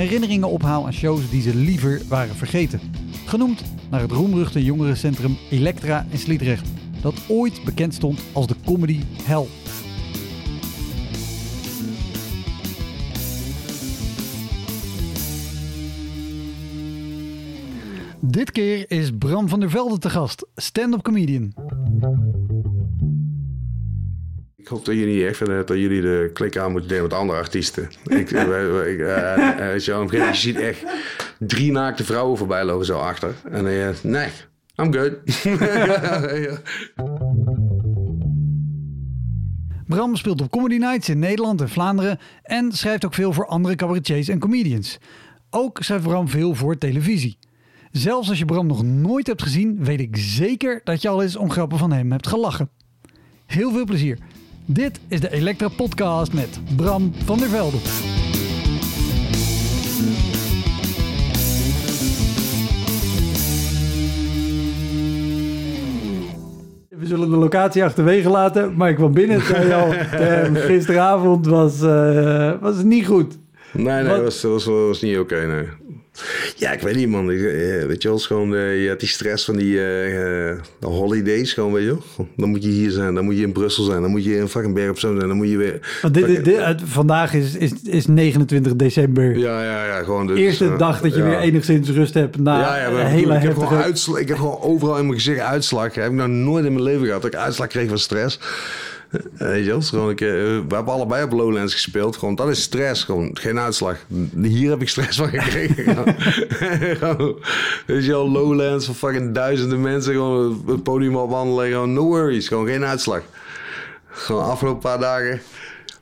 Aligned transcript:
herinneringen 0.00 0.48
ophaal 0.48 0.86
aan 0.86 0.92
shows 0.92 1.30
die 1.30 1.42
ze 1.42 1.54
liever 1.54 2.02
waren 2.08 2.34
vergeten. 2.34 2.80
Genoemd 3.26 3.62
naar 3.90 4.00
het 4.00 4.10
roemruchte 4.10 4.64
jongerencentrum 4.64 5.36
Elektra 5.50 6.06
in 6.10 6.18
Sliedrecht, 6.18 6.68
dat 7.02 7.14
ooit 7.28 7.64
bekend 7.64 7.94
stond 7.94 8.20
als 8.32 8.46
de 8.46 8.54
comedy 8.64 9.00
hell. 9.22 9.46
Dit 18.20 18.50
keer 18.50 18.90
is 18.90 19.10
Bram 19.18 19.48
van 19.48 19.60
der 19.60 19.70
Velde 19.70 19.98
te 19.98 20.10
gast, 20.10 20.46
stand-up 20.54 21.02
comedian. 21.02 21.52
Ik 24.70 24.76
hoop 24.76 24.84
dat 24.84 24.94
jullie 24.94 25.16
niet 25.16 25.26
echt 25.26 25.36
vinden 25.36 25.66
dat 25.66 25.76
jullie 25.76 26.00
de 26.00 26.30
klik 26.32 26.56
aan 26.56 26.72
moeten 26.72 26.90
nemen 26.90 27.08
met 27.08 27.18
andere 27.18 27.38
artiesten. 27.38 27.90
ik, 28.04 28.30
ik, 28.94 28.98
uh, 28.98 30.00
begin, 30.00 30.26
je 30.26 30.30
ziet 30.32 30.56
echt 30.56 30.84
drie 31.38 31.72
naakte 31.72 32.04
vrouwen 32.04 32.38
voorbij 32.38 32.64
lopen 32.64 32.86
zo 32.86 32.98
achter. 32.98 33.34
En 33.50 33.62
dan 33.62 33.72
je, 33.72 33.92
nee, 34.02 34.28
I'm 34.76 34.92
good. 34.92 35.12
Bram 39.86 40.16
speelt 40.16 40.40
op 40.40 40.50
comedy 40.50 40.76
nights 40.76 41.08
in 41.08 41.18
Nederland 41.18 41.60
en 41.60 41.68
Vlaanderen 41.68 42.18
en 42.42 42.72
schrijft 42.72 43.04
ook 43.04 43.14
veel 43.14 43.32
voor 43.32 43.46
andere 43.46 43.74
cabaretiers 43.74 44.28
en 44.28 44.38
comedians. 44.38 44.98
Ook 45.50 45.78
schrijft 45.82 46.04
Bram 46.04 46.28
veel 46.28 46.54
voor 46.54 46.78
televisie. 46.78 47.38
Zelfs 47.90 48.28
als 48.28 48.38
je 48.38 48.44
Bram 48.44 48.66
nog 48.66 48.82
nooit 48.82 49.26
hebt 49.26 49.42
gezien, 49.42 49.84
weet 49.84 50.00
ik 50.00 50.16
zeker 50.16 50.80
dat 50.84 51.02
je 51.02 51.08
al 51.08 51.22
eens 51.22 51.36
om 51.36 51.50
grappen 51.50 51.78
van 51.78 51.92
hem 51.92 52.12
hebt 52.12 52.26
gelachen. 52.26 52.70
Heel 53.46 53.72
veel 53.72 53.84
plezier. 53.84 54.18
Dit 54.72 55.00
is 55.08 55.20
de 55.20 55.32
Elektra 55.32 55.68
Podcast 55.68 56.32
met 56.32 56.60
Bram 56.76 57.12
van 57.24 57.38
der 57.38 57.48
Velde. 57.48 57.76
We 66.88 67.06
zullen 67.06 67.30
de 67.30 67.36
locatie 67.36 67.84
achterwege 67.84 68.28
laten, 68.28 68.76
maar 68.76 68.90
ik 68.90 68.96
kwam 68.96 69.12
binnen 69.12 69.40
zei 69.40 69.72
al, 69.72 69.92
gisteravond 70.68 71.46
was, 71.46 71.82
uh, 71.82 72.60
was 72.60 72.76
het 72.76 72.86
niet 72.86 73.06
goed. 73.06 73.38
Nee, 73.72 73.84
nee, 73.84 74.04
dat 74.04 74.22
was, 74.22 74.42
was, 74.42 74.64
was, 74.64 75.02
niet 75.02 75.18
oké, 75.18 75.34
okay, 75.34 75.46
nee. 75.46 75.68
Ja, 76.60 76.72
ik 76.72 76.80
weet 76.80 76.96
niet, 76.96 77.08
man. 77.08 77.30
Ik, 77.30 77.38
eh, 77.38 77.86
weet 77.86 78.02
je 78.02 78.08
wel, 78.08 78.18
gewoon, 78.18 78.52
uh, 78.52 78.82
je 78.82 78.88
hebt 78.88 79.00
die 79.00 79.08
stress 79.08 79.44
van 79.44 79.56
die 79.56 79.74
uh, 79.74 80.52
holidays, 80.80 81.52
gewoon, 81.52 81.72
weet 81.72 81.84
je 81.84 81.88
wel. 81.88 82.28
Dan 82.36 82.48
moet 82.48 82.62
je 82.62 82.68
hier 82.68 82.90
zijn, 82.90 83.14
dan 83.14 83.24
moet 83.24 83.36
je 83.36 83.42
in 83.42 83.52
Brussel 83.52 83.84
zijn, 83.84 84.02
dan 84.02 84.10
moet 84.10 84.24
je 84.24 84.36
in 84.36 84.48
fucking 84.48 84.74
Berg 84.74 84.90
op 84.90 84.98
Zoom 84.98 85.16
zijn, 85.16 85.28
dan 85.28 85.36
moet 85.36 85.48
je 85.48 85.56
weer... 85.56 85.98
Want 86.02 86.14
dit, 86.14 86.26
dit, 86.26 86.44
dit, 86.44 86.80
vandaag 86.84 87.34
is, 87.34 87.54
is, 87.54 87.72
is 87.82 88.06
29 88.06 88.76
december. 88.76 89.38
Ja, 89.38 89.64
ja, 89.64 89.86
ja, 89.86 90.02
gewoon. 90.02 90.26
Dus, 90.26 90.38
Eerste 90.38 90.76
dag 90.76 91.00
dat 91.00 91.14
je 91.14 91.18
ja. 91.18 91.28
weer 91.28 91.38
enigszins 91.38 91.90
rust 91.90 92.14
hebt 92.14 92.38
na 92.38 92.60
ja, 92.60 92.76
ja, 92.76 92.90
maar, 92.90 93.06
hele 93.06 93.34
ik, 93.34 93.42
heb 93.42 93.58
gewoon 93.58 93.82
uitslag, 93.82 94.18
ik 94.18 94.28
heb 94.28 94.36
gewoon 94.36 94.60
overal 94.60 94.98
in 94.98 95.06
mijn 95.06 95.18
gezicht 95.18 95.40
uitslag. 95.40 95.94
Heb 95.94 96.06
ik 96.06 96.12
nog 96.12 96.28
nooit 96.28 96.64
in 96.64 96.72
mijn 96.72 96.84
leven 96.84 97.06
gehad 97.06 97.22
dat 97.22 97.32
ik 97.32 97.38
uitslag 97.38 97.66
kreeg 97.66 97.88
van 97.88 97.98
stress. 97.98 98.38
Weet 99.38 99.64
je 99.64 99.70
wel, 99.70 99.80
gewoon 99.80 100.08
een 100.08 100.14
keer, 100.14 100.32
we 100.68 100.74
hebben 100.74 100.92
allebei 100.94 101.24
op 101.24 101.32
Lowlands 101.32 101.72
gespeeld. 101.72 102.16
Gewoon, 102.16 102.34
dat 102.34 102.48
is 102.48 102.62
stress, 102.62 103.04
gewoon 103.04 103.36
geen 103.40 103.58
uitslag. 103.58 103.96
Hier 104.42 104.70
heb 104.70 104.80
ik 104.80 104.88
stress 104.88 105.16
van 105.16 105.28
gekregen. 105.28 106.04
Weet 107.86 108.04
je 108.04 108.10
wel, 108.10 108.30
Lowlands 108.30 108.86
van 108.86 108.94
fucking 108.94 109.34
duizenden 109.34 109.80
mensen. 109.80 110.12
Gewoon 110.12 110.62
het 110.66 110.82
podium 110.82 111.16
opwandelen. 111.16 111.68
Gewoon 111.68 111.92
no 111.92 112.04
worries, 112.04 112.48
gewoon 112.48 112.66
geen 112.66 112.84
uitslag. 112.84 113.22
Gewoon 114.06 114.44
afgelopen 114.44 114.80
paar 114.80 114.98
dagen. 114.98 115.40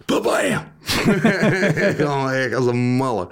Papaya! 0.05 0.73
gewoon 2.03 2.31
echt 2.31 2.55
als 2.55 2.67
een 2.67 2.97
malle. 2.97 3.27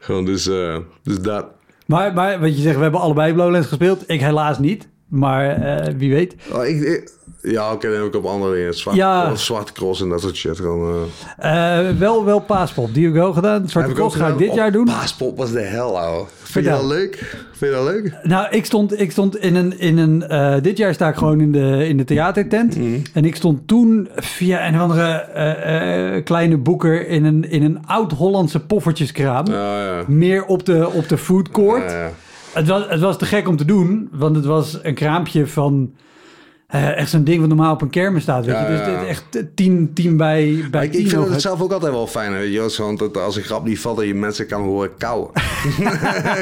Gewoon 0.00 0.24
dus, 0.24 0.46
uh, 0.46 0.76
dus 1.02 1.20
dat. 1.20 1.46
Maar, 1.86 2.14
maar 2.14 2.40
wat 2.40 2.56
je 2.56 2.62
zegt, 2.62 2.76
we 2.76 2.82
hebben 2.82 3.00
allebei 3.00 3.30
op 3.30 3.36
Lowlands 3.36 3.68
gespeeld. 3.68 4.04
Ik 4.06 4.20
helaas 4.20 4.58
niet. 4.58 4.88
Maar 5.08 5.58
uh, 5.58 5.94
wie 5.96 6.10
weet. 6.10 6.34
Oh, 6.52 6.66
ik, 6.66 6.80
ik, 6.80 7.10
ja, 7.44 7.72
oké, 7.72 7.86
okay, 7.86 7.98
dan 7.98 8.06
ik 8.06 8.14
op 8.14 8.24
andere 8.24 8.54
dingen. 8.54 8.74
Zwart, 8.74 8.96
ja. 8.96 9.34
Zwarte 9.34 9.72
cross 9.72 10.00
en 10.00 10.08
dat 10.08 10.20
soort 10.20 10.36
shit. 10.36 10.56
Gewoon, 10.56 11.08
uh... 11.42 11.88
Uh, 11.88 11.98
wel, 11.98 12.24
wel 12.24 12.40
paaspop. 12.40 12.94
Die 12.94 13.06
heb 13.06 13.14
ik 13.14 13.22
ook 13.22 13.34
gedaan. 13.34 13.68
Zwarte 13.68 13.88
heb 13.88 13.98
cross 13.98 14.16
ga 14.16 14.28
ik 14.28 14.38
dit 14.38 14.48
oh, 14.48 14.54
jaar 14.54 14.72
doen. 14.72 14.84
Paaspop 14.84 15.36
was 15.36 15.52
de 15.52 15.60
hel, 15.60 15.98
ouwe. 15.98 16.26
Vind 16.42 16.64
je 16.64 16.70
dat 16.70 16.84
leuk? 16.84 17.16
Vind 17.52 17.70
je 17.70 17.76
dat 17.76 17.84
leuk? 17.84 18.18
Nou, 18.22 18.46
ik 18.50 18.64
stond, 18.64 19.00
ik 19.00 19.10
stond 19.10 19.36
in 19.36 19.54
een... 19.54 19.78
In 19.78 19.98
een 19.98 20.24
uh, 20.28 20.54
dit 20.62 20.78
jaar 20.78 20.94
sta 20.94 21.08
ik 21.08 21.16
gewoon 21.16 21.40
in 21.40 21.52
de, 21.52 21.88
in 21.88 21.96
de 21.96 22.04
theatertent. 22.04 22.76
Mm. 22.76 23.02
En 23.12 23.24
ik 23.24 23.36
stond 23.36 23.68
toen 23.68 24.08
via 24.16 24.68
een 24.68 24.78
andere 24.78 26.22
kleine 26.24 26.56
boeker... 26.56 27.08
in 27.08 27.24
een, 27.24 27.50
in 27.50 27.62
een 27.62 27.86
oud-Hollandse 27.86 28.60
poffertjeskraam. 28.60 29.46
Oh, 29.46 29.52
ja. 29.52 30.02
Meer 30.06 30.44
op 30.44 30.66
de, 30.66 30.90
op 30.92 31.08
de 31.08 31.18
food 31.18 31.50
court. 31.50 31.90
Ja, 31.90 32.10
het, 32.52 32.68
was, 32.68 32.84
het 32.88 33.00
was 33.00 33.18
te 33.18 33.24
gek 33.24 33.48
om 33.48 33.56
te 33.56 33.64
doen. 33.64 34.08
Want 34.12 34.36
het 34.36 34.44
was 34.44 34.78
een 34.82 34.94
kraampje 34.94 35.46
van... 35.46 35.92
Uh, 36.74 36.96
echt 36.96 37.10
zo'n 37.10 37.24
ding 37.24 37.40
wat 37.40 37.48
normaal 37.48 37.72
op 37.72 37.82
een 37.82 37.90
kermis 37.90 38.22
staat. 38.22 38.44
Weet 38.44 38.54
Ja, 38.54 38.62
je? 38.70 38.76
Dus 38.76 38.86
ja. 38.86 39.04
echt 39.06 39.24
tien, 39.54 39.90
tien 39.92 40.16
bij, 40.16 40.64
bij 40.70 40.84
ik, 40.84 40.90
tien. 40.92 41.00
ik 41.00 41.08
vind 41.08 41.28
het 41.28 41.40
zelf 41.40 41.62
ook 41.62 41.72
altijd 41.72 41.92
wel 41.92 42.06
fijn. 42.06 42.32
Weet 42.32 42.52
je, 42.52 42.82
want 42.82 42.98
dat 42.98 43.16
als 43.16 43.36
een 43.36 43.42
grap 43.42 43.64
niet 43.64 43.80
valt, 43.80 43.96
dat 43.96 44.06
je 44.06 44.14
mensen 44.14 44.46
kan 44.46 44.62
horen 44.62 44.90
kauwen. 44.98 45.30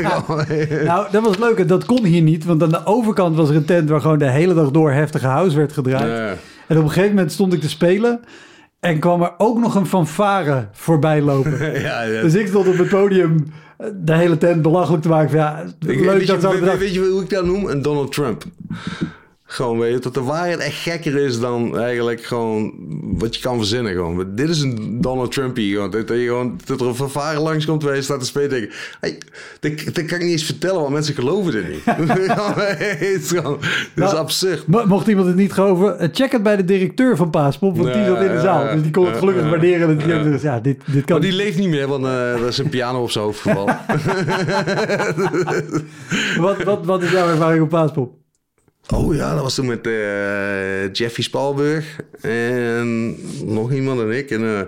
nou, 0.85 1.07
dat 1.11 1.23
was 1.23 1.39
leuk. 1.39 1.69
Dat 1.69 1.85
kon 1.85 2.05
hier 2.05 2.23
niet. 2.23 2.45
Want 2.45 2.63
aan 2.63 2.69
de 2.69 2.87
overkant 2.87 3.37
was 3.37 3.49
er 3.49 3.57
een 3.57 3.65
tent 3.65 3.89
waar 3.89 4.01
gewoon 4.01 4.19
de 4.19 4.31
hele 4.31 4.55
dag 4.55 4.71
door 4.71 4.91
heftige 4.93 5.27
house 5.27 5.57
werd 5.57 5.73
gedraaid. 5.73 6.07
Ja. 6.09 6.35
En 6.67 6.77
op 6.79 6.83
een 6.83 6.89
gegeven 6.91 7.15
moment 7.15 7.33
stond 7.33 7.53
ik 7.53 7.61
te 7.61 7.69
spelen. 7.69 8.21
En 8.81 8.99
kwam 8.99 9.23
er 9.23 9.33
ook 9.39 9.59
nog 9.59 9.75
een 9.75 9.87
fanfare 9.87 10.69
voorbij 10.73 11.23
lopen. 11.23 11.73
ja, 11.81 12.03
ja. 12.03 12.21
Dus 12.23 12.35
ik 12.35 12.47
stond 12.47 12.69
op 12.69 12.79
het 12.79 12.89
podium 12.89 13.45
de 13.95 14.15
hele 14.15 14.39
tent 14.39 14.63
belachelijk 14.63 15.03
te 15.03 15.09
maken. 15.09 15.37
Ja, 15.37 15.63
Ik- 15.81 16.01
leuk 16.01 16.19
weet, 16.19 16.27
dat 16.27 16.41
je, 16.43 16.61
weet, 16.61 16.79
weet 16.79 16.95
je 16.95 17.01
hoe 17.11 17.23
ik 17.23 17.31
dat 17.31 17.45
noem? 17.45 17.67
Een 17.67 17.83
Donald 17.83 18.13
Trump. 18.13 18.45
Gewoon, 19.53 19.79
weet 19.79 19.93
je, 19.93 19.99
dat 19.99 20.15
de 20.15 20.23
waarheid 20.23 20.59
echt 20.59 20.77
gekker 20.77 21.17
is 21.17 21.41
dan 21.41 21.79
eigenlijk 21.79 22.25
gewoon 22.25 22.73
wat 23.19 23.35
je 23.37 23.43
kan 23.43 23.57
verzinnen. 23.57 23.93
Gewoon. 23.93 24.35
Dit 24.35 24.49
is 24.49 24.61
een 24.61 25.01
Donald 25.01 25.33
Trump 25.33 25.57
hier. 25.57 25.75
Gewoon. 25.75 25.91
Dat, 25.91 26.09
je 26.09 26.25
gewoon, 26.27 26.61
dat 26.65 26.81
er 26.81 26.87
een 26.87 26.95
vervaren 26.95 27.43
langskomt 27.43 27.83
waar 27.83 27.95
je 27.95 28.03
staat 28.03 28.21
te 28.21 28.27
spelen. 28.27 28.51
Denk, 28.51 28.65
ik, 28.65 28.73
hey, 29.01 29.19
dat, 29.61 29.95
dat 29.95 30.05
kan 30.05 30.17
ik 30.17 30.23
niet 30.23 30.33
eens 30.33 30.45
vertellen, 30.45 30.81
want 30.81 30.93
mensen 30.93 31.15
geloven 31.15 31.53
dit 31.53 31.69
niet. 31.69 31.85
het 32.99 33.23
is 33.23 33.29
gewoon, 33.29 33.59
is 33.61 33.89
Nou, 33.95 34.17
absurd. 34.17 34.67
Mocht 34.67 35.07
iemand 35.07 35.27
het 35.27 35.37
niet 35.37 35.53
geloven, 35.53 35.99
eh, 35.99 36.09
check 36.13 36.33
het 36.33 36.43
bij 36.43 36.57
de 36.57 36.65
directeur 36.65 37.17
van 37.17 37.31
Paaspop, 37.31 37.77
want 37.77 37.93
die 37.93 38.05
zat 38.05 38.23
in 38.23 38.33
de 38.33 38.41
zaal. 38.41 38.73
Dus 38.73 38.83
die 38.83 38.91
kon 38.91 39.07
het 39.07 39.17
gelukkig 39.17 39.49
waarderen. 39.49 39.89
Dat 39.89 40.07
die 40.07 40.23
dus, 40.23 40.43
ja, 40.43 40.61
dit, 40.61 40.81
dit 40.87 41.05
kan 41.05 41.21
Maar 41.21 41.29
die 41.29 41.37
leeft 41.37 41.59
niet 41.59 41.69
meer, 41.69 41.89
want 41.89 42.05
uh, 42.05 42.33
er 42.33 42.47
is 42.47 42.59
een 42.59 42.69
piano 42.69 43.03
op 43.03 43.11
zijn 43.11 43.25
hoofd 43.25 43.41
gevallen. 43.41 43.79
wat, 46.47 46.63
wat, 46.63 46.85
wat 46.85 47.03
is 47.03 47.11
jouw 47.11 47.29
ervaring 47.29 47.63
op 47.63 47.69
Paaspop? 47.69 48.21
Oh 48.91 49.15
ja, 49.15 49.35
dat 49.35 49.43
was 49.43 49.55
toen 49.55 49.67
met 49.67 49.87
eh, 49.87 50.93
Jeffy 50.93 51.23
Spalburg 51.23 51.97
en 52.21 53.17
nog 53.55 53.73
iemand 53.73 54.01
en 54.01 54.11
ik. 54.11 54.31
En, 54.31 54.43
eh, 54.43 54.59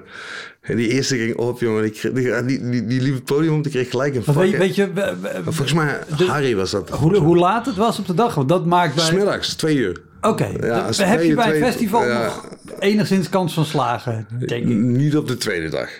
en 0.61 0.77
die 0.77 0.89
eerste 0.89 1.17
ging 1.17 1.37
op, 1.37 1.61
jongen. 1.61 1.83
Die, 1.83 2.13
die, 2.13 2.45
die, 2.45 2.87
die, 2.87 3.01
liep 3.01 3.15
het 3.15 3.25
podium 3.25 3.55
op, 3.57 3.63
die 3.63 3.73
kreeg 3.73 3.91
gelijk 3.91 4.15
een 4.15 4.23
Want 4.25 4.39
weet, 4.39 4.75
je- 4.75 4.93
weet 4.93 5.45
Volgens 5.45 5.73
mij, 5.73 5.99
de- 6.17 6.25
Harry 6.25 6.57
was 6.57 6.71
dat. 6.71 6.91
hoe, 6.91 7.17
hoe 7.17 7.37
laat 7.37 7.67
het 7.67 7.77
was 7.77 7.99
op 7.99 8.07
de 8.07 8.15
dag? 8.15 8.35
Want 8.35 8.49
dat 8.49 8.67
maakt 8.67 8.95
bij... 8.95 9.05
Smiddags, 9.05 9.55
twee 9.55 9.77
uur. 9.77 10.01
Oké, 10.27 10.49
Ja, 10.61 10.89
heb 10.97 11.23
je 11.23 11.35
bij 11.35 11.45
een 11.47 11.51
twee- 11.51 11.63
festival 11.63 12.05
ja. 12.09 12.25
nog 12.25 12.47
enigszins 12.79 13.29
kans 13.29 13.55
van 13.55 13.65
slagen, 13.65 14.27
denk 14.39 14.63
ik. 14.63 14.65
Niet 14.75 15.17
op 15.17 15.29
de 15.29 15.37
tweede 15.37 15.69
dag. 15.69 15.89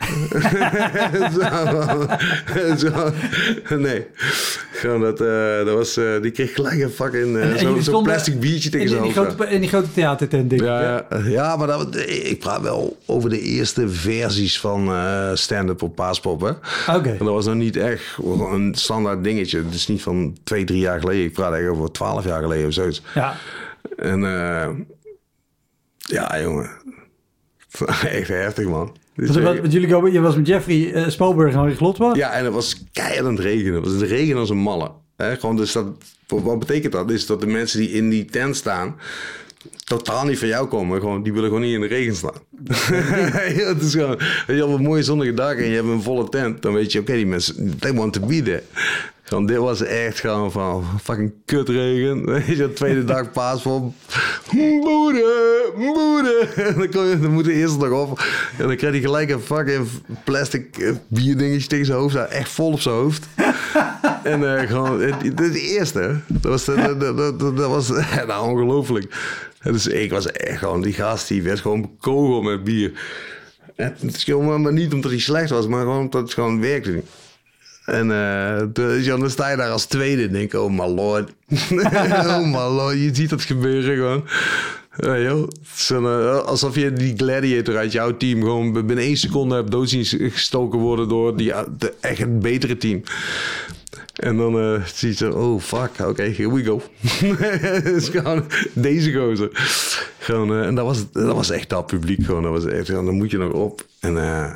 Zo- 2.79 2.89
zo- 2.89 3.77
nee. 3.77 4.07
Gewoon 4.73 5.01
dat, 5.01 5.21
eh, 5.21 5.57
dat 5.65 5.75
was, 5.75 5.97
eh, 5.97 6.05
die 6.23 6.31
kreeg 6.31 6.55
gelijk 6.55 6.81
een 6.81 6.91
fucking 6.91 7.37
zo- 7.59 7.67
jullie 7.67 7.83
zo'n 7.83 8.03
plastic 8.03 8.41
biertje 8.41 8.71
tegen 8.71 8.87
in, 8.87 8.93
zijn 8.93 9.03
die 9.03 9.13
hoofd. 9.15 9.35
grote, 9.35 9.51
in 9.53 9.61
die 9.61 9.69
grote 9.69 9.93
theatertent, 9.93 10.51
denk 10.51 10.63
ik. 10.63 10.69
Ja, 10.69 10.81
ja, 11.11 11.19
ja, 11.27 11.57
maar 11.57 11.67
dat, 11.67 11.97
ik 12.07 12.39
praat 12.39 12.61
wel 12.61 12.97
over 13.07 13.31
de 13.31 13.41
eerste 13.41 13.89
versies 13.89 14.61
van 14.61 14.93
stand-up 15.35 15.83
op 15.83 15.95
Paaspop. 15.95 16.41
Hè? 16.41 16.51
Oké. 16.97 17.15
Dat 17.19 17.29
was 17.29 17.47
nog 17.47 17.55
niet 17.55 17.77
echt 17.77 18.05
een 18.25 18.75
standaard 18.77 19.25
dingetje. 19.25 19.59
Het 19.59 19.75
is 19.75 19.87
niet 19.89 20.03
van 20.03 20.37
twee, 20.45 20.65
drie 20.65 20.81
jaar 20.81 21.01
geleden. 21.01 21.25
Ik 21.25 21.33
praat 21.33 21.53
echt 21.55 21.69
over 21.69 21.93
twaalf 21.93 22.25
jaar 22.25 22.43
geleden 22.43 22.67
of 22.67 22.73
zoiets. 22.73 23.03
Ja. 23.15 23.35
En 23.97 24.25
eh, 24.25 24.71
ja, 25.99 26.41
jongen. 26.41 26.71
Echt 28.19 28.29
heftig, 28.29 28.67
man. 28.67 28.97
Dus, 29.15 29.29
Want, 29.29 29.39
eh, 29.39 29.45
wat, 29.45 29.59
wat 29.59 29.73
jullie 29.73 29.89
komen, 29.89 30.13
je 30.13 30.21
was 30.21 30.37
met 30.37 30.47
Jeffrey 30.47 30.95
uh, 30.95 31.09
Spalberg 31.09 31.53
en 31.53 31.59
Harry 31.59 31.75
Glotwa. 31.75 32.15
Ja, 32.15 32.33
en 32.33 32.45
het 32.45 32.55
was 32.55 32.85
keihard 32.93 33.27
aan 33.27 33.35
het 33.35 33.41
regenen. 33.41 33.75
Het 33.75 33.85
was 33.85 33.99
de 33.99 34.07
regen 34.07 34.37
als 34.37 34.51
een 34.51 34.57
malle. 34.57 34.91
Hè? 35.17 35.37
Gewoon, 35.37 35.57
dus 35.57 35.73
dat, 35.73 35.87
wat 36.27 36.59
betekent 36.59 36.93
dat? 36.93 37.11
Is 37.11 37.27
dat 37.27 37.41
de 37.41 37.47
mensen 37.47 37.79
die 37.79 37.91
in 37.91 38.11
die 38.11 38.25
tent 38.25 38.57
staan... 38.57 38.97
totaal 39.85 40.25
niet 40.25 40.39
van 40.39 40.49
jou 40.49 40.69
komen. 40.69 41.01
Gewoon, 41.01 41.23
die 41.23 41.33
willen 41.33 41.49
gewoon 41.49 41.65
niet 41.65 41.75
in 41.75 41.81
de 41.81 41.87
regen 41.87 42.17
staan. 42.17 42.35
ja, 43.57 43.67
het 43.67 43.83
is 43.83 43.93
gewoon... 43.93 44.19
Je, 44.47 44.67
op 44.67 44.75
een 44.75 44.83
mooie 44.83 45.03
zonnige 45.03 45.35
dag 45.35 45.55
en 45.55 45.69
je 45.69 45.75
hebt 45.75 45.89
een 45.89 46.03
volle 46.03 46.29
tent... 46.29 46.63
dan 46.63 46.73
weet 46.73 46.93
je, 46.93 47.01
oké, 47.01 47.15
die 47.15 47.27
mensen... 47.27 47.79
they 47.79 47.95
want 47.95 48.13
to 48.13 48.27
be 48.27 48.43
there. 48.43 48.63
Gewoon, 49.27 49.47
dit 49.47 49.57
was 49.57 49.83
echt 49.83 50.21
gewoon 50.21 50.53
van 50.53 50.85
fucking 51.03 51.33
kutregen. 51.45 52.25
Weet 52.33 52.47
je, 52.47 52.57
de 52.57 52.73
tweede 52.73 53.05
dag 53.15 53.31
paasvol. 53.33 53.95
Moeder, 54.53 55.73
moeder. 55.77 56.53
En 56.57 56.75
dan, 56.79 56.89
kom 56.91 57.05
je, 57.05 57.19
dan 57.21 57.33
moet 57.33 57.45
de 57.45 57.53
eerste 57.53 57.79
dag 57.79 57.91
op. 57.91 58.25
En 58.59 58.67
dan 58.67 58.77
krijg 58.77 58.95
je 58.95 59.01
gelijk 59.01 59.31
een 59.31 59.41
fucking 59.41 59.87
plastic 60.25 60.79
eh, 60.79 60.93
bierdingetje 61.09 61.69
tegen 61.69 61.87
zijn 61.87 61.99
hoofd. 61.99 62.15
Echt 62.17 62.49
vol 62.51 62.73
op 62.73 62.81
zijn 62.81 62.95
hoofd. 62.95 63.27
en 64.23 64.59
eh, 64.59 64.69
gewoon, 64.69 65.01
het- 65.01 65.37
de 65.37 65.61
eerste. 65.61 66.21
Dat 66.27 66.51
was, 66.51 66.65
dat, 66.65 67.01
dat, 67.01 67.17
dat, 67.17 67.39
dat 67.41 67.69
was 67.69 67.89
nou, 68.27 68.49
ongelooflijk. 68.51 69.15
Dus 69.63 69.87
ik 69.87 70.11
was 70.11 70.31
echt 70.33 70.59
gewoon, 70.59 70.83
die 70.83 70.93
gast 70.93 71.29
die 71.29 71.43
werd 71.43 71.61
gewoon 71.61 71.81
bekogeld 71.81 72.45
met 72.45 72.65
bier. 72.65 72.93
En 73.77 73.95
het 74.01 74.17
is 74.17 74.25
gewoon 74.25 74.63
maar 74.63 74.73
niet 74.73 74.93
omdat 74.93 75.11
hij 75.11 75.21
slecht 75.21 75.51
was, 75.51 75.67
maar 75.67 75.81
gewoon 75.81 75.99
omdat 76.01 76.23
het 76.23 76.33
gewoon 76.35 76.61
werkte 76.61 76.91
niet. 76.91 77.05
En 77.85 78.11
eh, 78.11 78.63
dus, 78.73 79.05
ja, 79.05 79.17
dan 79.17 79.31
sta 79.31 79.51
je 79.51 79.57
daar 79.57 79.71
als 79.71 79.85
tweede 79.85 80.23
en 80.23 80.33
denk 80.33 80.55
oh 80.55 80.71
my 80.71 80.87
lord. 80.87 81.31
oh 82.27 82.45
my 82.45 82.77
lord, 82.77 82.95
je 82.95 83.11
ziet 83.13 83.31
dat 83.31 83.43
gebeuren 83.43 83.95
gewoon. 83.95 84.25
Ja, 84.97 85.19
joh. 85.19 85.49
Een, 85.89 86.05
eh, 86.05 86.39
alsof 86.39 86.75
je 86.75 86.93
die 86.93 87.17
gladiator 87.17 87.77
uit 87.77 87.93
jouw 87.93 88.17
team 88.17 88.41
gewoon 88.41 88.73
binnen 88.73 88.99
één 89.05 89.17
seconde 89.17 89.55
hebt 89.55 89.71
dood 89.71 89.89
zien 89.89 90.05
gestoken 90.31 90.79
worden 90.79 91.09
door 91.09 91.37
die, 91.37 91.53
de, 91.79 91.93
echt 92.01 92.19
het 92.19 92.41
betere 92.41 92.77
team. 92.77 93.03
En 94.15 94.37
dan 94.37 94.59
eh 94.59 94.85
zie 94.85 95.09
je 95.09 95.15
zo, 95.15 95.31
oh 95.31 95.61
fuck, 95.61 95.91
oké, 96.09 96.23
here 96.23 96.53
we 96.53 96.65
go. 96.65 96.83
Gewoon 98.21 98.45
deze 98.73 99.13
gozer. 99.13 99.51
Gewoon, 100.19 100.53
eh, 100.53 100.67
en 100.67 100.75
dat 100.75 100.85
was, 100.85 101.13
dat 101.13 101.35
was 101.35 101.51
echt 101.51 101.69
dat 101.69 101.87
publiek 101.87 102.25
gewoon. 102.25 102.43
Dat 102.43 102.53
was 102.53 102.65
echt, 102.65 102.87
dan 102.87 103.15
moet 103.15 103.31
je 103.31 103.39
nog 103.39 103.53
op. 103.53 103.87
En 104.01 104.19
eh, 104.19 104.55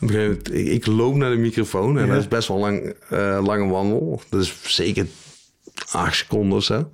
op 0.00 0.10
moment, 0.10 0.54
ik, 0.54 0.66
ik 0.66 0.86
loop 0.86 1.14
naar 1.14 1.30
de 1.30 1.36
microfoon 1.36 1.98
en 1.98 2.06
Ja. 2.06 2.12
dat 2.12 2.20
is 2.20 2.28
best 2.28 2.48
wel 2.48 2.58
lang, 2.58 2.94
eh, 3.08 3.40
lange 3.42 3.68
wandel. 3.68 4.20
Dat 4.30 4.40
is 4.40 4.54
zeker 4.62 5.06
acht 5.90 6.16
seconden 6.16 6.58
of 6.58 6.64
zo. 6.64 6.90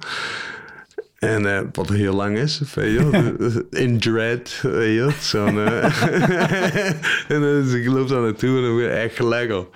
En 1.23 1.47
eh, 1.57 1.61
wat 1.73 1.89
heel 1.89 2.15
lang 2.15 2.37
is, 2.39 2.63
weet 2.75 2.93
je 2.93 3.11
wel. 3.11 3.63
In 3.71 3.99
dread, 4.01 4.59
weet 4.63 4.95
je. 4.95 5.11
Zo'n... 5.21 5.59
eh, 5.61 6.03
en 7.33 7.41
dan 7.41 7.63
dus 7.63 7.73
ik 7.73 7.87
loop 7.87 8.09
daar 8.09 8.21
naartoe 8.21 8.57
en 8.57 8.63
dan 8.63 8.77
weer 8.77 8.91
echt 8.91 9.17
gelijk 9.17 9.51
al... 9.51 9.71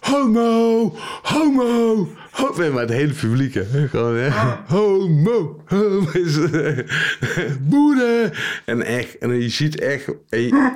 Homo! 0.00 0.96
Homo! 1.22 2.08
Homo! 2.30 2.70
Maar 2.72 2.80
het 2.80 2.90
hele 2.90 3.12
publiek, 3.12 3.54
hè. 3.54 3.88
Gewoon, 3.88 4.14
hè. 4.16 4.28
Homo! 4.66 5.62
Homo! 5.66 6.08
Is, 6.24 6.38
eh, 6.50 6.78
Boede! 7.70 8.30
En 8.64 8.82
echt, 8.82 9.18
en 9.18 9.40
je 9.40 9.48
ziet 9.48 9.80
echt... 9.80 10.04
je- 10.28 10.72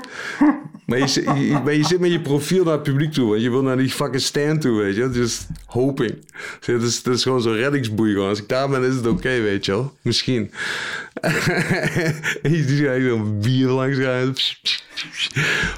maar, 0.88 0.98
je, 0.98 1.06
zit- 1.06 1.24
je, 1.24 1.60
maar 1.64 1.74
je 1.74 1.84
zit 1.84 2.00
met 2.00 2.10
je 2.10 2.20
profiel 2.20 2.64
naar 2.64 2.72
het 2.72 2.82
publiek 2.82 3.12
toe. 3.12 3.28
Want 3.28 3.42
je 3.42 3.50
wil 3.50 3.62
naar 3.62 3.76
die 3.76 3.90
fucking 3.90 4.22
stand 4.22 4.60
toe, 4.60 4.76
weet 4.80 4.96
je. 4.96 5.10
Just 5.12 5.46
hoping. 5.66 6.14
Het 6.60 6.82
is, 6.82 6.96
het 6.96 7.06
is 7.06 7.22
gewoon 7.22 7.40
zo'n 7.40 7.54
reddingsboei. 7.54 8.12
Gewoon. 8.12 8.28
Als 8.28 8.38
ik 8.38 8.48
daar 8.48 8.68
ben, 8.68 8.82
is 8.82 8.94
het 8.94 9.06
oké, 9.06 9.40
weet 9.40 9.64
je 9.64 9.72
wel. 9.72 9.92
Misschien. 10.02 10.50
en 12.42 12.52
je 12.52 12.64
ziet 12.66 12.86
eigenlijk 12.86 13.08
zo'n 13.08 13.40
bier 13.40 13.68
langs 13.68 13.98
gaan. 13.98 14.34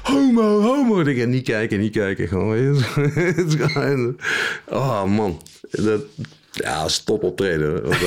Homo, 0.03 0.61
homo. 0.61 0.99
Ik 0.99 1.15
denk, 1.15 1.27
niet 1.27 1.43
kijken, 1.43 1.79
niet 1.79 1.91
kijken. 1.93 2.27
Gewoon, 2.27 2.49
weet 2.49 2.79
je. 2.79 3.01
Het 3.35 3.47
is 3.47 3.55
oh, 4.67 5.03
man. 5.03 5.41
Dat, 5.71 6.01
ja, 6.51 6.87
stop 6.87 7.23
optreden. 7.23 7.73
Dat, 7.73 7.83
dat, 7.83 8.01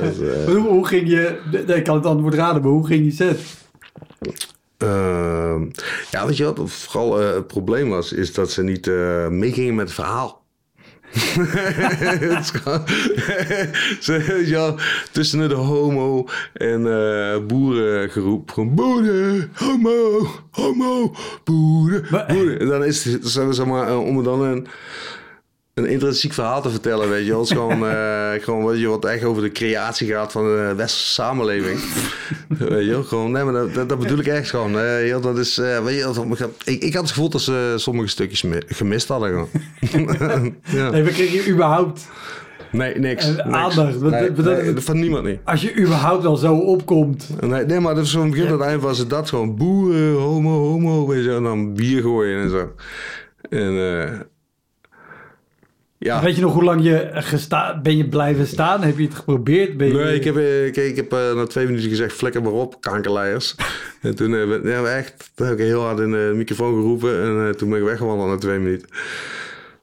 dat, 0.00 0.20
eh, 0.28 0.44
Hoe, 0.44 0.68
hoe 0.68 0.86
ging 0.86 1.08
je, 1.08 1.38
ik 1.76 1.84
kan 1.84 1.96
het 1.96 2.06
antwoord 2.06 2.34
raden, 2.34 2.62
maar 2.62 2.70
hoe 2.70 2.86
ging 2.86 3.04
je 3.04 3.10
set? 3.10 3.40
Ehm, 4.80 5.62
ja, 6.10 6.26
weet 6.26 6.36
je 6.36 6.44
wat 6.44 6.70
vooral 6.70 7.20
eh, 7.20 7.34
het 7.34 7.46
probleem 7.46 7.88
was? 7.88 8.12
Is 8.12 8.32
dat 8.34 8.50
ze 8.50 8.62
niet 8.62 8.86
eh, 8.86 9.28
meegingen 9.28 9.74
met 9.74 9.86
het 9.86 9.94
verhaal. 9.94 10.38
Het 11.10 12.40
is 12.40 12.50
gewoon- 12.50 12.84
ze, 14.00 14.42
ja, 14.46 14.74
tussen 15.12 15.48
de 15.48 15.54
homo 15.54 16.26
en 16.52 16.86
eh 16.86 17.38
boerengeroep. 17.46 18.50
Gewoon 18.50 18.74
boeren, 18.74 19.50
homo, 19.54 20.26
homo, 20.50 21.14
boeren, 21.44 22.06
boeren. 22.28 22.60
En 22.60 22.66
dan 22.66 22.84
is 22.84 23.04
het, 23.04 23.28
zeg 23.28 23.66
maar, 23.66 23.98
om 23.98 24.24
dan 24.24 24.42
een, 24.42 24.66
een 25.84 25.90
intrinsiek 25.90 26.32
verhaal 26.32 26.62
te 26.62 26.70
vertellen, 26.70 27.08
weet 27.08 27.24
je 27.24 27.30
wel. 27.30 27.40
Het 27.40 27.50
is 27.50 27.56
gewoon, 27.56 27.86
eh, 27.86 28.30
gewoon 28.42 28.66
weet 28.66 28.80
je, 28.80 28.86
wat 28.88 29.04
echt 29.04 29.24
over 29.24 29.42
de 29.42 29.52
creatie 29.52 30.08
gaat 30.08 30.32
van 30.32 30.42
de 30.42 30.72
westerse 30.76 31.12
samenleving. 31.12 31.78
weet 32.58 32.84
je 32.84 32.90
wel, 32.90 33.02
gewoon, 33.02 33.30
nee, 33.30 33.44
maar 33.44 33.52
dat, 33.72 33.88
dat, 33.88 33.98
bedoel 33.98 34.18
ik 34.18 34.26
echt 34.26 34.50
gewoon. 34.50 34.70
ja, 35.06 35.18
dat 35.18 35.38
is, 35.38 35.58
eh, 35.58 35.84
weet 35.84 35.96
je, 35.96 36.02
dat- 36.38 36.50
ik, 36.64 36.82
ik 36.82 36.92
had 36.94 37.02
het 37.02 37.10
gevoel 37.12 37.28
dat 37.30 37.40
ze 37.40 37.72
sommige 37.76 38.08
stukjes 38.08 38.42
mi- 38.42 38.62
gemist 38.66 39.08
hadden. 39.08 39.48
Gewoon. 39.80 40.54
ja. 40.64 40.90
Nee, 40.90 41.02
we 41.02 41.10
kregen 41.10 41.44
je 41.44 41.50
überhaupt, 41.50 42.08
Nee, 42.72 42.98
niks. 42.98 43.26
Niks. 43.26 43.40
aandacht, 43.40 43.98
wat- 43.98 44.10
Nee, 44.10 44.32
wat- 44.32 44.44
nee, 44.44 44.74
van 44.76 45.00
niemand 45.00 45.24
niet. 45.24 45.38
als 45.44 45.60
je 45.62 45.76
überhaupt 45.76 46.24
al 46.24 46.36
zo 46.36 46.54
opkomt. 46.54 47.28
Nee, 47.40 47.64
nee 47.64 47.80
maar 47.80 48.04
van 48.06 48.30
begin 48.30 48.48
tot 48.48 48.60
eind 48.60 48.82
was 48.82 48.98
het 48.98 49.10
dat 49.10 49.28
gewoon 49.28 49.56
boeren, 49.56 50.12
homo, 50.12 50.50
homo, 50.68 51.06
weet 51.06 51.24
je, 51.24 51.34
en 51.34 51.42
dan 51.42 51.74
bier 51.74 52.02
gooien 52.02 52.42
en 52.42 52.50
zo. 52.50 52.72
En 53.48 54.00
eh 54.02 54.10
ja. 56.02 56.22
Weet 56.22 56.34
je 56.36 56.40
nog 56.42 56.52
hoe 56.52 56.64
lang 56.64 56.82
je 56.84 57.08
gesta 57.12 57.80
ben 57.80 57.96
je 57.96 58.08
blijven 58.08 58.46
staan? 58.46 58.82
Heb 58.82 58.98
je 58.98 59.04
het 59.04 59.14
geprobeerd? 59.14 59.76
Ben 59.76 59.86
je... 59.88 59.94
Nee, 59.94 60.14
ik 60.14 60.24
heb, 60.24 60.36
eh, 60.36 60.66
ik, 60.66 60.76
ik 60.76 60.96
heb 60.96 61.12
eh, 61.12 61.34
na 61.34 61.46
twee 61.46 61.66
minuten 61.66 61.88
gezegd, 61.88 62.12
flikker 62.16 62.42
maar 62.42 62.52
op, 62.52 62.80
kankerleiers. 62.80 63.54
en 64.02 64.14
toen 64.14 64.34
eh, 64.34 64.48
ben- 64.48 64.68
ja, 64.68 64.84
echt, 64.84 65.30
heb 65.34 65.52
ik 65.52 65.58
heel 65.58 65.82
hard 65.82 65.98
in 65.98 66.10
de 66.10 66.32
microfoon 66.34 66.74
geroepen 66.74 67.22
en 67.22 67.46
eh, 67.48 67.54
toen 67.54 67.70
ben 67.70 67.78
ik 67.78 67.84
weggewandeld 67.84 68.28
na 68.30 68.36
twee 68.36 68.58
minuten. 68.58 68.88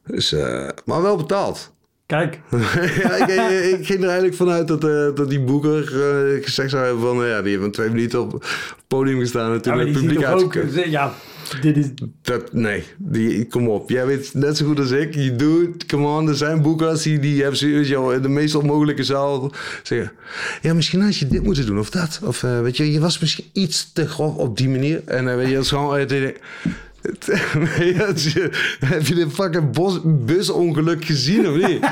Dus, 0.05 0.31
eh, 0.31 0.67
maar 0.85 1.01
wel 1.01 1.17
betaald. 1.17 1.75
Kijk, 2.07 2.39
ja, 3.01 3.15
ik, 3.15 3.27
ik, 3.27 3.79
ik 3.79 3.85
ging 3.85 3.99
er 3.99 4.05
eigenlijk 4.05 4.35
vanuit 4.35 4.67
dat, 4.67 4.83
eh, 4.83 5.15
dat 5.15 5.29
die 5.29 5.39
boeker 5.39 5.83
eh, 5.83 6.43
gezegd 6.43 6.69
zou 6.69 6.85
hebben 6.85 7.01
van... 7.01 7.23
eh, 7.23 7.29
ja, 7.29 7.41
die 7.41 7.51
heeft 7.51 7.63
een 7.63 7.71
twee 7.71 7.89
minuten 7.89 8.21
op 8.21 8.31
het 8.31 8.43
podium 8.87 9.19
gestaan 9.19 9.53
en 9.53 9.61
toen 9.61 9.77
ja, 9.77 9.79
het 9.79 9.91
publiek 9.91 10.23
uitgekomen. 10.23 10.89
Ja, 10.89 11.13
dit 11.61 11.77
is... 11.77 11.85
Dat, 12.21 12.53
nee, 12.53 12.83
die, 12.97 13.47
kom 13.47 13.69
op. 13.69 13.89
Jij 13.89 14.05
weet 14.05 14.33
net 14.33 14.57
zo 14.57 14.65
goed 14.65 14.79
als 14.79 14.91
ik. 14.91 15.15
Je 15.15 15.35
doet, 15.35 15.85
come 15.85 16.07
on. 16.07 16.27
Er 16.27 16.35
zijn 16.35 16.61
boekers 16.61 17.01
die, 17.01 17.19
die 17.19 17.43
hebben 17.43 17.83
joh, 17.83 18.13
in 18.13 18.21
de 18.21 18.29
meest 18.29 18.55
onmogelijke 18.55 19.03
zaal 19.03 19.51
zeggen... 19.83 20.11
Ja, 20.61 20.73
misschien 20.73 21.01
had 21.01 21.17
je 21.17 21.27
dit 21.27 21.43
moeten 21.43 21.65
doen 21.65 21.79
of 21.79 21.89
dat. 21.89 22.19
Of 22.23 22.41
weet 22.41 22.77
je, 22.77 22.91
je 22.91 22.99
was 22.99 23.19
misschien 23.19 23.45
iets 23.53 23.91
te 23.93 24.07
grof 24.07 24.35
op 24.35 24.57
die 24.57 24.69
manier. 24.69 25.01
En 25.05 25.37
weet 25.37 25.47
je, 25.47 25.53
dat 25.53 25.63
is 25.63 25.69
gewoon... 25.69 26.07
het 28.07 28.33
heb 28.79 29.07
je 29.07 29.15
dit 29.15 29.33
fucking 29.33 29.71
bos, 29.71 29.99
busongeluk 30.03 31.05
gezien 31.05 31.47
of 31.47 31.55
niet? 31.55 31.85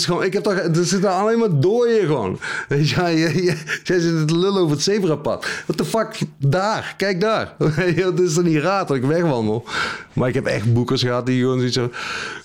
Gewoon, 0.04 0.24
ik 0.24 0.32
heb 0.32 0.42
toch, 0.42 0.52
er 0.52 0.84
zitten 0.84 1.10
alleen 1.10 1.38
maar 1.38 1.60
dooien 1.60 2.06
gewoon. 2.06 2.38
Weet 2.68 2.88
je, 2.88 2.94
jij, 2.94 3.16
jij, 3.16 3.56
jij 3.82 3.98
zit 3.98 4.28
te 4.28 4.38
lullen 4.38 4.60
over 4.60 4.74
het 4.74 4.82
zebrapad. 4.82 5.46
What 5.66 5.76
the 5.76 5.84
fuck, 5.84 6.18
daar, 6.38 6.94
kijk 6.96 7.20
daar. 7.20 7.54
Het 7.84 8.20
is 8.20 8.34
dan 8.34 8.44
niet 8.44 8.62
raar 8.62 8.86
dat 8.86 8.96
ik 8.96 9.02
wegwandel. 9.02 9.64
Maar 10.12 10.28
ik 10.28 10.34
heb 10.34 10.46
echt 10.46 10.72
boekers 10.72 11.02
gehad 11.02 11.26
die 11.26 11.40
gewoon 11.40 11.58
zoiets 11.58 11.76
van... 11.76 11.92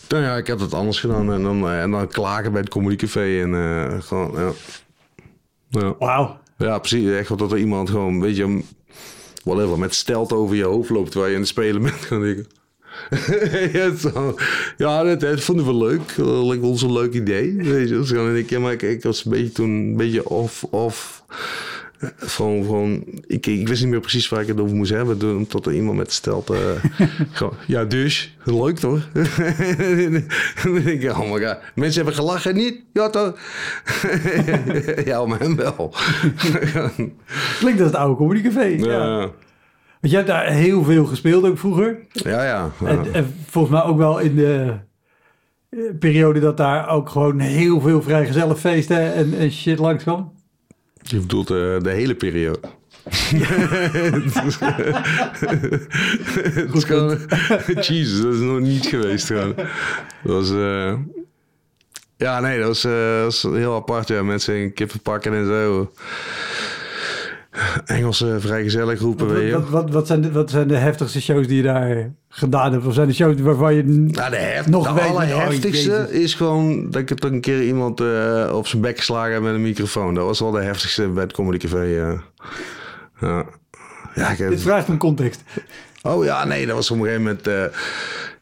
Nou 0.10 0.24
ja, 0.24 0.38
ik 0.38 0.48
heb 0.48 0.60
het 0.60 0.74
anders 0.74 1.00
gedaan. 1.00 1.34
En 1.34 1.44
dan, 1.44 1.68
eh, 1.68 1.82
en 1.82 1.92
dan 1.92 2.08
klagen 2.08 2.52
bij 2.52 2.62
het 2.62 2.70
comedycafé 2.70 3.42
en 3.42 3.54
eh, 3.54 4.02
gewoon, 4.02 4.32
ja. 4.36 4.52
Ja. 5.70 5.96
Wauw. 6.00 6.40
Ja, 6.58 6.80
precies. 6.80 7.10
Echt 7.10 7.38
dat 7.38 7.52
er 7.52 7.58
iemand 7.58 7.90
gewoon, 7.90 8.22
weet 8.22 8.36
je, 8.36 8.62
whatever, 9.44 9.80
met 9.80 9.96
stelt 9.96 10.34
over 10.34 10.56
je 10.56 10.64
hoofd 10.64 10.90
loopt 10.90 11.12
terwijl 11.12 11.30
je 11.30 11.36
in 11.36 11.42
het 11.42 11.50
spelen 11.50 11.82
bent. 11.82 11.96
Gaan 11.96 12.22
denken. 12.22 12.48
ja, 14.78 15.16
dat, 15.16 15.42
vonden 15.42 15.66
we 15.66 15.76
leuk. 15.76 16.16
Dat 16.16 16.44
lijkt 16.46 16.64
ons 16.64 16.82
een 16.82 16.94
leuk 16.94 17.14
idee. 17.14 17.56
Weet 17.56 17.90
je, 17.90 17.96
dus 17.96 18.12
en 18.12 18.36
ik, 18.36 18.50
ja, 18.50 18.60
maar 18.60 18.72
ik, 18.72 18.82
ik 18.82 19.04
was 19.04 19.26
een 19.26 19.32
beetje 19.32 19.52
toen 19.52 19.70
een 19.70 19.98
beetje 19.98 20.30
off, 20.30 20.64
off. 20.64 21.24
Gewoon, 22.18 22.64
gewoon, 22.64 23.04
ik, 23.28 23.46
ik 23.46 23.68
wist 23.68 23.82
niet 23.82 23.92
meer 23.92 24.00
precies 24.00 24.30
waar 24.30 24.42
ik 24.42 24.48
het 24.48 24.60
over 24.60 24.76
moest 24.76 24.92
hebben. 24.92 25.48
Tot 25.48 25.66
er 25.66 25.74
iemand 25.74 25.98
met 25.98 26.12
stelt. 26.12 26.50
eh 26.50 26.60
gewoon, 27.32 27.54
ja, 27.68 27.86
dus. 27.86 28.38
Leuk 28.44 28.78
toch? 28.78 29.10
Dan 30.64 30.74
denk 30.84 31.02
ik, 31.02 31.10
oh 31.12 31.32
my 31.32 31.46
god. 31.46 31.58
Mensen 31.76 32.04
hebben 32.04 32.14
gelachen, 32.24 32.56
niet? 32.56 32.84
Ja, 32.94 33.10
toch? 33.10 33.40
ja, 35.06 35.26
maar 35.26 35.40
hem 35.40 35.56
wel. 35.56 35.94
Klinkt 37.60 37.80
als 37.82 37.90
het 37.90 37.96
oude 37.96 38.16
Comedy 38.16 38.42
Café. 38.42 38.66
Ja. 38.66 38.92
ja, 38.92 39.18
Want 39.20 39.34
jij 40.00 40.16
hebt 40.16 40.28
daar 40.28 40.46
heel 40.48 40.84
veel 40.84 41.06
gespeeld 41.06 41.46
ook 41.46 41.58
vroeger. 41.58 42.00
ja. 42.12 42.44
ja. 42.44 42.72
En, 42.86 43.14
en 43.14 43.36
volgens 43.46 43.74
mij 43.74 43.84
ook 43.84 43.98
wel 43.98 44.20
in 44.20 44.36
de 44.36 44.74
eh, 45.70 45.80
periode 46.00 46.40
dat 46.40 46.58
daar 46.58 46.90
ook 46.90 47.10
gewoon 47.10 47.40
heel 47.40 47.82
veel 47.82 48.02
vrijgezellenfeesten 48.02 49.14
en, 49.14 49.34
en 49.38 49.52
shit 49.52 49.80
langs 49.80 50.04
kwam. 50.04 50.40
Je 51.02 51.20
bedoelt 51.20 51.50
eh, 51.50 51.56
de 51.56 51.90
hele 51.90 52.16
periode. 52.16 52.60
Het 56.54 56.74
is 56.74 56.84
gewoon, 56.84 57.18
Jesus, 57.88 58.22
dat 58.22 58.34
is 58.34 58.40
nog 58.40 58.60
niet 58.60 58.86
geweest 58.86 59.28
gewoon. 59.28 59.56
Dat 59.56 59.68
was, 60.24 60.52
eh, 60.52 60.94
ja, 62.18 62.40
nee, 62.40 62.58
dat 62.58 62.68
was, 62.68 62.84
eh, 62.84 62.92
dat 62.92 63.24
was 63.24 63.42
heel 63.42 63.76
apart. 63.76 64.08
Ja, 64.08 64.24
mensen 64.24 64.56
in 64.56 64.74
kippen 64.74 65.00
pakken 65.00 65.34
en 65.34 65.46
zo. 65.46 65.92
Engelse 67.86 68.36
vrijgezellen 68.40 68.98
groepen, 68.98 69.28
weet 69.34 69.46
je. 69.48 69.52
Wat, 69.52 69.70
wat, 69.70 69.90
wat, 69.90 70.08
zijn 70.08 70.22
de, 70.22 70.32
wat 70.32 70.50
zijn 70.50 70.68
de 70.68 70.76
heftigste 70.78 71.22
shows 71.22 71.48
die 71.48 71.58
je 71.58 71.64
daar 71.64 72.12
gedaan 72.30 72.72
hebt? 72.74 72.86
Of 72.86 72.94
zijn 72.94 73.08
de 73.08 73.14
shows 73.14 73.42
waarvan 73.42 73.76
je... 73.76 73.84
Nou, 73.84 74.30
de, 74.30 74.36
heft, 74.38 74.68
Nog 74.70 74.88
de 74.88 74.94
weet- 74.94 75.04
allerheftigste 75.04 75.90
oh, 75.92 75.98
Jezus. 75.98 76.10
is 76.24 76.34
gewoon 76.34 76.90
dat 76.90 77.02
ik 77.02 77.10
het 77.10 77.24
een 77.24 77.42
keer 77.42 77.64
iemand 77.64 78.00
eh, 78.00 78.52
op 78.54 78.68
zijn 78.68 78.82
bek 78.82 78.98
geslagen 78.98 79.34
heb 79.34 79.42
met 79.42 79.54
een 79.54 79.62
microfoon. 79.62 80.14
Dat 80.14 80.26
was 80.26 80.40
wel 80.40 80.52
de 80.52 80.62
heftigste 80.62 81.08
bij 81.08 81.24
het 81.24 81.34
Comedy 81.34 81.58
Café. 81.58 81.82
ja. 81.82 82.22
Ja. 83.20 83.46
Ja, 84.16 84.30
ik 84.30 84.38
heb- 84.38 84.50
Dit 84.50 84.62
vraagt 84.62 84.90
om 84.90 84.98
context. 84.98 85.44
Oh 86.02 86.24
ja, 86.26 86.46
nee, 86.46 86.66
dat 86.66 86.76
was 86.76 86.92
op 86.92 86.98
een 86.98 87.04
gegeven 87.04 87.24
moment. 87.24 87.48
eh, 87.48 87.54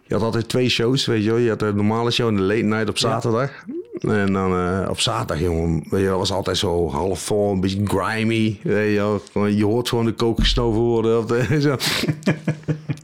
je 0.04 0.14
had 0.14 0.24
altijd 0.24 0.50
twee 0.50 0.70
shows, 0.70 1.06
weet 1.06 1.24
je 1.24 1.30
wel. 1.30 1.38
Je 1.40 1.50
had 1.50 1.60
de 1.60 1.74
normale 1.74 2.12
show 2.12 2.28
en 2.28 2.36
de 2.36 2.42
late 2.42 2.62
night 2.62 2.90
op 2.90 2.98
zaterdag. 2.98 3.52
En 4.00 4.34
dan 4.34 4.52
eh, 4.54 4.90
op 4.90 5.00
zaterdag, 5.00 5.40
jongen, 5.40 5.84
weet 5.90 6.02
je, 6.02 6.08
dat 6.08 6.18
was 6.18 6.32
altijd 6.32 6.58
zo 6.58 6.90
half 6.90 7.20
vol, 7.22 7.52
een 7.52 7.60
beetje 7.60 7.86
grimy. 7.86 8.60
Weet 8.64 8.94
je, 8.94 9.56
je 9.56 9.66
hoort 9.66 9.90
gewoon 9.90 10.06
de 10.06 10.14
kook 10.14 10.40
gesnoven 10.40 10.82
worden. 10.82 11.18
Of 11.18 11.26
de, 11.26 11.62
zo. 11.62 11.76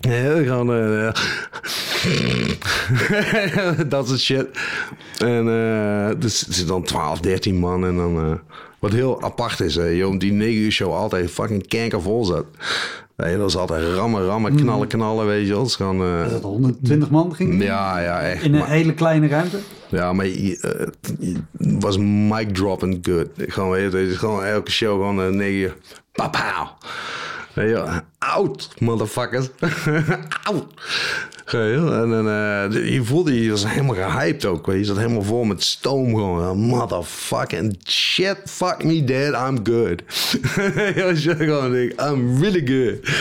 ja, 0.09 0.43
gewoon, 0.43 0.73
eh, 0.73 1.11
dat 3.89 4.07
soort 4.07 4.19
shit. 4.19 4.47
En 5.17 5.45
dus 6.19 6.47
er 6.47 6.53
zitten 6.53 6.67
dan 6.67 6.83
12, 6.83 7.19
13 7.19 7.55
man. 7.55 7.85
En 7.85 7.95
dan, 7.95 8.39
wat 8.79 8.91
heel 8.91 9.21
apart 9.21 9.59
is, 9.59 9.75
hè, 9.75 9.85
joh, 9.85 10.19
die 10.19 10.31
9 10.31 10.55
uur 10.55 10.71
show 10.71 10.93
altijd 10.93 11.31
fucking 11.31 11.67
kankervol 11.67 12.25
zat. 12.25 12.45
Nee, 13.17 13.31
dat 13.31 13.41
was 13.41 13.57
altijd 13.57 13.93
rammen, 13.95 14.25
rammen, 14.25 14.55
knallen, 14.55 14.87
knallen, 14.87 15.25
weet 15.27 15.47
je 15.47 15.53
wel. 15.53 15.63
Het 15.63 15.79
eh, 15.79 16.25
Is 16.25 16.31
dat 16.31 16.41
120 16.41 17.09
man 17.09 17.35
ging? 17.35 17.63
ja, 17.63 17.99
ja, 17.99 18.21
echt. 18.21 18.43
In 18.43 18.53
een 18.53 18.59
Maar- 18.59 18.69
hele 18.69 18.93
kleine 18.93 19.27
ruimte? 19.27 19.57
ja, 19.89 20.13
maar 20.13 20.25
je, 20.27 20.59
eh, 21.19 21.35
was 21.79 21.97
mic 21.97 22.53
dropping 22.55 22.99
good. 23.01 23.27
Gewoon, 23.37 23.69
weet 23.69 23.91
je, 23.91 23.97
het 23.97 24.09
is 24.09 24.17
gewoon 24.17 24.43
elke 24.43 24.71
show 24.71 24.91
gewoon 24.91 25.17
een 25.17 25.35
negen 25.35 25.59
uur. 25.59 25.75
Papau. 26.11 26.67
Oud, 28.33 28.69
motherfuckers. 28.79 29.49
oud. 30.49 30.65
En 31.53 32.09
dan, 32.09 32.27
eh, 32.27 32.93
je 32.93 33.03
voelde, 33.03 33.43
je 33.43 33.49
was 33.49 33.67
helemaal 33.67 33.95
gehyped 33.95 34.45
ook. 34.45 34.65
Je, 34.65 34.83
zat 34.83 34.97
helemaal 34.97 35.23
vol 35.23 35.43
met 35.43 35.63
stoom 35.63 36.07
gewoon. 36.09 36.57
Motherfucking 36.57 37.77
shit, 37.87 38.37
fuck 38.45 38.83
me 38.83 39.03
dead, 39.03 39.49
I'm 39.49 39.59
good. 39.63 40.01
Je 40.95 41.01
gewoon 41.37 41.75
I'm 41.75 42.41
really 42.41 42.67
good. 42.67 43.13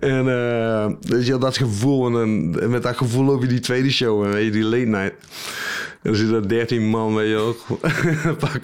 En 0.00 0.28
eh, 0.28 0.86
dus 1.00 1.26
je 1.26 1.32
had 1.32 1.40
dat 1.40 1.56
gevoel. 1.56 2.20
En, 2.20 2.56
en 2.60 2.70
met 2.70 2.82
dat 2.82 2.96
gevoel 2.96 3.24
loop 3.24 3.42
je 3.42 3.48
die 3.48 3.60
tweede 3.60 3.90
show. 3.90 4.24
En 4.24 4.30
weet 4.32 4.44
je, 4.44 4.50
die 4.50 4.64
late 4.64 4.84
night. 4.84 5.14
En 6.02 6.10
er 6.34 6.48
13 6.48 6.82
man, 6.88 7.14
weet 7.14 7.28
je 7.28 7.34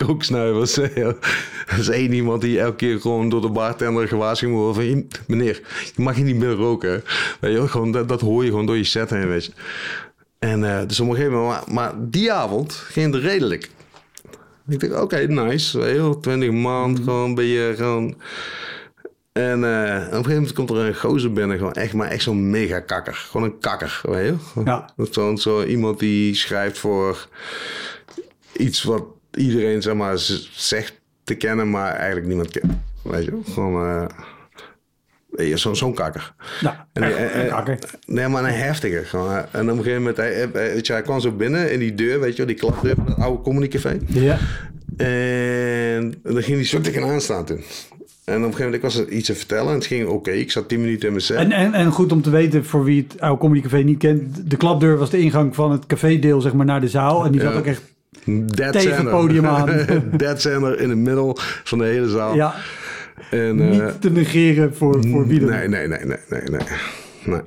kooksnuivers. 0.07 0.77
weet 0.77 0.95
je 0.95 1.01
wel. 1.01 1.17
Er 1.67 1.79
is 1.79 1.89
één 1.89 2.13
iemand 2.13 2.41
die 2.41 2.61
elke 2.61 2.77
keer 2.77 3.01
gewoon 3.01 3.29
door 3.29 3.41
de 3.41 3.49
bartender 3.51 4.09
gewaarschuwd 4.09 4.53
wordt. 4.53 4.77
Van, 4.77 4.87
"Je- 4.87 5.07
meneer, 5.27 5.61
je 5.95 6.03
mag 6.03 6.15
hier 6.15 6.25
niet 6.25 6.37
meer 6.37 6.53
roken. 6.53 7.05
Weet 7.41 7.53
je 7.53 7.69
gewoon, 7.69 7.93
dat, 7.93 8.09
dat 8.09 8.21
hoor 8.21 8.45
je 8.45 8.51
gewoon 8.51 8.67
door 8.67 8.77
je 8.77 8.85
set 8.85 9.11
heen, 9.11 9.29
weet 9.29 9.45
je. 9.45 9.53
En 10.39 10.65
eh, 10.65 10.87
dus 10.87 11.01
op 11.01 11.09
een 11.09 11.15
gegeven 11.15 11.37
moment... 11.39 11.67
Maar, 11.67 11.75
maar 11.75 12.09
die 12.11 12.33
avond 12.33 12.73
ging 12.73 13.15
het 13.15 13.23
redelijk. 13.23 13.71
Ik 14.69 14.81
dacht, 14.81 15.03
oké, 15.03 15.17
nice. 15.27 15.79
Je 15.79 15.95
wel, 15.95 16.21
20 16.21 16.51
man, 16.51 16.97
gewoon 16.97 17.25
een 17.25 17.35
beetje 17.35 17.73
gewoon... 17.77 18.17
En 19.33 19.65
eh, 19.65 19.97
op 19.97 20.13
een 20.13 20.13
gegeven 20.13 20.35
moment 20.35 20.53
komt 20.53 20.71
er 20.71 20.77
een 20.77 20.97
gozer 20.97 21.33
binnen, 21.33 21.59
gewoon 21.59 21.73
echt, 21.73 21.93
maar 21.93 22.09
echt 22.09 22.23
zo'n 22.23 22.51
mega 22.51 22.81
kakker. 22.81 23.15
Gewoon 23.15 23.47
een 23.47 23.59
kakker, 23.59 24.01
weet 24.03 24.27
je? 24.27 24.63
Ja. 24.65 24.91
dat 24.97 25.09
is 25.09 25.15
Zo'n 25.15 25.39
zo 25.39 25.65
iemand 25.65 25.99
die 25.99 26.35
schrijft 26.35 26.79
voor 26.79 27.29
iets 28.53 28.83
wat 28.83 29.05
iedereen, 29.35 29.83
zeg 29.83 29.95
maar, 29.95 30.19
zegt 30.53 31.01
te 31.25 31.35
kennen, 31.35 31.71
maar 31.71 31.93
eigenlijk 31.93 32.27
niemand 32.27 32.51
kent. 32.51 32.73
Weet 33.03 33.25
je? 33.25 33.41
Gewoon, 33.53 33.87
eh, 33.87 34.19
je, 35.37 35.59
zo- 35.59 35.75
zo'n 35.75 35.95
kakker. 35.95 36.33
Ja, 36.61 36.87
En, 36.93 37.03
echt, 37.03 37.35
een 37.35 37.49
kakker. 37.49 37.79
Nee, 38.07 38.29
maar 38.29 38.45
een 38.45 38.51
heftige. 38.51 39.03
Gewoon. 39.05 39.33
En 39.37 39.45
op 39.63 39.69
een 39.69 39.77
gegeven 39.77 39.99
moment, 39.99 40.17
hij, 40.17 40.35
hij- 40.35 40.51
weet 40.53 40.87
je, 40.87 40.93
hij 40.93 41.03
kwam 41.03 41.21
zo 41.21 41.31
binnen 41.33 41.73
in 41.73 41.79
die 41.79 41.95
deur, 41.95 42.21
weet 42.21 42.31
je 42.31 42.37
wel, 42.37 42.47
die 42.47 42.57
klapdeur 42.57 42.95
van 42.95 43.07
het 43.07 43.17
oude 43.19 43.43
comedycafé. 43.43 43.99
Ja. 44.07 44.39
En 44.97 46.15
dan 46.23 46.43
ging 46.43 46.57
hij 46.57 46.65
zo 46.65 46.81
tegenaan 46.81 47.21
staan 47.21 47.45
toen. 47.45 47.57
En 48.25 48.35
op 48.37 48.43
een 48.43 48.55
gegeven 48.55 48.65
moment, 48.65 48.75
ik 48.75 48.83
was 48.83 48.97
er 48.97 49.09
iets 49.09 49.27
te 49.27 49.35
vertellen 49.35 49.69
en 49.69 49.75
het 49.75 49.87
ging 49.87 50.07
oké. 50.09 50.31
Ik 50.31 50.51
zat 50.51 50.69
10 50.69 50.81
minuten 50.81 51.07
in 51.07 51.13
mijn 51.13 51.25
set. 51.25 51.37
En, 51.37 51.53
en, 51.53 51.75
en 51.75 51.91
goed 51.93 52.13
om 52.13 52.23
te 52.23 52.31
weten, 52.31 52.65
voor 52.65 52.85
wie 52.85 53.07
het 53.09 53.21
oude 53.21 53.41
Comedy 53.41 53.61
Café 53.63 53.77
niet 53.79 53.99
kent, 53.99 54.51
de 54.51 54.57
klapdeur 54.57 54.97
was 54.97 55.11
de 55.11 55.19
ingang 55.19 55.55
van 55.55 55.71
het 55.73 55.87
cafédeel 55.87 56.41
zeg 56.41 56.53
maar, 56.53 56.67
naar 56.67 56.81
de 56.81 56.89
zaal. 56.89 57.25
En 57.25 57.33
die 57.33 57.41
zat 57.41 57.53
Ja. 57.53 57.59
ook 57.59 57.67
echt, 57.67 57.83
Dead 58.55 58.73
tegen 58.73 58.97
het 58.97 59.11
podium 59.11 59.47
aan. 59.47 59.87
Dead 60.17 60.41
center 60.41 60.81
in 60.81 60.89
het 60.89 60.99
middel 60.99 61.37
van 61.65 61.79
de 61.79 61.85
hele 61.85 62.09
zaal. 62.09 62.35
ja, 62.35 62.55
En, 63.31 63.61
eh, 63.61 63.69
niet 63.69 64.01
te 64.01 64.11
negeren 64.11 64.75
voor, 64.75 65.09
voor 65.09 65.27
wie 65.27 65.41
dan 65.41 65.49
nee, 65.49 65.69
nee, 65.69 65.89
nee, 65.89 66.05
nee, 66.05 66.19
nee, 66.29 66.43
nee. 66.43 66.61
nee. 67.25 67.43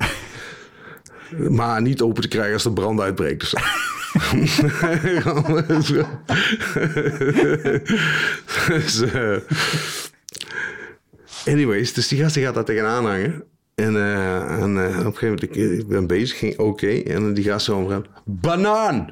Maar 1.49 1.81
niet 1.81 2.01
open 2.01 2.21
te 2.21 2.27
krijgen 2.27 2.53
als 2.53 2.63
de 2.63 2.73
brand 2.73 2.99
uitbreekt. 2.99 3.39
Dus. 3.39 3.53
dus, 8.67 9.01
eh, 9.01 9.37
anyways, 11.45 11.93
dus 11.93 12.07
die 12.07 12.19
gast 12.19 12.33
die 12.33 12.43
gaat 12.43 12.53
daar 12.53 12.65
tegenaan 12.65 13.05
hangen. 13.05 13.43
En, 13.75 13.95
eh, 13.95 14.61
en 14.61 14.77
eh, 14.77 14.99
op 14.99 15.05
een 15.05 15.17
gegeven 15.17 15.27
moment, 15.27 15.43
ik, 15.43 15.55
ik 15.55 15.87
ben 15.87 16.07
bezig, 16.07 16.37
ging 16.37 16.57
oké. 16.57 16.87
En 16.87 17.33
die 17.33 17.43
gast 17.43 17.65
zo 17.65 17.77
omgaan, 17.77 18.05
banaan! 18.25 19.11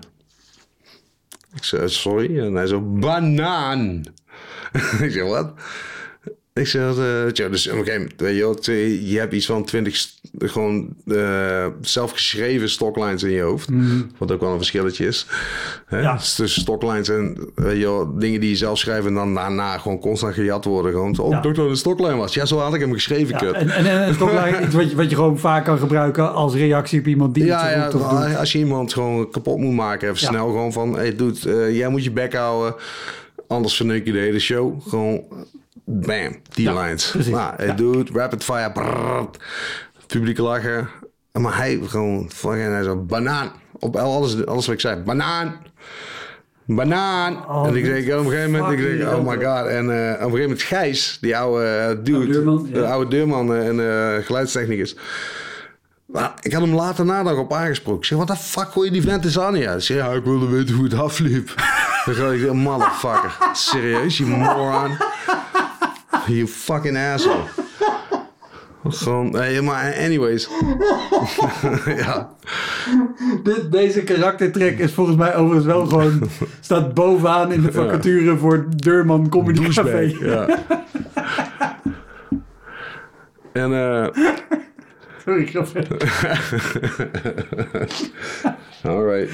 Ik 1.56 1.64
zei, 1.64 1.90
sorry. 1.90 2.40
En 2.40 2.54
hij 2.54 2.68
zo, 2.68 2.82
banaan! 2.82 4.04
ik 5.04 5.12
zeg, 5.12 5.24
wat? 5.24 5.54
Ik 6.58 6.68
zeg, 6.68 6.94
tja, 7.34 7.50
dus 7.50 7.68
op 7.68 7.72
een 7.74 7.78
gegeven 7.80 8.02
moment, 8.02 8.22
weet 8.22 8.36
je, 8.36 8.42
wel, 8.42 8.56
twee- 8.56 9.10
je 9.10 9.20
hebt 9.20 9.34
iets 9.34 9.46
van 9.46 9.64
twintig 9.66 10.16
gewoon 10.40 10.96
eh, 11.08 11.66
zelfgeschreven 11.82 12.70
stocklines 12.70 13.24
in 13.24 13.30
je 13.32 13.42
hoofd. 13.42 13.70
Wat 14.18 14.32
ook 14.32 14.40
wel 14.40 14.52
een 14.52 14.58
verschilletje 14.58 15.06
is. 15.08 15.28
Hè? 15.86 16.00
Ja. 16.00 16.14
Dus 16.14 16.36
tussen 16.36 16.62
stocklines 16.62 17.10
en 17.10 17.38
weet 17.56 17.78
je, 17.78 17.84
wel, 17.84 18.18
dingen 18.18 18.40
die 18.40 18.50
je 18.50 18.56
zelf 18.56 18.78
schrijft 18.78 19.08
en 19.08 19.14
dan 19.14 19.34
daarna 19.34 19.78
gewoon 19.78 20.00
constant 20.00 20.34
gejat 20.34 20.66
worden. 20.66 20.92
Gewoon, 20.92 21.18
oh, 21.20 21.30
Ja. 21.32 21.42
dat 21.42 21.58
het 21.58 21.66
een 21.70 21.78
stockline 21.78 22.16
was. 22.16 22.34
Ja, 22.34 22.46
zo 22.46 22.58
had 22.58 22.74
ik 22.74 22.80
hem 22.82 22.94
geschreven, 22.94 23.28
Ja, 23.34 23.38
kut. 23.38 23.54
en, 23.54 23.70
en, 23.70 23.86
en 23.86 24.08
een 24.08 24.14
stoklijn, 24.14 24.56
iets 24.66 24.76
wat 24.76 24.90
je, 24.90 24.96
wat 24.96 25.10
je 25.10 25.16
gewoon 25.16 25.40
vaak 25.40 25.66
kan 25.66 25.78
gebruiken 25.78 26.34
als 26.34 26.54
reactie 26.56 27.00
op 27.00 27.08
iemand 27.08 27.34
die 27.34 27.46
Ja, 27.46 27.86
iets 27.86 27.94
roept 27.94 28.10
doet. 28.10 28.38
als 28.38 28.52
je 28.52 28.58
iemand 28.58 28.94
gewoon 28.94 29.30
kapot 29.30 29.58
moet 29.58 29.74
maken, 29.76 30.08
even 30.08 30.20
snel 30.20 30.46
gewoon 30.46 30.74
van, 30.74 30.96
hey 30.96 31.16
dude, 31.16 31.52
eh, 31.66 31.76
jij 31.78 31.90
moet 31.90 32.04
je 32.04 32.12
bek 32.12 32.34
houden, 32.34 32.76
anders 33.48 33.76
verneuk 33.76 34.06
je 34.06 34.12
de 34.12 34.18
hele 34.20 34.40
show. 34.40 34.82
Gewoon, 34.90 35.22
bam, 35.90 36.36
die 36.54 36.66
Ja, 36.66 36.82
lines. 36.82 37.10
precies. 37.12 37.32
Nou, 37.34 37.64
Ja. 37.66 37.74
dude, 37.74 38.12
rapid 38.14 38.44
fire, 38.44 38.72
brrr, 38.72 39.30
publiek 40.08 40.38
lachen. 40.38 40.90
Maar 41.32 41.58
hij 41.58 41.80
gewoon, 41.86 42.30
fucking, 42.34 42.72
hij 42.72 42.84
zo, 42.84 42.96
banaan, 42.96 43.52
op 43.80 43.96
alles, 43.96 44.46
alles 44.46 44.66
wat 44.66 44.76
ik 44.76 44.82
zei, 44.82 45.02
banaan. 45.02 45.56
Banaan. 46.66 47.48
Oh, 47.50 47.68
en 47.68 47.76
ik 47.76 47.84
denk 47.84 48.20
op 48.20 48.26
een 48.26 48.32
gegeven 48.32 48.52
moment, 48.52 48.80
ik 48.80 48.98
denk, 49.00 49.12
oh 49.14 49.28
my 49.28 49.36
god. 49.46 49.66
En 49.68 49.90
eh, 49.90 50.12
op 50.12 50.16
een 50.16 50.18
gegeven 50.18 50.40
moment 50.42 50.62
Gijs, 50.62 51.18
die 51.22 51.38
oude 51.38 51.66
eh, 51.66 51.88
dude, 52.04 52.18
Oude 52.18 52.32
deurman, 52.32 52.68
ja. 52.70 52.80
de 52.80 52.86
oude 52.88 53.10
deurman 53.10 53.54
eh, 53.56 53.68
en 54.18 54.24
geluidstechnicus. 54.24 54.96
Maar 56.06 56.34
ik 56.42 56.54
had 56.54 56.62
hem 56.62 56.74
later 56.74 57.06
nadag 57.06 57.38
op 57.38 57.54
aangesproken. 57.54 58.00
Ik 58.02 58.06
zeg, 58.06 58.18
wat 58.18 58.28
de 58.28 58.36
fuck 58.36 58.68
gooi 58.72 58.88
je 58.88 58.94
die 58.94 59.02
vent 59.10 59.26
eens 59.26 59.40
aan? 59.40 59.56
Ja, 59.58 59.74
ik 59.74 59.82
zeg, 59.82 59.98
ja, 59.98 60.12
ik 60.12 60.24
wilde 60.24 60.48
weten 60.48 60.76
hoe 60.76 60.84
het 60.84 60.94
afliep. 60.94 61.54
Dan 62.06 62.14
ga 62.14 62.28
ik 62.32 62.54
motherfucker. 62.54 63.38
Serieus, 63.54 64.18
you 64.18 64.30
moron. 64.30 64.98
You 66.28 66.48
fucking 66.48 66.98
asshole. 66.98 67.44
Gewoon, 68.88 69.32
nee, 69.32 69.62
maar 69.62 69.96
anyways. 69.96 70.50
ja. 72.04 72.30
Dit, 73.44 73.72
deze 73.72 74.04
karaktertrek 74.04 74.80
is 74.80 74.94
volgens 74.94 75.18
mij 75.18 75.36
overigens 75.36 75.66
wel 75.66 75.86
gewoon... 75.86 76.30
staat 76.60 76.94
bovenaan 76.94 77.52
in 77.52 77.62
de 77.62 77.72
vacature 77.72 78.38
voor 78.38 78.66
Deurman 78.76 79.30
Comedy 79.30 79.68
Café. 79.68 80.14
Ja. 80.20 80.48
en 83.64 83.74
eh. 83.74 84.08
Alright. 88.84 89.32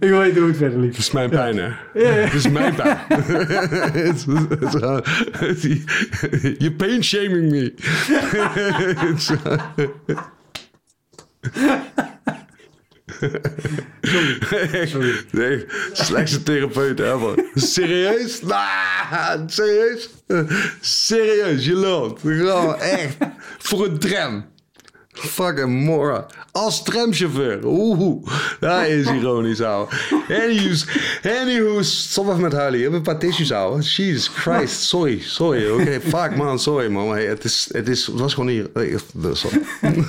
Ik 0.00 0.08
wil 0.08 0.18
weten 0.24 0.38
hoe 0.40 0.48
het 0.48 0.56
verder 0.56 0.78
liep. 0.78 0.88
Het 0.90 0.98
is 0.98 1.10
mijn 1.10 1.30
pijn, 1.30 1.56
hè? 1.56 1.66
Ja, 1.66 1.76
ja. 1.94 2.08
Het 2.10 2.32
is 2.32 2.48
mijn 2.48 2.74
pijn. 2.74 2.98
You're 6.58 6.72
pain 6.76 7.02
shaming 7.04 7.50
me. 7.50 7.74
Is- 9.14 9.30
Sorry. 14.90 15.14
Nee, 15.30 15.64
slechtste 15.92 16.42
therapeut 16.42 17.00
ever. 17.00 17.44
Serieus? 17.54 18.42
Nah, 18.42 19.40
serieus? 19.46 20.08
Serieus, 20.80 21.64
je 21.64 21.72
loopt. 21.74 22.20
Gewoon 22.20 22.80
echt. 22.80 23.16
Voor 23.58 23.84
een 23.86 23.98
tram. 23.98 24.50
Fucking 25.12 25.84
moron. 25.84 26.24
Als 26.52 26.82
tramchauffeur. 26.82 27.64
Oeh, 27.64 28.26
dat 28.60 28.86
is 28.86 29.06
ironisch, 29.06 29.60
ouwe. 29.60 29.88
Anyhoes, 30.28 30.86
anyhoes. 31.40 32.10
Stop 32.10 32.28
even 32.28 32.40
met 32.40 32.52
huilen. 32.52 32.78
Je 32.78 32.84
hebt 32.84 32.96
een 32.96 33.02
paar 33.02 33.18
tissues, 33.18 33.52
ouwe. 33.52 33.80
Jesus 33.80 34.28
Christ. 34.28 34.80
Sorry, 34.80 35.20
sorry. 35.20 35.70
Oké, 35.70 36.00
fuck 36.16 36.36
man, 36.36 36.58
sorry 36.58 36.90
man. 36.90 37.06
Maar 37.06 37.16
hey, 37.16 37.26
het, 37.26 37.44
is, 37.44 37.68
het, 37.72 37.88
is, 37.88 38.06
het 38.06 38.20
was 38.20 38.34
gewoon 38.34 38.48
hier. 38.48 38.70
Sorry. 39.32 39.60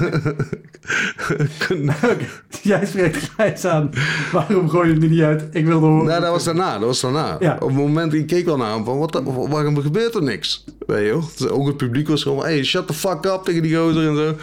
Jij 2.62 2.86
spreekt 2.86 3.32
Gijs 3.36 3.66
aan. 3.66 3.90
Waarom 4.32 4.70
gooi 4.70 4.88
je 4.88 4.94
het 5.00 5.10
niet 5.10 5.22
uit? 5.22 5.44
Ik 5.52 5.66
wilde 5.66 5.86
horen. 5.86 6.06
Nou, 6.06 6.22
dat 6.22 6.32
was 6.32 6.44
daarna. 6.44 6.72
Dat 6.74 6.88
was 6.88 7.02
daarna. 7.02 7.38
Ja. 7.40 7.54
Op 7.60 7.68
het 7.68 7.78
moment, 7.78 8.14
ik 8.14 8.28
keek 8.28 8.46
wel 8.46 8.58
naar 8.58 8.74
hem 8.74 8.86
van, 8.86 8.98
wat, 8.98 9.22
waarom 9.50 9.82
gebeurt 9.82 10.16
er 10.16 10.24
niks? 10.24 10.64
Weet 10.88 11.06
je 11.06 11.50
Ook 11.50 11.68
het 11.68 11.78
publiek 11.78 12.08
was 12.08 12.24
gewoon, 12.24 12.44
hey, 12.44 12.64
shut 12.64 12.88
the 12.88 12.94
fuck 12.94 13.26
up 13.26 13.42
tegen 13.44 13.62
die 13.62 13.76
gozer 13.76 14.08
en 14.08 14.16
zo. 14.16 14.36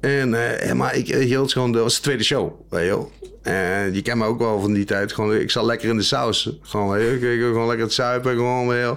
En, 0.00 0.58
eh, 0.60 0.72
maar 0.72 0.96
ik 0.96 1.08
eh, 1.08 1.18
hield 1.24 1.52
gewoon, 1.52 1.72
dat 1.72 1.82
was 1.82 1.96
de 1.96 2.02
tweede 2.02 2.24
show, 2.24 2.52
weet 2.70 2.84
je 2.84 2.88
wel. 2.88 3.12
En 3.42 3.94
je 3.94 4.02
kent 4.02 4.18
me 4.18 4.24
ook 4.24 4.38
wel 4.38 4.60
van 4.60 4.72
die 4.72 4.84
tijd. 4.84 5.12
Gewoon, 5.12 5.34
ik 5.34 5.50
zat 5.50 5.64
lekker 5.64 5.88
in 5.88 5.96
de 5.96 6.02
saus. 6.02 6.58
Gewoon, 6.62 6.90
weet 6.90 7.02
je, 7.02 7.14
ik, 7.14 7.22
ik, 7.22 7.40
gewoon 7.40 7.66
lekker 7.66 7.84
het 7.84 7.94
zuipen. 7.94 8.34
Gewoon, 8.34 8.68
weet 8.68 8.80
je. 8.80 8.94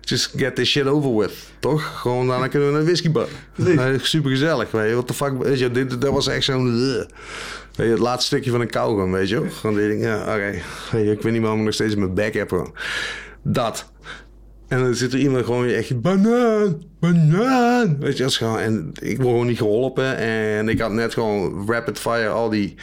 Just 0.00 0.32
get 0.36 0.54
this 0.54 0.68
shit 0.68 0.86
over 0.86 1.16
with. 1.16 1.32
Toch? 1.58 2.00
Gewoon, 2.00 2.26
daarna 2.26 2.48
kunnen 2.48 2.68
we 2.68 2.72
naar 2.72 2.82
een 2.82 2.88
whiskybar. 2.88 3.26
Precies. 3.54 4.10
super 4.10 4.30
gezellig, 4.30 4.70
weet 4.70 4.88
je. 4.88 4.94
What 4.94 5.06
the 5.06 5.14
fuck, 5.14 5.42
weet 5.42 5.58
je, 5.58 5.70
dit, 5.70 6.00
dat 6.00 6.12
was 6.12 6.26
echt 6.26 6.44
zo'n... 6.44 6.80
Weet 7.76 7.86
je, 7.86 7.94
het 7.94 7.98
laatste 7.98 8.26
stukje 8.26 8.50
van 8.50 8.60
een 8.60 8.70
kauwgom, 8.70 9.12
weet 9.12 9.28
je. 9.28 9.50
Gewoon 9.50 9.76
die 9.76 9.88
ding, 9.88 10.02
ja, 10.02 10.20
oké. 10.20 10.62
Ik 10.96 11.22
weet 11.22 11.32
niet 11.32 11.40
waarom 11.40 11.58
ik 11.58 11.64
nog 11.64 11.74
steeds 11.74 11.94
mijn 11.94 12.14
back 12.14 12.32
heb. 12.32 12.48
gewoon. 12.48 12.74
Dat. 13.42 13.92
En 14.70 14.78
dan 14.78 14.94
zit 14.94 15.12
er 15.12 15.18
iemand 15.18 15.44
gewoon 15.44 15.66
echt... 15.66 16.00
Banaan! 16.00 16.82
Banaan! 17.00 17.96
Weet 18.00 18.16
je, 18.16 18.24
is 18.24 18.36
gewoon... 18.36 18.58
En 18.58 18.92
ik 19.00 19.16
word 19.16 19.28
gewoon 19.28 19.46
niet 19.46 19.58
geholpen. 19.58 20.16
En 20.16 20.68
ik 20.68 20.80
had 20.80 20.92
net 20.92 21.14
gewoon 21.14 21.66
rapid 21.68 21.98
fire 21.98 22.28
al 22.28 22.50
die 22.50 22.74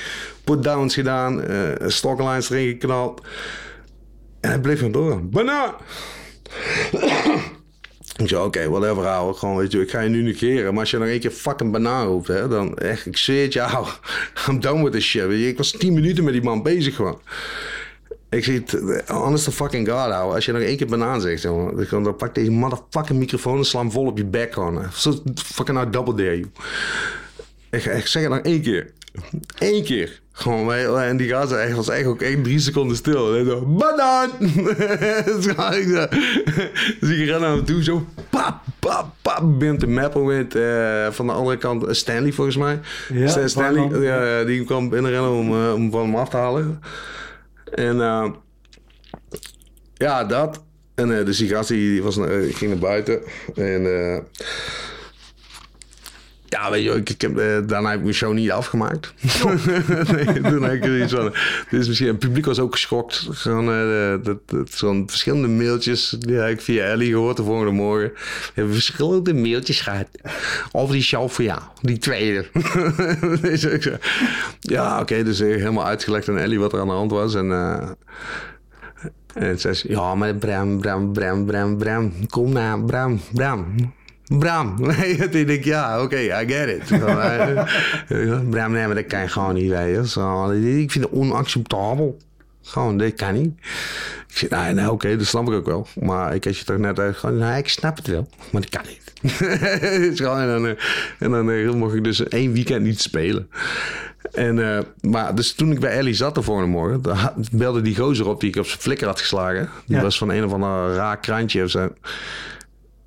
put-downs 0.43 0.93
gedaan. 0.93 1.43
eh 1.43 1.87
stocklines 1.87 2.49
erin 2.49 2.67
geknald. 2.67 3.21
En 4.39 4.49
hij 4.49 4.59
bleef 4.59 4.77
gewoon 4.77 4.91
doorgaan. 4.91 5.29
Banaan! 5.29 5.73
Ik 8.17 8.27
zei, 8.27 8.43
oké, 8.43 8.69
whatever, 8.69 9.05
ouwe. 9.05 9.33
Gewoon, 9.33 9.57
weet 9.57 9.71
je, 9.71 9.81
ik 9.81 9.89
ga 9.89 9.99
je 9.99 10.09
nu 10.09 10.21
negeren. 10.21 10.71
Maar 10.71 10.81
als 10.81 10.91
je 10.91 10.97
nog 10.97 11.07
één 11.07 11.19
keer 11.19 11.31
fucking 11.31 11.71
banaan 11.71 12.07
roept, 12.07 12.27
hè, 12.27 12.47
dan 12.47 12.77
echt, 12.77 13.05
ik 13.05 13.17
zweer 13.17 13.43
het 13.43 13.53
je, 13.53 13.61
ouwe. 13.61 13.89
I'm 14.49 14.59
done 14.59 14.83
with 14.83 14.91
this 14.91 15.05
shit. 15.05 15.31
Ik 15.31 15.57
was 15.57 15.71
tien 15.71 15.93
minuten 15.93 16.23
met 16.23 16.33
die 16.33 16.43
man 16.43 16.63
bezig 16.63 16.95
gewoon. 16.95 17.19
Ik 18.29 18.43
zie 18.43 18.63
het, 18.65 19.07
honest 19.07 19.43
to 19.43 19.51
fucking 19.51 19.87
god, 19.89 20.11
ouwe. 20.11 20.33
Als 20.33 20.45
je 20.45 20.51
nog 20.51 20.61
één 20.61 20.77
keer 20.77 20.87
banaan 20.87 21.21
zegt, 21.21 21.41
jongen, 21.41 21.87
dan, 22.03 22.15
pak 22.15 22.35
deze 22.35 22.51
motherfucking 22.51 23.19
microfoon 23.19 23.57
en 23.57 23.65
sla 23.65 23.79
hem 23.79 23.91
vol 23.91 24.05
op 24.05 24.17
je 24.17 24.25
bek 24.25 24.53
gewoon. 24.53 24.83
Zo 24.93 25.13
fucking 25.35 25.77
nou 25.77 25.89
double 25.89 26.13
dare 26.13 26.37
you. 26.37 26.47
Ik, 27.69 27.85
ik 27.85 28.07
zeg 28.07 28.23
het 28.23 28.31
nog 28.31 28.41
één 28.41 28.61
keer. 28.61 28.91
Eén 29.59 29.83
keer. 29.83 30.21
Gewoon, 30.31 30.73
en 30.73 31.17
die 31.17 31.29
gast 31.29 31.73
was 31.75 31.89
echt 31.89 32.05
ook 32.05 32.21
echt 32.21 32.43
drie 32.43 32.59
seconden 32.59 32.97
stil. 32.97 33.35
En 33.35 33.45
zo, 33.49 33.65
banaan! 33.65 34.29
dus 35.39 35.45
ik 35.45 36.09
dus 36.99 37.17
ren 37.17 37.41
naar 37.41 37.51
hem 37.51 37.65
toe, 37.65 37.83
zo, 37.83 38.05
pap, 38.29 38.59
pap, 38.79 39.07
pap, 39.21 39.59
begint 39.59 39.79
te 39.79 39.87
mappen 39.87 40.25
met, 40.25 40.55
eh, 40.55 41.07
van 41.09 41.25
de 41.27 41.31
andere 41.33 41.57
kant 41.57 41.83
eh, 41.83 41.93
Stanley 41.93 42.31
volgens 42.31 42.57
mij. 42.57 42.79
Ja, 43.13 43.27
Stan- 43.27 43.49
Stanley, 43.49 44.01
ja, 44.01 44.43
die 44.43 44.65
kwam 44.65 44.89
binnenrennen 44.89 45.31
om, 45.31 45.51
eh, 45.53 45.73
om 45.73 45.91
van 45.91 46.01
hem 46.01 46.15
af 46.15 46.29
te 46.29 46.37
halen. 46.37 46.79
En 47.71 48.01
eh, 48.01 48.31
ja, 49.93 50.23
dat. 50.23 50.63
En 50.95 51.17
eh, 51.17 51.25
dus 51.25 51.37
die 51.37 51.49
gast 51.49 51.69
die, 51.69 52.03
was, 52.03 52.17
eh, 52.17 52.55
ging 52.55 52.71
naar 52.71 52.79
buiten. 52.79 53.21
En 53.55 53.83
ja, 56.61 56.71
weet 56.71 56.83
je, 56.83 56.91
ik, 56.91 57.09
ik 57.09 57.21
heb, 57.21 57.37
eh, 57.37 57.57
daarna 57.65 57.89
heb 57.89 57.97
ik 57.97 58.03
mijn 58.03 58.15
show 58.15 58.33
niet 58.33 58.51
afgemaakt. 58.51 59.13
nee, 60.15 60.41
toen 60.41 60.63
heb 60.63 60.73
ik 60.73 60.83
er 60.85 61.01
iets 61.01 61.13
van. 61.13 61.33
Dit 61.69 61.81
is 61.81 61.87
misschien, 61.87 62.07
het 62.07 62.19
publiek 62.19 62.45
was 62.45 62.59
ook 62.59 62.71
geschokt. 62.71 63.27
Gewoon, 63.29 63.71
eh, 63.71 64.15
dat, 64.23 64.39
verschillende 65.05 65.47
mailtjes. 65.47 66.15
Die 66.19 66.35
heb 66.35 66.49
ik 66.49 66.61
via 66.61 66.83
Ellie 66.83 67.11
gehoord 67.11 67.37
de 67.37 67.43
volgende 67.43 67.71
morgen. 67.71 68.09
We 68.13 68.51
hebben 68.53 68.73
verschillende 68.73 69.33
mailtjes 69.33 69.81
gehad. 69.81 70.07
Over 70.71 70.93
die 70.93 71.03
show 71.03 71.29
voor 71.29 71.43
jou. 71.43 71.61
Die 71.81 71.97
tweede. 71.97 72.45
dus 73.41 73.63
ik 73.63 73.81
zei, 73.81 73.97
ja, 74.59 74.99
oké. 74.99 75.23
dus 75.23 75.39
ik 75.39 75.49
heb 75.49 75.59
helemaal 75.59 75.85
uitgelegd 75.85 76.29
aan 76.29 76.37
Ellie 76.37 76.59
wat 76.59 76.73
er 76.73 76.79
aan 76.79 76.87
de 76.87 76.93
hand 76.93 77.11
was. 77.11 77.35
En. 77.35 77.51
eh, 77.51 77.89
en 79.33 79.59
zei 79.59 79.73
ze, 79.73 79.89
ja, 79.91 80.15
maar 80.15 80.35
Bram, 80.35 80.81
Bram, 80.81 81.13
Bram, 81.13 81.45
Bram, 81.45 81.77
Bram. 81.77 82.13
Kom 82.29 82.51
nou, 82.51 82.85
Bram, 82.85 83.19
Bram. 83.33 83.75
Bram. 84.27 84.73
Nee, 84.97 85.17
toen 85.17 85.29
denk 85.29 85.49
ik, 85.49 85.63
ja, 85.65 86.01
oké, 86.01 86.17
I 86.17 86.47
get 86.47 86.69
it. 86.69 86.81
Gewoon, 86.87 87.19
eh, 88.07 88.39
Bram, 88.49 88.71
nee, 88.71 88.85
maar 88.85 88.95
dat 88.95 89.05
kan 89.05 89.21
je 89.21 89.27
gewoon 89.27 89.53
niet, 89.53 89.69
weet 89.69 89.95
je. 89.95 90.07
Zo, 90.07 90.49
ik 90.51 90.91
vind 90.91 91.03
het 91.03 91.13
onacceptabel. 91.13 92.17
Gewoon, 92.61 92.97
dat 92.97 93.13
kan 93.13 93.33
niet. 93.33 93.53
Ik 94.27 94.37
zeg, 94.37 94.49
nee, 94.49 94.73
nee 94.73 94.91
oké, 94.91 95.17
dat 95.17 95.25
snap 95.25 95.47
ik 95.47 95.53
ook 95.53 95.65
wel. 95.65 95.87
Maar 95.99 96.35
ik 96.35 96.43
had 96.43 96.57
je 96.57 96.65
toch 96.65 96.77
net 96.77 96.99
uit, 96.99 97.17
gewoon, 97.17 97.37
nou, 97.37 97.57
ik 97.57 97.69
snap 97.69 97.97
het 97.97 98.07
wel, 98.07 98.29
maar 98.51 98.61
dat 98.61 98.69
kan 98.69 98.81
niet. 98.87 99.05
Dus 100.01 100.19
gewoon, 100.19 100.39
en 100.39 100.47
dan, 100.47 100.67
eh, 100.67 100.73
en 101.19 101.31
dan 101.31 101.51
eh, 101.51 101.71
mocht 101.71 101.93
ik 101.93 102.03
dus 102.03 102.23
één 102.27 102.51
weekend 102.53 102.83
niet 102.83 103.01
spelen. 103.01 103.49
En, 104.31 104.75
eh, 104.75 104.83
maar 105.01 105.35
dus 105.35 105.53
toen 105.53 105.71
ik 105.71 105.79
bij 105.79 105.91
Ellie 105.97 106.13
zat 106.13 106.35
de 106.35 106.41
volgende 106.41 106.69
morgen, 106.69 107.01
belde 107.51 107.81
die 107.81 107.95
gozer 107.95 108.27
op 108.27 108.39
die 108.39 108.49
ik 108.49 108.55
op 108.55 108.65
zijn 108.65 108.79
flikker 108.81 109.07
had 109.07 109.19
geslagen. 109.19 109.69
Die 109.85 109.95
Ja. 109.95 110.01
was 110.01 110.17
van 110.17 110.29
een 110.29 110.45
of 110.45 110.53
ander 110.53 110.93
raar 110.93 111.17
krantje 111.19 111.63
of 111.63 111.69
zo. 111.69 111.93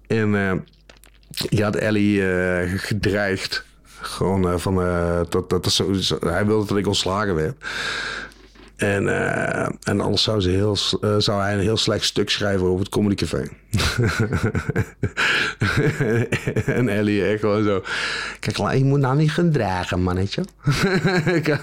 En 0.06 0.34
eh, 0.34 0.52
die 1.30 1.62
had 1.62 1.76
Ellie 1.76 2.32
eh, 2.32 2.72
gedreigd. 2.76 3.64
Gewoon 4.00 4.50
eh, 4.50 4.58
van, 4.58 4.82
eh, 4.82 5.20
dat, 5.28 5.50
dat, 5.50 5.64
dat 5.64 5.82
hij 6.20 6.46
wilde 6.46 6.66
dat 6.66 6.76
ik 6.76 6.86
ontslagen 6.86 7.34
werd. 7.34 7.54
En, 8.76 9.08
en 9.82 10.00
anders 10.00 10.22
zou, 10.22 10.40
ze 10.40 10.50
heel, 10.50 10.76
zou 11.18 11.40
hij 11.40 11.54
een 11.54 11.60
heel 11.60 11.76
slecht 11.76 12.04
stuk 12.04 12.30
schrijven 12.30 12.66
over 12.66 12.78
het 12.78 12.88
Comedy 12.88 13.14
Café. 13.14 13.48
en 16.76 16.88
Ellie 16.88 17.24
echt 17.24 17.40
gewoon 17.40 17.64
zo... 17.64 17.82
Kijk, 18.40 18.56
je 18.76 18.84
moet 18.84 19.00
nou 19.00 19.16
niet 19.16 19.32
gaan 19.32 19.50
dragen, 19.50 20.02
mannetje. 20.02 20.42
ik, 21.38 21.58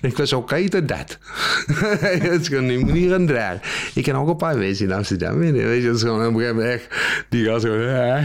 ik 0.00 0.16
was 0.16 0.32
oké 0.32 0.68
tot 0.68 0.88
dat. 0.88 1.18
Het 2.30 2.48
gewoon, 2.48 2.78
moet 2.78 2.92
niet 2.92 3.10
gaan 3.10 3.26
dragen. 3.26 3.60
Ik 3.94 4.02
kan 4.02 4.14
ook 4.14 4.28
een 4.28 4.36
paar 4.36 4.58
wezen 4.58 4.86
in 4.86 4.92
Amsterdam. 4.92 5.38
Weet 5.38 5.54
je, 5.54 5.62
Weet 5.62 5.80
je, 5.80 5.86
dat 5.86 5.96
is 5.96 6.02
gewoon 6.02 6.26
op 6.26 6.34
een 6.34 6.40
gegeven 6.40 6.56
moment 6.56 6.74
echt... 6.74 6.86
Die 7.28 7.60
zo... 7.60 7.80
eh, 7.80 8.24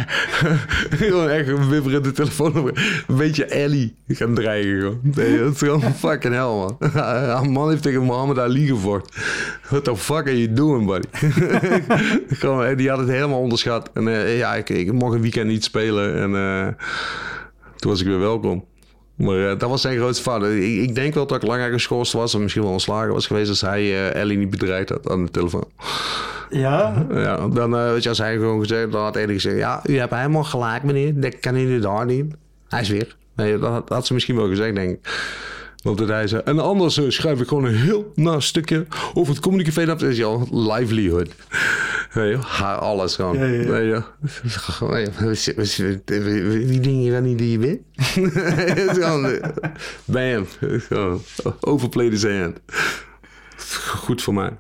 gewoon 1.00 1.30
echt 1.30 1.48
een 1.48 1.70
wibberende 1.70 2.12
telefoon. 2.12 2.58
op. 2.58 2.78
Een 3.08 3.16
beetje 3.16 3.46
Ellie 3.46 3.96
gaan 4.08 4.34
dreigen. 4.34 4.80
Gewoon. 4.80 5.00
Nee, 5.02 5.40
dat 5.40 5.54
is 5.54 5.60
gewoon 5.60 5.82
fucking 5.82 6.34
hell, 6.34 6.44
man. 6.44 6.78
Een 7.44 7.52
man 7.52 7.70
heeft 7.70 7.82
tegen 7.82 8.04
Mohammed 8.04 8.40
Ali 8.40 8.68
gevochten. 8.68 9.22
What 9.70 9.84
the 9.84 9.98
fuck 9.98 10.28
are 10.28 10.42
you 10.42 10.54
doing, 10.54 10.86
buddy? 10.86 11.08
gewoon, 12.40 12.66
eh, 12.66 12.78
die 12.78 12.90
had 12.90 13.07
het 13.08 13.16
helemaal 13.16 13.40
onderschat. 13.40 13.90
En 13.94 14.08
eh, 14.08 14.38
ja, 14.38 14.56
ik, 14.56 14.70
ik 14.70 14.92
mocht 14.94 15.14
een 15.16 15.22
weekend 15.22 15.48
niet 15.48 15.64
spelen. 15.64 16.16
En 16.16 16.36
eh, 16.36 16.68
toen 17.76 17.92
was 17.92 18.02
ik 18.02 18.08
weer 18.08 18.20
welkom. 18.20 18.66
Maar 19.16 19.50
eh, 19.50 19.60
dat 19.60 19.70
was 19.70 19.82
zijn 19.82 19.98
grootste 19.98 20.24
fout. 20.24 20.44
Ik, 20.44 20.62
ik 20.64 20.96
denk 20.96 21.14
wel 21.14 21.28
dat 21.28 21.42
ik 21.44 21.50
langer 21.50 21.72
geschorst 21.72 22.14
was. 22.14 22.36
Of 22.36 22.42
misschien 22.42 22.64
wel 22.64 22.72
ontslagen 22.72 23.14
was 23.14 23.28
geweest 23.28 23.50
als 23.50 23.62
hij 23.62 24.12
Ellie 24.12 24.38
niet 24.38 24.50
bedreigd 24.50 24.90
had 24.90 25.10
aan 25.10 25.26
de 25.26 25.32
telefoon. 25.32 25.66
Ja, 26.50 27.06
Ja, 27.12 27.48
dan 27.48 27.72
weet 27.72 28.04
je, 28.04 28.10
als 28.10 28.18
hij 28.18 28.34
gewoon 28.36 28.60
gezegd, 28.60 28.92
dan 28.92 29.02
had 29.04 29.16
Ellie 29.16 29.34
gezegd... 29.36 29.58
Ja, 29.58 29.82
u 29.86 29.98
hebt 29.98 30.14
helemaal 30.14 30.44
gelijk, 30.44 30.84
meneer. 30.84 31.20
Dat 31.22 31.40
kan 31.40 31.80
daar 31.82 32.06
niet. 32.06 32.34
Hij 32.68 32.82
is 32.82 32.90
weer. 32.90 33.16
Nee, 33.36 33.58
dat, 33.58 33.70
had- 33.72 33.88
dat 33.88 33.98
had 33.98 34.06
ze 34.08 34.14
misschien 34.14 34.36
wel 34.36 34.48
gezegd, 34.48 34.76
denk 34.76 34.90
ik. 34.90 35.00
Want 35.88 36.00
dat 36.00 36.08
hij 36.08 36.28
zei, 36.28 36.42
en 36.46 36.60
anders 36.60 36.98
eh, 36.98 37.06
schrijf 37.10 37.42
ik 37.42 37.48
gewoon 37.48 37.64
een 37.66 37.76
heel 37.76 38.12
na 38.16 38.40
stukje 38.40 38.86
over 39.14 39.34
het 39.34 39.44
communicafé. 39.44 39.86
Dat 39.86 40.02
is 40.02 40.18
jouw 40.18 40.48
livelihood. 40.52 41.30
Haar 42.42 42.78
alles 42.78 43.16
gewoon. 43.16 43.38
Ja, 43.38 43.46
ja, 43.46 43.78
ja. 43.78 44.06
Je, 44.44 44.50
gewoon, 44.50 44.92
weet 45.18 45.44
je, 45.44 46.02
Wie 46.68 46.80
denk 46.80 47.04
je 47.04 47.12
wel 47.12 47.22
niet 47.22 47.38
die 47.38 47.52
je 47.52 47.58
bent? 47.58 47.80
Is 48.90 48.98
eh, 48.98 49.50
Bam. 50.06 50.46
Gewoon, 50.60 51.22
Overplay 51.60 52.10
the 52.10 52.38
hand. 52.42 52.60
Goed 53.88 54.22
voor 54.22 54.34
mij. 54.34 54.52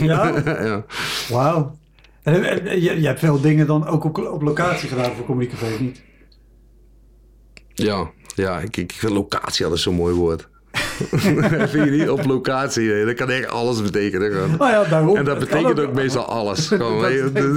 Ja? 0.00 0.28
ja. 0.66 0.84
Wauw. 1.28 1.76
En, 2.22 2.44
en- 2.44 2.66
en 2.66 2.82
je, 2.82 3.00
je 3.00 3.06
hebt 3.06 3.18
veel 3.18 3.40
dingen 3.40 3.66
dan 3.66 3.86
ook 3.86 4.04
op, 4.04 4.18
op 4.18 4.42
locatie 4.42 4.88
gedaan 4.88 5.12
voor 5.14 5.24
Comedy 5.24 5.50
Café, 5.50 5.64
of 5.66 5.80
niet? 5.80 6.02
Ja, 7.74 8.10
ja 8.34 8.58
ik, 8.60 8.76
ik 8.76 8.92
vind 8.92 9.12
locatie 9.12 9.64
altijd 9.64 9.82
zo'n 9.82 9.94
mooi 9.94 10.14
woord. 10.14 10.50
vind 11.72 11.84
je 11.84 11.90
niet? 11.90 12.08
Op 12.10 12.24
locatie, 12.24 12.88
nee, 12.88 13.04
dat 13.04 13.14
kan 13.14 13.30
echt 13.30 13.48
alles 13.48 13.82
betekenen. 13.82 14.32
Gewoon. 14.32 14.50
Nou 14.58 14.70
ja, 14.70 14.84
daarom. 14.84 15.16
En 15.16 15.24
dat 15.24 15.38
betekent 15.38 15.80
ook 15.80 15.92
meestal 15.92 16.24
alles. 16.24 16.66
Gewoon, 16.68 17.04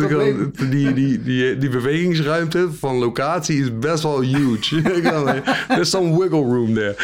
gewoon- 0.08 0.54
die, 0.70 0.94
die, 0.94 1.24
die, 1.24 1.58
die 1.58 1.70
bewegingsruimte 1.70 2.68
van 2.80 2.96
locatie 2.96 3.60
is 3.62 3.80
best 3.80 4.04
wel 4.04 4.22
huge. 4.22 4.82
There's 5.68 5.90
some 5.90 6.18
wiggle 6.20 6.44
room 6.44 6.74
there. 6.74 6.96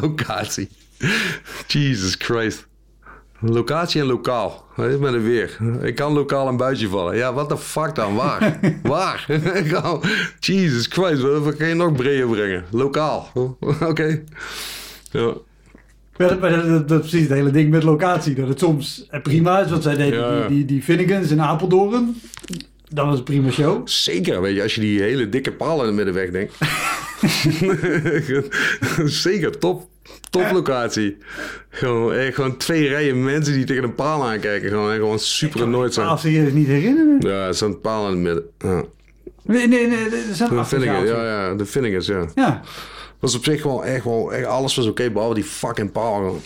locatie. 0.00 0.68
Jesus 1.66 2.14
Christ. 2.18 2.66
Locatie 3.40 4.00
en 4.00 4.06
lokaal. 4.06 4.64
Weet 4.76 4.92
je, 4.92 4.98
Met 4.98 5.12
een 5.12 5.22
weer. 5.22 5.58
Ik 5.82 5.94
kan 5.94 6.12
lokaal 6.12 6.48
een 6.48 6.56
buitje 6.56 6.88
vallen. 6.88 7.16
Ja, 7.16 7.32
wat 7.32 7.48
de 7.48 7.58
fuck 7.58 7.94
dan? 7.94 8.14
Waar? 8.14 8.58
Waar? 8.82 9.26
Jesus 10.40 10.86
Christ. 10.86 11.22
Wat 11.22 11.42
wat 11.42 11.56
kan 11.56 11.68
je 11.68 11.74
nog 11.74 11.92
breder 11.92 12.28
brengen? 12.28 12.64
Lokaal. 12.70 13.30
Oké. 13.90 14.22
Ja. 15.10 15.32
Maar, 16.16 16.38
maar 16.38 16.50
dat, 16.50 16.66
dat, 16.66 16.88
dat 16.88 17.04
is 17.04 17.10
precies 17.10 17.28
het 17.28 17.36
hele 17.36 17.50
ding 17.50 17.70
met 17.70 17.82
locatie. 17.82 18.34
Dat 18.34 18.48
het 18.48 18.58
soms 18.58 19.06
eh, 19.10 19.22
prima 19.22 19.60
is, 19.60 19.70
want 19.70 19.82
zij 19.82 19.96
deden 19.96 20.18
Ja, 20.18 20.38
die, 20.40 20.48
die, 20.48 20.64
die 20.64 20.82
Finnegans 20.82 21.30
in 21.30 21.40
Apeldoorn. 21.40 22.20
Dat 22.88 23.06
was 23.06 23.18
een 23.18 23.24
prima 23.24 23.50
show. 23.50 23.88
Zeker, 23.88 24.40
weet 24.40 24.56
je, 24.56 24.62
als 24.62 24.74
je 24.74 24.80
die 24.80 25.00
hele 25.00 25.28
dikke 25.28 25.52
palen 25.52 25.88
in 25.88 25.96
de 25.96 26.04
midden 26.04 26.14
wegdenkt. 26.14 26.54
Zeker, 29.22 29.58
top, 29.58 29.88
top 30.30 30.50
locatie. 30.52 31.16
Gewoon, 31.68 32.12
eh, 32.12 32.34
gewoon 32.34 32.56
twee 32.56 32.88
rijen 32.88 33.24
mensen 33.24 33.54
die 33.54 33.64
tegen 33.64 33.84
een 33.84 33.94
paal 33.94 34.24
aankijken. 34.24 34.68
Gewoon, 34.68 34.90
en 34.90 34.96
gewoon 34.96 35.18
super 35.18 35.62
annoyed 35.62 35.94
zijn. 35.94 36.06
Als 36.06 36.20
ze 36.20 36.32
je 36.32 36.40
het 36.40 36.54
niet 36.54 36.66
herinneren. 36.66 37.30
Ja, 37.30 37.52
zo'n 37.52 37.80
paal 37.80 38.04
in 38.08 38.10
het 38.12 38.18
midden. 38.22 38.44
Ja. 38.58 38.82
Nee, 39.42 39.68
nee, 39.68 39.86
nee. 39.86 40.04
Dat 40.04 40.12
is 40.30 40.40
een 40.40 40.56
De 40.56 40.64
Finnegan, 40.64 40.94
afgezaaltje. 40.94 41.24
ja, 41.24 41.46
ja, 41.48 41.54
de 41.54 41.66
Finnegans, 41.66 42.06
ja. 42.06 42.24
Ja. 42.34 42.60
Was 43.20 43.34
op 43.36 43.44
zich 43.44 43.60
gewoon 43.60 43.84
echt, 43.84 44.02
gewoon, 44.02 44.32
echt 44.32 44.46
alles 44.46 44.76
was 44.76 44.86
oké, 44.86 45.10
behalve 45.10 45.34
die 45.34 45.44
fucking 45.44 45.92
paal. 45.92 46.14
gewoon. 46.14 46.40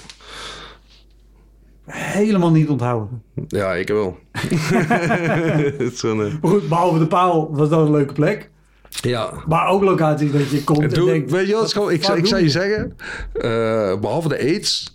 Helemaal 1.87 2.51
niet 2.51 2.69
onthouden. 2.69 3.23
Ja, 3.49 3.75
ik 3.75 3.89
wel. 3.89 4.19
Het 4.33 5.81
is 5.81 5.99
zo'n, 5.99 6.25
eh, 6.25 6.33
Maar 6.43 6.51
goed, 6.51 6.69
behalve 6.69 6.99
de 6.99 7.07
paal 7.07 7.49
was 7.57 7.69
dat 7.69 7.87
een 7.87 7.91
leuke 7.93 8.13
plek. 8.13 8.51
Ja, 8.91 9.33
Maar 9.47 9.69
ook 9.69 9.83
locaties 9.83 10.33
dat 10.33 10.51
je 10.51 10.65
komt 10.65 10.83
en, 10.83 10.89
En 10.89 11.05
denkt... 11.05 11.31
weet 11.31 11.47
je 11.47 11.55
wat, 11.55 11.75
ik, 11.91 11.91
ik 11.91 12.05
doen 12.05 12.27
zou 12.27 12.43
je 12.43 12.51
zeggen, 12.51 12.97
eh, 13.33 14.01
behalve 14.01 14.29
de 14.29 14.39
aids, 14.39 14.95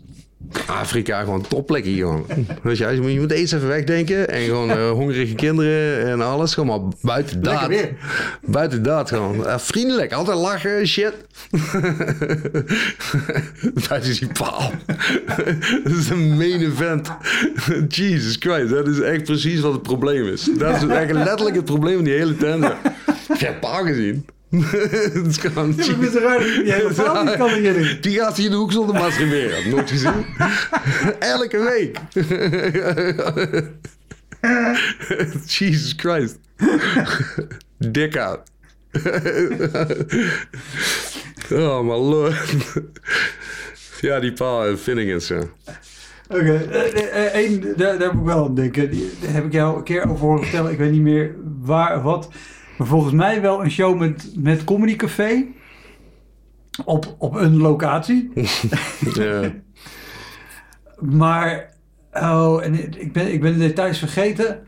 Afrika 0.68 1.20
gewoon 1.20 1.48
topplek 1.48 1.84
hier. 1.84 2.08
Weet 2.62 2.78
je, 2.78 2.88
je 2.88 3.02
moet, 3.02 3.12
je 3.12 3.20
moet 3.20 3.32
aids 3.32 3.52
even 3.52 3.68
wegdenken 3.68 4.30
en 4.30 4.42
gewoon 4.42 4.70
eh, 4.70 4.90
hongerige 4.90 5.36
kinderen 5.36 6.06
en 6.06 6.22
alles. 6.22 6.54
Gewoon 6.54 6.82
maar 6.82 6.92
buiten 7.02 7.44
dat. 7.44 7.68
Weer. 7.68 7.90
Buiten 8.42 8.84
dat 8.84 9.10
gewoon. 9.10 9.46
Eh, 9.46 9.58
vriendelijk, 9.58 10.14
altijd 10.14 10.38
lachen, 10.38 10.88
shit. 10.88 11.14
buiten 13.90 14.14
die 14.20 14.30
paal. 14.34 14.72
dat 15.84 15.94
is 15.98 16.10
een 16.10 16.38
main 16.38 16.62
event. 16.62 17.12
Jesus 17.88 18.36
Christ, 18.40 18.70
dat 18.70 18.88
is 18.88 19.00
echt 19.00 19.24
precies 19.24 19.60
wat 19.60 19.74
het 19.74 19.82
probleem 19.82 20.28
is. 20.28 20.50
Dat 20.58 20.76
is 20.76 20.88
echt 20.88 21.12
letterlijk 21.12 21.56
het 21.56 21.66
probleem 21.66 21.96
van 21.96 22.04
die 22.04 22.14
hele 22.14 22.38
tent. 22.38 22.66
Ik 23.34 23.40
heb 23.40 23.60
paal 23.60 23.84
gezien. 23.84 24.26
Het 25.14 25.26
is 25.26 25.38
gewoon... 25.38 25.74
Ja, 25.78 25.96
maar 25.96 26.06
het 26.06 26.16
is 26.16 26.22
raar 26.22 26.40
dat 26.40 26.56
je 26.56 26.64
die 26.64 26.74
hele 26.74 27.24
niet 27.24 27.38
kan 27.38 27.50
herinneren. 27.50 28.02
Die 28.02 28.20
gaat 28.20 28.38
hier 28.38 28.46
in 28.46 28.52
de 28.52 28.58
hoek 28.58 28.72
zonder 28.72 28.96
masturberen. 28.96 29.70
Nooit 29.70 29.90
gezien. 29.90 30.26
Elke 31.20 31.64
week. 31.64 32.00
Jesus 35.46 35.94
Christ. 35.98 36.40
Dik 37.78 38.18
out. 38.18 38.40
oh, 41.52 41.82
my 41.82 41.96
lord. 41.96 42.36
Ja, 44.02 44.20
die 44.20 44.34
paal 44.34 44.66
en 44.66 44.78
Finnegans, 44.78 45.28
ja. 45.28 45.44
Oké, 46.30 46.54
eh, 46.54 47.36
eh, 47.36 47.54
eh, 47.54 47.78
daar, 47.78 48.00
heb 48.00 48.12
ik 48.12 48.24
wel 48.24 48.46
aan 48.46 48.56
denken. 48.56 48.92
Daar 49.22 49.34
heb 49.34 49.46
ik 49.46 49.52
jou 49.52 49.78
een 49.78 49.84
keer 49.84 50.10
over 50.10 50.26
horen 50.26 50.44
vertellen. 50.44 50.72
Ik 50.72 50.78
weet 50.78 50.92
niet 50.92 51.02
meer 51.02 51.36
waar 51.62 52.02
wat. 52.02 52.30
Maar 52.78 52.88
volgens 52.88 53.14
mij 53.14 53.42
wel 53.42 53.64
een 53.64 53.72
show 53.72 54.00
met, 54.00 54.32
met 54.38 54.64
Comedy 54.64 54.96
Café. 54.96 55.46
Op, 56.86 57.16
op 57.18 57.36
een 57.36 57.58
locatie. 57.58 58.32
ja. 59.14 59.54
Maar, 61.00 61.74
oh, 62.14 62.64
en 62.64 63.00
ik 63.02 63.14
ben, 63.14 63.34
ik 63.34 63.42
ben 63.42 63.54
de 63.54 63.60
details 63.60 64.00
vergeten. 64.00 64.60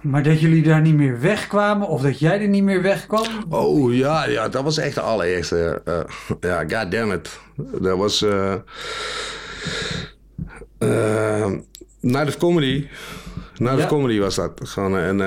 Maar 0.00 0.22
dat 0.22 0.40
jullie 0.40 0.62
daar 0.62 0.80
niet 0.80 0.94
meer 0.94 1.20
wegkwamen, 1.20 1.88
of 1.88 2.02
dat 2.02 2.18
jij 2.18 2.40
er 2.40 2.48
niet 2.48 2.62
meer 2.62 2.82
wegkwam. 2.82 3.26
Oh 3.48 3.94
ja, 3.94 4.26
ja, 4.26 4.48
dat 4.48 4.62
was 4.64 4.78
echt 4.78 4.94
de 4.94 5.00
allereerste. 5.00 5.80
eh, 5.84 6.00
ja, 6.40 6.60
god 6.80 6.90
damn 6.90 7.12
it. 7.12 7.38
Dat 7.80 7.98
was. 7.98 8.22
eh 8.22 8.54
eh, 10.78 11.50
Night 12.00 12.28
of 12.28 12.36
Comedy. 12.36 12.86
Night 13.56 13.76
Ja. 13.78 13.82
of 13.84 13.86
Comedy 13.90 14.18
was 14.18 14.34
dat. 14.34 14.60
Gewoon, 14.62 14.98
en, 14.98 15.20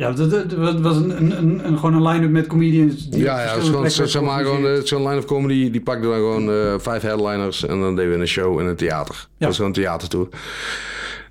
Ja, 0.00 0.12
dat, 0.12 0.80
was 0.80 0.96
een, 0.96 1.16
een, 1.16 1.66
een, 1.66 1.78
gewoon 1.78 1.94
een 1.94 2.08
line-up 2.08 2.30
met 2.30 2.46
comedians. 2.46 3.08
die 3.08 3.22
ja, 3.22 3.42
ja, 3.42 3.48
gewoon, 3.48 3.80
plekken 3.80 4.08
zeg 4.08 4.22
maar, 4.22 4.44
gewoon 4.44 4.66
eh, 4.66 4.82
zo'n 4.82 5.02
line 5.02 5.16
of 5.18 5.24
comedy. 5.24 5.70
Die 5.70 5.80
pakte 5.80 6.06
dan 6.06 6.14
gewoon 6.14 6.50
eh, 6.50 6.74
vijf 6.78 7.02
headliners. 7.02 7.66
En 7.66 7.80
dan 7.80 7.96
deden 7.96 8.12
we 8.12 8.18
een 8.18 8.26
show 8.28 8.60
in 8.60 8.66
een 8.66 8.76
theater. 8.76 9.14
Dat 9.38 9.48
was 9.48 9.56
gewoon 9.56 9.70
een 9.70 9.82
theatertour. 9.82 10.28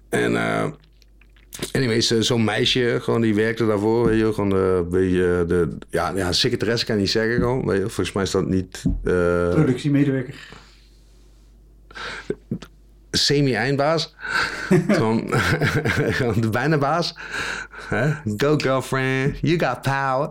En 0.10 0.36
eh 0.36 0.66
anyways, 1.72 2.08
zo'n 2.08 2.44
meisje, 2.44 2.98
gewoon 3.02 3.22
die 3.22 3.36
werkte 3.36 3.66
daarvoor. 3.66 4.06
Weet 4.06 4.20
je, 4.20 4.34
gewoon 4.34 4.50
de, 4.50 4.88
beetje 4.90 5.44
de, 5.48 5.78
ja, 5.90 6.12
ja, 6.16 6.32
secretaresse 6.32 6.86
kan 6.86 6.96
je 6.96 7.02
niet 7.02 7.12
zeggen 7.12 7.36
gewoon. 7.36 7.66
Weet 7.66 7.78
je, 7.78 7.82
volgens 7.82 8.12
mij 8.12 8.24
is 8.24 8.32
dat 8.32 8.48
niet... 8.48 8.84
eh, 9.04 9.50
Productiemedewerker. 9.54 10.36
Semi-eindbaas. 13.12 14.16
gewoon, 14.88 15.24
gewoon 15.94 16.42
de 16.42 16.50
bijna 16.50 16.78
baas. 16.78 17.16
Go 18.38 18.58
girlfriend, 18.58 19.38
you 19.42 19.60
got 19.60 19.82
power. 19.82 20.30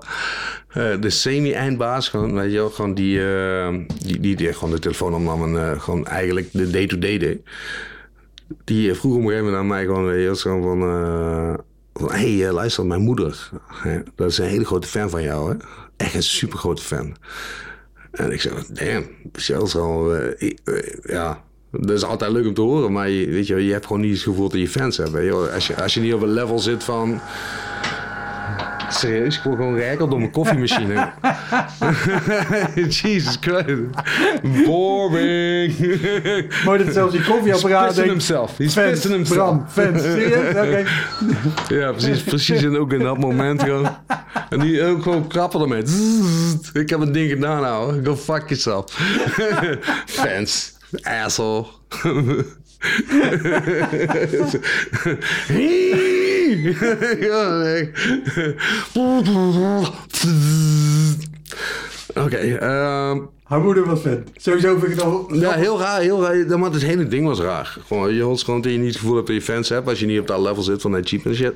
Eh, 0.68 1.00
de 1.00 1.10
semi-eindbaas, 1.10 2.08
gewoon, 2.08 2.34
weet 2.34 2.50
je 2.50 2.56
wel, 2.56 2.70
gewoon 2.70 2.94
die, 2.94 3.24
eh, 3.26 3.74
die, 3.98 4.20
die, 4.20 4.36
die 4.36 4.52
gewoon 4.52 4.70
de 4.70 4.78
telefoon 4.78 5.14
opnam 5.14 5.42
en 5.42 5.70
eh, 5.70 5.80
gewoon 5.80 6.06
eigenlijk 6.06 6.48
de 6.52 6.70
day-to-day 6.70 7.18
deed. 7.18 7.40
Die 8.64 8.94
vroeg 8.94 9.12
op 9.12 9.18
een 9.18 9.26
gegeven 9.26 9.44
moment 9.44 9.62
aan 9.62 9.68
mij 9.68 9.84
gewoon, 9.84 10.04
weet 10.04 10.28
je, 10.28 10.36
zo 10.36 10.60
van... 10.60 10.78
van, 11.94 12.12
hey, 12.12 12.52
luister, 12.52 12.86
mijn 12.86 13.00
moeder, 13.00 13.50
dat 14.14 14.30
is 14.30 14.38
een 14.38 14.46
hele 14.46 14.64
grote 14.64 14.86
fan 14.86 15.10
van 15.10 15.22
jou, 15.22 15.50
hè? 15.50 15.56
Echt 15.96 16.14
een 16.14 16.22
super 16.22 16.58
grote 16.58 16.82
fan. 16.82 17.16
En 18.10 18.32
ik 18.32 18.40
zei, 18.40 18.54
damn, 18.68 19.06
zelfs 19.32 19.76
al, 19.76 20.14
ja, 21.02 21.42
dat 21.70 21.90
is 21.90 22.04
altijd 22.04 22.32
leuk 22.32 22.46
om 22.46 22.54
te 22.54 22.60
horen, 22.60 22.92
maar 22.92 23.08
je, 23.08 23.26
weet 23.26 23.46
je, 23.46 23.64
je 23.64 23.72
hebt 23.72 23.86
gewoon 23.86 24.02
niet 24.02 24.12
het 24.12 24.22
gevoel 24.22 24.48
dat 24.48 24.60
je 24.60 24.68
fans 24.68 24.96
hebt. 24.96 25.32
Als, 25.54 25.66
je, 25.66 25.82
als 25.82 25.94
je 25.94 26.00
niet 26.00 26.14
op 26.14 26.22
een 26.22 26.32
level 26.32 26.58
zit 26.58 26.84
van, 26.84 27.20
serieus, 28.88 29.36
ik 29.36 29.42
word 29.42 29.56
gewoon 29.56 29.76
rijker 29.76 30.08
door 30.08 30.18
mijn 30.18 30.30
koffiemachine. 30.30 31.10
Jesus 33.02 33.36
Christ. 33.40 33.82
Boring. 34.64 35.74
Maar 36.64 36.78
dat 36.78 36.92
zelfs 36.92 37.12
die 37.12 37.24
koffieapparaat 37.24 37.94
denkt... 37.94 38.10
himself. 38.10 38.56
He's 38.56 38.72
Fans, 38.72 39.04
himself. 39.04 39.36
Bram, 39.36 39.66
fans. 39.68 40.02
Serieus? 40.02 40.54
Oké. 40.64 40.84
Ja, 41.68 41.92
precies, 41.92 42.22
precies 42.22 42.62
en 42.62 42.78
ook 42.78 42.92
in 42.92 42.98
dat 42.98 43.18
moment 43.18 43.62
gewoon. 43.62 43.88
En 44.50 44.60
die 44.60 44.84
ook 44.84 45.02
gewoon 45.02 45.26
krappen 45.26 45.60
ermee. 45.60 45.82
Ik 46.72 46.90
heb 46.90 47.00
een 47.00 47.12
ding 47.12 47.30
gedaan 47.30 47.60
nou. 47.60 48.04
Go 48.04 48.16
fuck 48.16 48.48
yourself. 48.48 48.84
Fans. 50.06 50.76
Asshole. 51.02 51.66
Ja, 57.20 57.58
nee. 57.62 57.90
Oké, 62.14 62.36
ehm, 62.36 63.18
Haar 63.48 63.60
moeder 63.60 63.86
was 63.86 64.00
fan. 64.00 64.24
Sowieso 64.36 64.78
vind 64.78 64.92
ik 64.92 64.98
het 64.98 65.02
al... 65.02 65.34
ja, 65.34 65.52
heel 65.52 65.78
raar, 65.78 66.00
heel 66.00 66.22
raar. 66.22 66.58
Maar 66.58 66.70
het 66.70 66.82
hele 66.82 67.06
ding 67.06 67.26
was 67.26 67.38
raar. 67.38 67.78
Gewoon, 67.86 68.14
je 68.14 68.22
hoort 68.22 68.42
gewoon 68.42 68.60
dat 68.60 68.72
je 68.72 68.78
niet 68.78 68.88
het 68.88 68.96
gevoel 68.96 69.14
hebt 69.14 69.26
dat 69.26 69.36
je 69.36 69.42
fans 69.42 69.68
hebt 69.68 69.88
als 69.88 70.00
je 70.00 70.06
niet 70.06 70.20
op 70.20 70.26
dat 70.26 70.40
level 70.40 70.62
zit 70.62 70.80
van 70.80 70.92
dat 70.92 71.08
cheap 71.08 71.26
en 71.26 71.34
shit. 71.34 71.54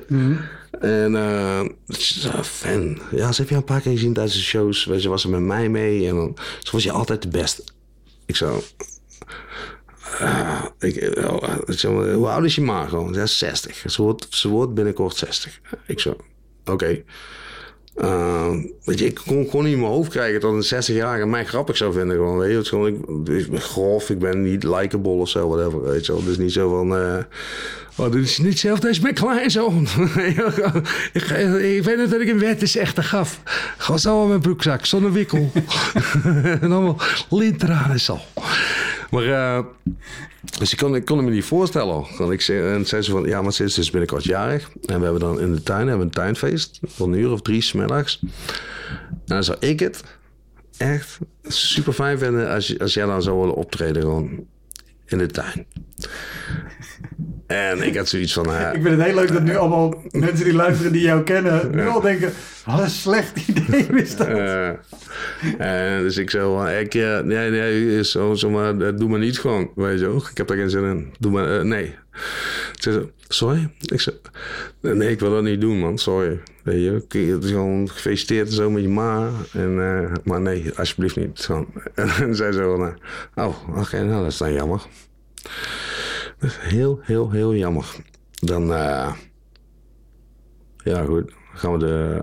En 0.79 1.15
eh, 1.15 1.61
ze 1.87 2.43
fan. 2.43 2.99
Ja, 3.11 3.31
ze 3.31 3.41
heeft 3.41 3.49
je 3.49 3.55
een 3.55 3.63
paar 3.63 3.81
keer 3.81 3.91
gezien 3.91 4.13
tijdens 4.13 4.35
de 4.35 4.41
shows. 4.41 4.83
Je, 4.83 5.09
was 5.09 5.21
ze 5.21 5.29
met 5.29 5.41
mij 5.41 5.69
mee. 5.69 6.07
En 6.07 6.15
dan 6.15 6.37
ze 6.59 6.71
was 6.71 6.83
je 6.83 6.91
altijd 6.91 7.21
de 7.21 7.27
beste. 7.27 7.63
Ik 8.25 8.35
zo... 8.35 8.61
eh, 10.19 10.65
ik, 10.79 10.95
eh, 10.95 11.57
ik 11.65 11.79
zo, 11.79 12.13
hoe 12.13 12.27
oud 12.27 12.43
is 12.43 12.55
je 12.55 12.61
ma 12.61 12.85
gewoon? 12.85 13.13
Ja, 13.13 13.25
60. 13.25 13.83
Ze 13.85 14.01
wordt, 14.01 14.27
ze 14.29 14.47
wordt 14.47 14.73
binnenkort 14.73 15.15
60. 15.15 15.59
Ik 15.85 15.99
zo, 15.99 16.15
oké. 16.65 17.03
Uh, 17.97 18.49
weet 18.83 18.99
je, 18.99 19.05
ik 19.05 19.21
kon, 19.25 19.47
kon 19.47 19.63
niet 19.63 19.73
in 19.73 19.79
mijn 19.79 19.91
hoofd 19.91 20.09
krijgen 20.09 20.41
dat 20.41 20.53
een 20.53 20.83
60-jarige 20.83 21.25
mij 21.25 21.45
grappig 21.45 21.77
zou 21.77 21.93
vinden. 21.93 22.15
Gewoon, 22.15 22.37
weet 22.37 22.51
je, 22.51 22.57
het 22.57 22.67
gewoon, 22.67 22.87
ik, 22.87 23.29
ik 23.41 23.49
ben 23.49 23.61
grof, 23.61 24.09
ik 24.09 24.19
ben 24.19 24.41
niet 24.41 24.63
likable 24.63 25.11
of 25.11 25.29
zo, 25.29 25.47
whatever. 25.47 25.83
Weet 25.83 26.05
je 26.05 26.11
wel. 26.11 26.23
Dus 26.23 26.37
niet 26.37 26.51
zo 26.51 26.69
van. 26.69 26.91
oh, 27.95 28.11
dit 28.11 28.23
is 28.23 28.37
niet 28.37 28.49
hetzelfde 28.49 28.87
als 28.87 28.99
mijn 28.99 29.13
kleinzoon. 29.13 29.87
ik, 31.13 31.23
ik 31.59 31.83
weet 31.83 31.97
net 31.97 32.09
dat 32.09 32.21
ik 32.21 32.29
een 32.29 32.39
wet 32.39 32.61
is 32.61 32.77
echt 32.77 32.99
gaf. 32.99 33.41
Gewoon 33.77 33.99
zo 33.99 34.21
in 34.21 34.27
mijn 34.27 34.41
broekzak, 34.41 34.85
zonder 34.85 35.11
wikkel. 35.11 35.51
en 36.61 36.71
allemaal 36.71 36.97
lintranen 37.29 37.99
zo. 37.99 38.19
Maar. 39.09 39.23
eh, 39.23 39.59
dus 40.43 40.71
ik 40.71 40.77
kon, 40.77 40.95
ik 40.95 41.09
me 41.09 41.21
niet 41.21 41.43
voorstellen. 41.43 42.05
Want 42.17 42.31
ik 42.31 42.41
zei, 42.41 42.73
en 42.73 42.85
zei 42.85 43.01
ze 43.01 43.11
van, 43.11 43.23
ja, 43.23 43.41
maar 43.41 43.53
ze 43.53 43.63
is 43.63 43.73
dus 43.73 43.89
binnenkort 43.89 44.23
jarig. 44.23 44.69
En 44.85 44.97
we 44.97 45.03
hebben 45.03 45.21
dan 45.21 45.39
in 45.39 45.53
de 45.53 45.63
tuin 45.63 45.87
hebben 45.87 46.05
een 46.05 46.13
tuinfeest. 46.13 46.79
Van 46.81 47.13
een 47.13 47.19
uur 47.19 47.31
of 47.31 47.41
drie 47.41 47.61
's 47.61 47.71
middags. 47.71 48.19
En 48.21 48.29
dan 49.25 49.43
zou 49.43 49.57
ik 49.59 49.79
het 49.79 50.03
echt 50.77 51.19
super 51.43 51.93
fijn 51.93 52.17
vinden 52.17 52.49
als, 52.49 52.79
als 52.79 52.93
jij 52.93 53.05
dan 53.05 53.21
zou 53.21 53.39
willen 53.39 53.55
optreden 53.55 54.01
gewoon 54.01 54.45
in 55.05 55.17
de 55.17 55.27
tuin. 55.27 55.65
En 57.47 57.81
ik 57.81 57.97
had 57.97 58.07
zoiets 58.07 58.33
van, 58.33 58.53
eh, 58.53 58.73
Ik 58.73 58.81
vind 58.81 58.97
het 58.97 59.05
heel 59.05 59.15
leuk 59.15 59.33
dat 59.33 59.43
nu 59.43 59.55
allemaal 59.55 60.03
mensen 60.11 60.45
die 60.45 60.53
luisteren 60.53 60.91
die 60.91 61.01
jou 61.01 61.23
kennen, 61.23 61.75
nu 61.75 61.87
al 61.87 62.01
denken, 62.01 62.33
wat 62.65 62.79
een 62.79 62.89
slecht 62.89 63.47
idee 63.47 63.85
is 64.01 64.15
dat. 64.15 64.27
Eh, 64.27 65.97
dus 65.97 66.17
ik 66.17 66.29
zei 66.29 66.43
van, 66.43 66.69
ik, 66.69 66.95
eh, 66.95 67.19
nee, 67.19 67.49
nee, 67.49 68.03
zo, 68.03 68.33
zo 68.33 68.49
maar, 68.49 68.95
doe 68.95 69.09
maar 69.09 69.19
niet 69.19 69.39
gewoon, 69.39 69.71
weet 69.75 69.99
je 69.99 70.05
wel. 70.05 70.17
Ik 70.17 70.37
heb 70.37 70.47
daar 70.47 70.57
geen 70.57 70.69
zin 70.69 70.83
in. 70.83 71.13
Doe 71.19 71.31
maar, 71.31 71.65
nee. 71.65 71.95
Ze 72.79 72.91
zei, 72.91 73.11
sorry? 73.27 73.69
Ik 73.79 74.01
zei, 74.01 74.15
nee, 74.79 75.09
ik 75.09 75.19
wil 75.19 75.31
dat 75.31 75.43
niet 75.43 75.61
doen, 75.61 75.79
man, 75.79 75.97
sorry. 75.97 76.39
Weet 76.63 76.83
je, 76.83 76.91
het 77.31 77.43
is 77.43 77.49
gewoon 77.49 77.89
gefeliciteerd 77.89 78.47
en 78.47 78.53
zo 78.53 78.69
met 78.69 78.81
je 78.81 78.89
ma. 78.89 79.29
En, 79.53 79.75
maar 80.23 80.41
nee, 80.41 80.71
alsjeblieft 80.75 81.15
niet. 81.15 81.39
Gewoon. 81.39 81.67
En 81.95 82.35
van, 82.35 82.95
eh, 83.35 83.45
oh, 83.45 83.77
oké, 83.77 84.03
nou, 84.03 84.21
dat 84.23 84.31
is 84.31 84.37
dan 84.37 84.53
jammer. 84.53 84.81
Dat 86.43 86.51
is 86.51 86.57
heel, 86.61 86.99
heel, 87.03 87.31
heel 87.31 87.55
jammer. 87.55 87.85
Dan, 88.31 88.73
eh, 88.73 89.13
ja 90.83 91.03
goed, 91.03 91.31
gaan 91.53 91.71
we 91.71 91.77
de... 91.77 92.21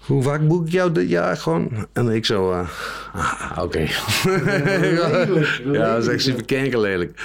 Hoe 0.00 0.22
vaak 0.22 0.48
boek 0.48 0.66
ik 0.66 0.72
jou 0.72 0.92
dit 0.92 1.08
jaar 1.08 1.36
gewoon? 1.36 1.86
En 1.92 2.08
ik 2.08 2.26
zo, 2.26 2.52
eh, 2.52 2.68
ah, 3.12 3.58
oké. 3.62 3.78
ja, 5.72 5.94
dat 5.94 6.02
is 6.02 6.08
echt 6.08 6.22
super 6.22 6.44
kankerlelijk. 6.44 7.20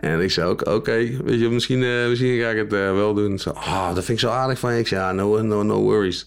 En 0.00 0.20
ik 0.20 0.30
zei 0.30 0.48
ook, 0.48 0.66
oké, 0.66 1.22
weet 1.24 1.40
je, 1.40 1.48
misschien, 1.48 1.82
eh, 1.82 2.08
misschien 2.08 2.40
ga 2.40 2.48
ik 2.48 2.58
het 2.58 2.70
wel 2.70 3.14
doen. 3.14 3.38
Zo, 3.38 3.50
ah, 3.50 3.94
dat 3.94 4.04
vind 4.04 4.18
ik 4.18 4.28
zo 4.28 4.30
aardig 4.30 4.58
van 4.58 4.72
je. 4.72 4.78
Ik 4.78 4.86
zei, 4.86 5.00
ja, 5.00 5.12
no, 5.12 5.42
no, 5.42 5.62
no 5.62 5.80
worries. 5.80 6.26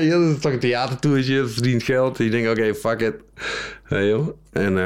ja, 0.00 0.18
dat 0.18 0.36
is 0.36 0.38
toch 0.40 0.52
een 0.52 0.58
theatertoertje, 0.58 1.46
verdient 1.46 1.82
geld. 1.82 2.18
Je 2.18 2.30
denkt, 2.30 2.50
oké, 2.50 2.74
fuck 2.74 3.00
it. 3.00 3.14
Hey, 3.82 4.08
joh. 4.08 4.28
En 4.52 4.76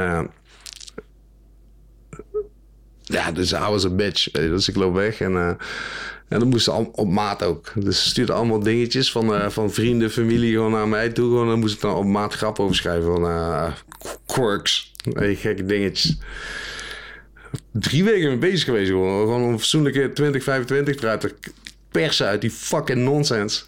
ja, 3.13 3.33
dus 3.33 3.53
I 3.53 3.59
was 3.59 3.85
a 3.85 3.91
bitch. 3.91 4.31
Dus 4.31 4.69
ik 4.69 4.77
loop 4.77 4.95
weg 4.95 5.21
en, 5.21 5.37
eh, 5.37 5.49
en 6.29 6.39
dan 6.39 6.49
moesten 6.49 6.73
al 6.73 6.91
op 6.95 7.09
maat 7.09 7.43
ook. 7.43 7.73
Dus 7.75 8.03
ze 8.03 8.09
stuurden 8.09 8.35
allemaal 8.35 8.61
dingetjes 8.61 9.13
van, 9.13 9.35
eh, 9.35 9.49
van 9.49 9.73
vrienden, 9.73 10.11
familie 10.11 10.53
gewoon 10.53 10.71
naar 10.71 10.89
mij 10.89 11.09
toe. 11.09 11.29
Gewoon, 11.29 11.49
dan 11.49 11.59
moest 11.59 11.75
ik 11.75 11.81
dan 11.81 11.95
op 11.95 12.05
maat 12.05 12.35
grap 12.35 12.59
over 12.59 12.77
schrijven 12.77 13.13
van 13.13 13.25
eh, 13.25 13.73
quirks. 14.27 14.93
Gekke 15.15 15.65
dingetjes. 15.65 16.19
Drie 17.73 18.05
weken 18.05 18.29
mee 18.29 18.39
bezig 18.39 18.65
geweest 18.65 18.91
gewoon. 18.91 19.21
Gewoon 19.21 19.43
een 19.43 19.59
fatsoenlijke 19.59 20.13
2025 20.13 20.97
eruit 21.03 21.21
te 21.21 21.35
persen 21.91 22.27
uit 22.27 22.41
die 22.41 22.51
fucking 22.51 22.99
nonsens. 22.99 23.67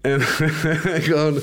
En 0.00 0.20
gewoon... 1.08 1.40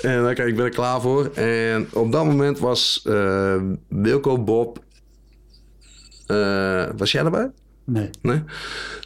En 0.00 0.28
oké, 0.30 0.44
ik 0.44 0.56
ben 0.56 0.64
er 0.64 0.70
klaar 0.70 1.00
voor. 1.00 1.30
En 1.34 1.88
op 1.92 2.12
dat 2.12 2.24
moment 2.24 2.58
was 2.58 3.02
eh 3.04 3.60
Wilco 3.88 4.38
Bob... 4.38 4.80
eh, 6.32 6.90
was 6.96 7.12
jij 7.12 7.24
erbij? 7.24 7.50
Nee. 7.84 8.10
Nee? 8.22 8.42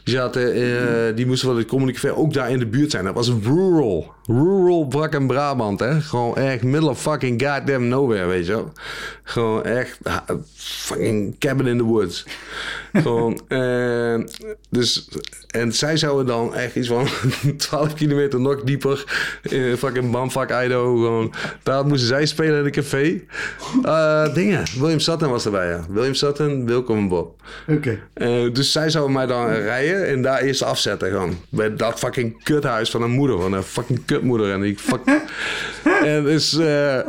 Die, 0.03 0.15
zaten, 0.15 0.53
eh, 0.53 1.15
die 1.15 1.25
moesten 1.25 1.47
wel 1.47 1.57
de 1.57 1.65
communiceren 1.65 2.17
ook 2.17 2.33
daar 2.33 2.51
in 2.51 2.59
de 2.59 2.67
buurt 2.67 2.91
zijn. 2.91 3.05
Dat 3.05 3.13
was 3.13 3.31
rural. 3.43 4.13
Rural 4.27 4.85
Brak 4.87 5.13
en 5.13 5.27
Brabant, 5.27 5.79
hè. 5.79 6.01
Gewoon 6.01 6.35
echt 6.35 6.63
middle 6.63 6.89
of 6.89 7.01
fucking 7.01 7.43
goddamn 7.43 7.87
nowhere, 7.87 8.25
weet 8.25 8.45
je 8.45 8.51
wel. 8.51 8.71
Gewoon 9.23 9.63
echt 9.63 9.99
fucking 10.55 11.35
cabin 11.39 11.67
in 11.67 11.77
the 11.77 11.83
woods. 11.83 12.25
Gewoon, 13.03 13.41
eh, 13.47 14.19
dus... 14.69 15.09
En 15.47 15.73
zij 15.73 15.97
zouden 15.97 16.25
dan 16.25 16.55
echt 16.55 16.75
iets 16.75 16.87
van 16.87 17.07
12 17.57 17.93
kilometer 17.93 18.39
nog 18.39 18.63
dieper 18.63 19.03
in 19.41 19.77
fucking 19.77 20.11
Bamfak, 20.11 20.63
Idaho. 20.63 20.95
Gewoon, 20.95 21.33
daar 21.63 21.85
moesten 21.85 22.07
zij 22.07 22.25
spelen 22.25 22.59
in 22.59 22.65
een 22.65 22.71
café. 22.71 23.21
Eh, 23.83 24.33
dingen. 24.33 24.63
William 24.79 24.99
Sutton 24.99 25.29
was 25.29 25.45
erbij, 25.45 25.67
ja. 25.67 25.85
William 25.89 26.13
Sutton, 26.13 26.69
en 26.87 27.07
Bob. 27.07 27.41
Oké. 27.67 27.99
Eh, 28.13 28.53
dus 28.53 28.71
zij 28.71 28.89
zou 28.89 29.11
mij 29.11 29.25
dan 29.25 29.47
rijden 29.47 30.07
en 30.07 30.21
daar 30.21 30.41
eerst 30.41 30.63
afzetten 30.63 31.09
gewoon. 31.09 31.37
Bij 31.49 31.75
dat 31.75 31.99
fucking 31.99 32.43
kuthuis 32.43 32.89
van 32.89 33.01
een 33.01 33.11
moeder. 33.11 33.41
Van 33.41 33.53
een 33.53 33.63
fucking 33.63 34.05
kutmoeder. 34.17 34.51
En 34.51 34.61
die 34.61 34.77
fuck... 34.77 35.01
en 36.03 36.23
dus... 36.23 36.57
eh, 36.57 36.99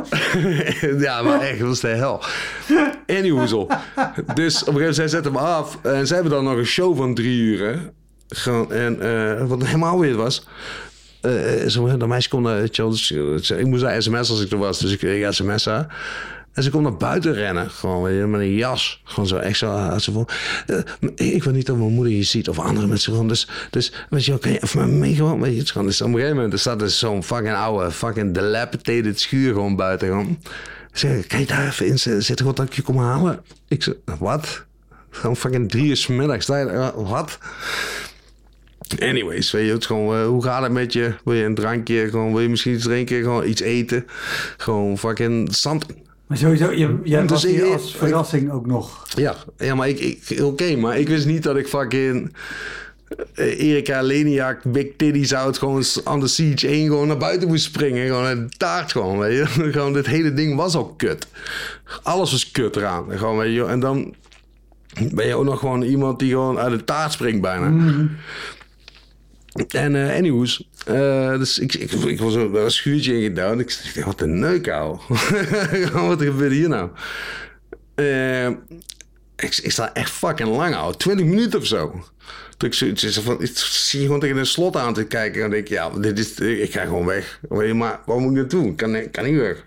ja, 1.05 1.21
maar 1.21 1.41
echt, 1.41 1.59
dat 1.59 1.67
was 1.67 1.79
de 1.79 1.87
hel. 1.87 2.23
Anyhoezel. 3.07 3.71
Dus 4.33 4.63
op 4.63 4.67
een 4.67 4.73
gegeven 4.73 4.73
moment, 4.73 4.95
zij 4.95 5.07
zetten 5.07 5.31
me 5.31 5.39
af. 5.39 5.79
En 5.81 6.07
zij 6.07 6.15
hebben 6.15 6.33
dan 6.33 6.43
nog 6.43 6.57
een 6.57 6.65
show 6.65 6.97
van 6.97 7.13
drie 7.13 7.39
uur, 7.39 7.67
hè. 7.67 7.75
Gewoon, 8.27 8.71
en 8.71 9.01
eh, 9.01 9.47
wat 9.47 9.63
helemaal 9.63 9.99
weer 9.99 10.15
was... 10.15 10.47
zo, 11.67 11.97
dat 11.97 12.07
meisje 12.07 12.29
kon 12.29 12.41
naar, 12.41 12.57
eh, 12.57 13.59
ik 13.59 13.65
moest 13.65 13.83
naar 13.83 14.01
sms 14.01 14.29
als 14.29 14.41
ik 14.41 14.51
er 14.51 14.57
was, 14.57 14.79
dus 14.79 14.91
ik 14.91 14.97
kreeg 14.97 15.33
sms'en. 15.33 15.87
En 16.59 16.65
ze 16.65 16.71
komt 16.71 16.83
naar 16.83 16.97
buiten 16.97 17.33
rennen, 17.33 17.69
gewoon 17.69 18.03
weet 18.03 18.27
met 18.27 18.41
een 18.41 18.53
jas. 18.53 19.01
Gewoon 19.03 19.27
zo 19.27 19.37
zo. 19.55 19.65
eh, 19.75 19.97
van, 19.97 20.27
eh, 21.15 21.33
ik 21.33 21.43
wil 21.43 21.53
niet 21.53 21.65
dat 21.65 21.77
mijn 21.77 21.91
moeder 21.93 22.13
je 22.13 22.23
ziet 22.23 22.49
of 22.49 22.59
andere 22.59 22.87
mensen 22.87 23.11
gewoon. 23.11 23.27
Dus, 23.27 23.47
dus 23.69 23.93
weet 24.09 24.25
je 24.25 24.31
je 24.51 24.61
even 24.63 24.99
mee 24.99 25.15
gewoon? 25.15 25.41
Weet 25.41 25.55
je, 25.55 25.65
gewoon, 25.65 25.87
dus 25.87 26.01
op 26.01 26.07
een 26.07 26.13
gegeven 26.13 26.35
moment 26.35 26.53
er 26.53 26.59
staat 26.59 26.79
dus 26.79 26.99
zo'n 26.99 27.23
fucking 27.23 27.55
oude, 27.55 27.91
fucking 27.91 28.33
dilapidated 28.33 29.19
schuur 29.19 29.53
gewoon 29.53 29.75
buiten. 29.75 30.07
Gewoon. 30.07 30.39
Zeg, 30.91 31.27
kan 31.27 31.39
je 31.39 31.45
daar 31.45 31.67
even 31.67 31.85
in 31.85 31.99
zitten, 31.99 32.45
dat 32.57 32.65
ik 32.67 32.73
je 32.73 32.81
kom 32.81 32.97
halen? 32.97 33.41
Ik 33.67 33.83
zeg, 33.83 33.93
wat? 34.19 34.65
Gewoon 35.09 35.35
fucking 35.35 35.69
drie 35.69 35.85
uur 35.89 35.97
's 35.97 36.07
middags. 36.07 36.45
eh, 36.69 36.89
Wat? 36.95 37.37
Anyways, 38.99 39.51
weet 39.51 39.65
je, 39.67 39.73
het 39.73 39.85
gewoon, 39.85 40.23
hoe 40.25 40.43
gaat 40.43 40.61
het 40.63 40.71
met 40.71 40.93
je? 40.93 41.13
Wil 41.23 41.33
je 41.33 41.43
een 41.43 41.55
drankje? 41.55 42.09
Gewoon, 42.09 42.31
wil 42.31 42.41
je 42.41 42.49
misschien 42.49 42.73
iets 42.73 42.83
drinken? 42.83 43.21
Gewoon 43.21 43.47
iets 43.47 43.61
eten? 43.61 44.05
Gewoon 44.57 44.97
fucking 44.97 45.55
something. 45.55 46.07
Maar 46.29 46.37
sowieso, 46.37 46.71
je, 46.71 46.99
jij 47.03 47.21
Dus 47.21 47.29
was 47.31 47.43
hier 47.43 47.65
ik- 47.65 47.73
als 47.73 47.95
verrassing 47.95 48.51
ook 48.51 48.65
nog. 48.65 49.05
Ja, 49.15 49.35
ja 49.57 49.75
maar 49.75 49.89
ik, 49.89 49.99
ik 49.99 50.41
oké, 50.43 50.75
maar 50.75 50.99
ik 50.99 51.07
wist 51.07 51.25
niet 51.25 51.43
dat 51.43 51.55
ik 51.57 51.67
fucking 51.67 52.33
eh, 53.33 53.59
Erika 53.63 54.01
Leniak, 54.01 54.63
Big 54.63 55.27
zou 55.27 55.47
het 55.47 55.57
gewoon 55.57 55.83
aan 56.03 56.19
de 56.19 56.27
Siege 56.27 56.67
1 56.67 56.85
gewoon 56.87 57.07
naar 57.07 57.17
buiten 57.17 57.47
moest 57.47 57.63
springen. 57.63 58.07
Gewoon 58.07 58.25
een 58.25 58.49
taart 58.57 58.91
gewoon, 58.91 59.17
weet 59.17 59.37
je. 59.37 59.45
Gewoon 59.71 59.93
dit 59.93 60.05
hele 60.05 60.33
ding 60.33 60.55
was 60.55 60.75
al 60.75 60.85
kut. 60.85 61.27
Alles 62.03 62.31
was 62.31 62.51
kut 62.51 62.75
eraan. 62.75 63.05
Gewoon, 63.17 63.37
weet 63.37 63.53
je. 63.53 63.65
En 63.65 63.79
dan 63.79 64.15
ben 65.11 65.27
je 65.27 65.35
ook 65.35 65.43
nog 65.45 65.59
gewoon 65.59 65.81
iemand 65.81 66.19
die 66.19 66.29
gewoon 66.29 66.57
uit 66.59 66.71
de 66.79 66.83
taart 66.83 67.11
springt 67.11 67.41
bijna. 67.41 67.65
En 69.67 69.93
uh, 69.95 70.15
anyways, 70.15 70.69
uh, 70.89 71.37
dus 71.37 71.59
ik, 71.59 71.73
ik, 71.73 71.91
ik 71.91 72.19
was 72.19 72.35
er 72.35 72.55
een 72.55 72.71
schuurtje 72.71 73.13
in 73.15 73.21
gedaan. 73.21 73.59
Ik 73.59 73.67
dacht, 73.67 74.03
wat 74.03 74.21
een 74.21 74.39
neuk, 74.39 74.69
ouwe. 74.69 74.99
wat 76.07 76.21
gebeurt 76.21 76.51
hier 76.51 76.69
nou? 76.69 76.89
Uh, 77.95 78.47
ik, 79.35 79.59
ik 79.63 79.71
sta 79.71 79.93
echt 79.93 80.11
fucking 80.11 80.49
lang, 80.49 80.75
ouwe. 80.75 80.97
20 80.97 81.25
minuten 81.25 81.59
of 81.59 81.65
zo. 81.65 82.03
Toen 82.57 82.69
ik 82.69 82.75
zoiets 82.75 83.19
van, 83.19 83.41
ik 83.41 83.51
zie 83.53 84.01
gewoon 84.01 84.19
tegen 84.19 84.37
een 84.37 84.45
slot 84.45 84.75
aan 84.75 84.93
te 84.93 85.05
kijken. 85.05 85.43
En 85.43 85.49
denk 85.49 85.63
ik, 85.63 85.69
ja, 85.69 85.89
dit 85.89 86.19
is, 86.19 86.39
ik 86.39 86.71
ga 86.71 86.83
gewoon 86.83 87.05
weg. 87.05 87.39
Maar 87.49 87.99
waar 88.05 88.17
moet 88.17 88.31
ik 88.31 88.37
naartoe? 88.37 88.67
Ik 88.67 88.77
kan, 88.77 89.11
kan 89.11 89.25
niet 89.25 89.37
weg. 89.37 89.65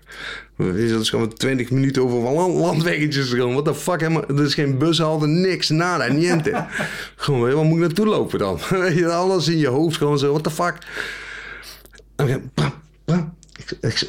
Dat 0.57 0.75
is 0.75 1.09
gewoon 1.09 1.33
20 1.33 1.71
minuten 1.71 2.03
over 2.03 2.31
land, 2.31 2.53
landweggetjes. 2.55 3.29
Gewoon, 3.29 3.51
what 3.53 3.65
the 3.65 3.75
fuck, 3.75 3.99
helemaal, 3.99 4.27
er 4.27 4.43
is 4.43 4.53
geen 4.53 4.77
bushalte, 4.77 5.27
niks, 5.27 5.69
nada, 5.69 6.07
niente. 6.07 6.65
gewoon, 7.15 7.53
waar 7.53 7.63
moet 7.63 7.75
ik 7.75 7.83
naartoe 7.83 8.05
lopen 8.05 8.39
dan? 8.39 8.59
Alles 9.09 9.47
in 9.47 9.57
je 9.57 9.67
hoofd, 9.67 9.97
gewoon 9.97 10.19
zo, 10.19 10.31
what 10.31 10.43
the 10.43 10.51
fuck. 10.51 10.77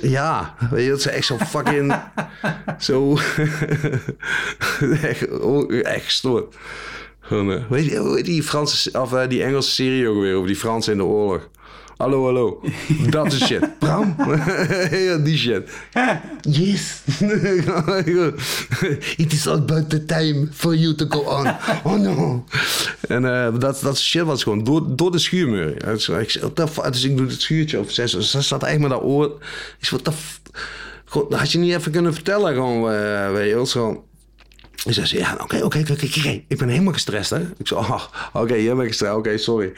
Ja, 0.03 0.55
weet 0.71 0.85
je, 0.85 0.91
dat 0.91 0.99
is 0.99 1.07
echt 1.07 1.27
zo 1.27 1.37
fucking... 1.37 1.95
zo... 2.79 3.17
echt, 5.03 5.27
echt 5.83 6.05
gestoord. 6.05 6.55
Gewoon, 7.21 7.53
eh, 7.53 7.63
weet 7.69 7.85
je, 7.85 8.21
die 8.23 8.43
Franse, 8.43 9.01
of 9.01 9.13
eh, 9.13 9.29
die 9.29 9.43
Engelse 9.43 9.71
serie 9.71 10.09
ook 10.09 10.21
weer 10.21 10.35
over 10.35 10.47
die 10.47 10.57
Fransen 10.57 10.93
in 10.93 10.99
de 10.99 11.05
oorlog? 11.05 11.49
Hallo, 12.05 12.25
hallo. 12.25 12.61
Dat 13.11 13.33
is 13.33 13.47
shit. 13.47 13.79
Bram? 13.79 14.15
ja, 15.07 15.17
die 15.19 15.39
shit. 15.39 15.71
Yes. 16.41 17.01
It 19.17 19.33
is 19.33 19.47
about 19.47 19.91
the 19.91 20.05
time 20.07 20.49
for 20.53 20.75
you 20.75 20.95
to 20.95 21.07
go 21.09 21.21
on. 21.21 21.47
Oh 21.85 21.99
no. 21.99 22.45
En 23.09 23.25
eh, 23.25 23.59
dat, 23.59 23.81
dat 23.83 23.99
shit 23.99 24.23
was 24.23 24.43
gewoon 24.43 24.65
door, 24.65 24.97
door 24.97 25.11
de 25.13 25.19
schuurmuur. 25.19 25.85
Dus 25.85 26.09
ik, 26.09 26.41
dus 26.93 27.03
doe 27.03 27.27
het 27.27 27.41
schuurtje 27.41 27.79
op. 27.79 27.91
Ze, 27.91 28.09
ze 28.23 28.41
zat 28.43 28.63
echt 28.63 28.79
met 28.79 28.91
dat 28.91 29.03
oor. 29.03 29.25
Ik 29.79 29.87
zei, 29.87 30.01
f- 30.11 30.41
Gewoon, 31.05 31.27
dat 31.31 31.39
had 31.39 31.53
je 31.53 31.59
niet 31.59 31.75
even 31.75 31.93
kunnen 31.93 32.15
vertellen, 32.15 32.55
gewoon, 32.55 32.83
weet 33.33 33.49
je 33.49 33.55
wel. 33.55 34.05
En 34.85 34.95
zei 34.95 35.07
ze, 35.07 35.19
ja, 35.19 35.39
oké, 35.41 35.65
oké, 35.65 35.85
oké. 35.91 36.43
Ik 36.49 36.59
ben 36.59 36.69
helemaal 36.69 36.93
gestrest, 36.93 37.31
hè. 37.31 37.41
Ik 37.41 37.67
zei, 37.67 37.81
oh, 37.81 38.05
oké, 38.33 38.55
jij 38.55 38.75
bent 38.75 38.89
gestrest. 38.89 39.15
Oké, 39.15 39.37
sorry. 39.39 39.73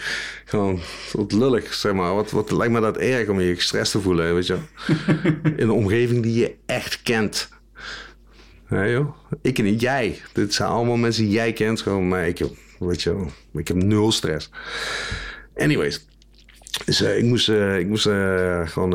Gewoon, 0.45 0.81
wat 1.12 1.33
lullig, 1.33 1.75
zeg 1.75 1.92
maar. 1.92 2.14
Wat, 2.14 2.31
wat 2.31 2.51
lijkt 2.51 2.73
me 2.73 2.81
dat 2.81 2.97
erg 2.97 3.29
om 3.29 3.40
je 3.40 3.55
gestrest 3.55 3.90
te 3.90 4.01
voelen, 4.01 4.35
weet 4.35 4.47
je. 4.47 4.57
In 5.57 5.62
een 5.62 5.71
omgeving 5.71 6.23
die 6.23 6.35
je 6.35 6.55
echt 6.66 7.03
kent. 7.03 7.49
Joh. 8.69 9.16
Ik 9.42 9.62
niet, 9.62 9.81
jij. 9.81 10.21
Dit 10.33 10.55
zijn 10.55 10.69
allemaal 10.69 10.97
mensen 10.97 11.23
die 11.23 11.33
jij 11.33 11.53
kent. 11.53 11.81
Gewoon, 11.81 12.09
maar 12.09 12.29
ik, 12.29 12.38
weet 12.79 13.03
je 13.03 13.14
wel, 13.14 13.31
ik 13.55 13.69
heb 13.69 13.77
nul 13.77 14.12
stress. 14.12 14.51
Anyways. 15.57 16.07
Dus 16.84 17.00
ik 17.00 17.24
moest, 17.24 17.48
eh, 17.48 17.78
ik 17.78 17.86
moest 17.86 18.06
eh, 18.06 18.60
gewoon... 18.64 18.90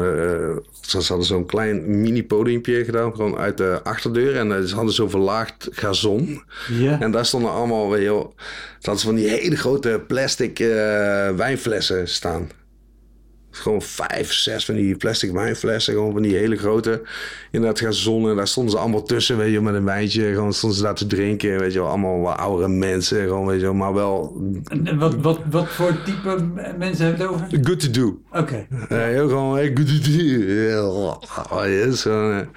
ze 0.82 0.98
hadden 0.98 1.26
zo'n 1.26 1.46
klein 1.46 2.02
mini-podiumpje 2.02 2.86
gedaan. 2.86 3.16
Gewoon 3.16 3.38
uit 3.38 3.58
de 3.58 3.80
achterdeur. 3.84 4.36
En 4.36 4.68
ze 4.68 4.76
hadden 4.76 4.94
zo'n 4.94 5.10
verlaagd 5.10 5.68
gazon. 5.72 6.44
En 7.00 7.12
daar 7.12 7.26
stonden 7.26 7.52
allemaal... 7.52 7.90
Weet 7.90 8.02
je 8.02 8.08
wel, 8.08 8.34
ze 8.80 8.90
hadden 8.90 9.06
van 9.06 9.16
die 9.16 9.30
hele 9.30 9.56
grote 9.56 10.04
plastic 10.08 10.58
wijnflessen 11.36 12.08
staan. 12.08 12.50
Gewoon 13.52 13.82
vijf, 13.82 14.34
zes 14.34 14.66
van 14.66 14.76
die 14.76 14.96
plastic 14.96 15.32
wijnflessen. 15.32 15.94
Gewoon 15.94 16.12
van 16.12 16.22
die 16.22 16.36
hele 16.36 16.56
grote. 16.56 17.02
In 17.52 17.62
dat 17.62 17.80
gazon. 17.80 18.30
En 18.30 18.36
daar 18.36 18.48
stonden 18.48 18.72
ze 18.72 18.80
allemaal 18.80 19.04
tussen. 19.04 19.38
Weet 19.38 19.52
je, 19.52 19.62
met 19.62 19.74
een 19.74 19.86
wijntje. 19.86 20.34
Gewoon 20.34 20.54
stonden 20.54 20.78
ze 20.78 20.84
daar 20.84 20.96
te 20.96 21.08
drinken. 21.08 21.60
Weet 21.60 21.74
je 21.74 21.80
wel, 21.80 21.88
allemaal 21.88 22.20
wat 22.20 22.38
oudere 22.38 22.70
mensen. 22.70 23.22
Gewoon, 23.22 23.46
weet 23.46 23.60
je 23.60 23.66
wel, 23.66 23.74
maar 23.74 23.94
wel 23.94 24.42
En 24.70 24.98
wat, 24.98 25.16
wat, 25.16 25.40
wat 25.50 25.68
voor 25.68 26.04
type 26.04 26.44
mensen 26.78 27.06
hebben 27.06 27.28
het 27.28 27.36
over? 27.36 27.48
good 27.62 27.80
to 27.80 27.90
do. 27.90 28.22
Oké. 28.32 28.68
Ja, 28.90 28.98
heel 28.98 29.28
gewoon, 29.28 29.56
hey, 29.56 29.72
good 29.74 29.88
to 29.88 30.12
do. 30.12 30.24
Ja, 30.24 30.88
oh, 30.88 31.16
eh. 32.06 32.48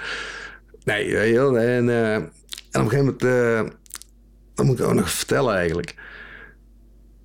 Nee, 0.85 1.13
weet 1.13 1.29
je 1.29 1.35
wel, 1.35 1.59
en, 1.59 1.89
eh, 1.89 2.15
en 2.15 2.23
op 2.23 2.31
een 2.73 2.89
gegeven 2.91 3.05
moment, 3.05 3.25
eh, 3.25 3.77
dat 4.55 4.67
moet 4.67 4.79
ik 4.79 4.85
ook 4.87 4.95
nog 4.95 5.11
vertellen 5.11 5.55
eigenlijk. 5.55 5.95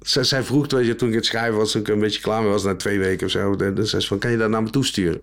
Zij, 0.02 0.24
zij 0.24 0.44
vroeg, 0.44 0.72
weet 0.72 0.86
je, 0.86 0.96
toen 0.96 1.10
ik 1.10 1.16
het 1.16 1.26
schrijven 1.26 1.58
was, 1.58 1.72
toen 1.72 1.82
ik 1.82 1.88
een 1.88 2.00
beetje 2.00 2.22
klaar 2.22 2.42
mee 2.42 2.52
was, 2.52 2.64
na 2.64 2.76
twee 2.76 3.00
weken 3.00 3.26
of 3.26 3.32
zo. 3.32 3.56
Dus 3.56 3.90
zei 3.90 4.02
ze 4.02 4.08
van, 4.08 4.20
kan 4.20 4.32
je 4.32 4.38
dat 4.38 4.50
naar 4.50 4.64
me 4.64 4.70
toesturen? 4.70 5.22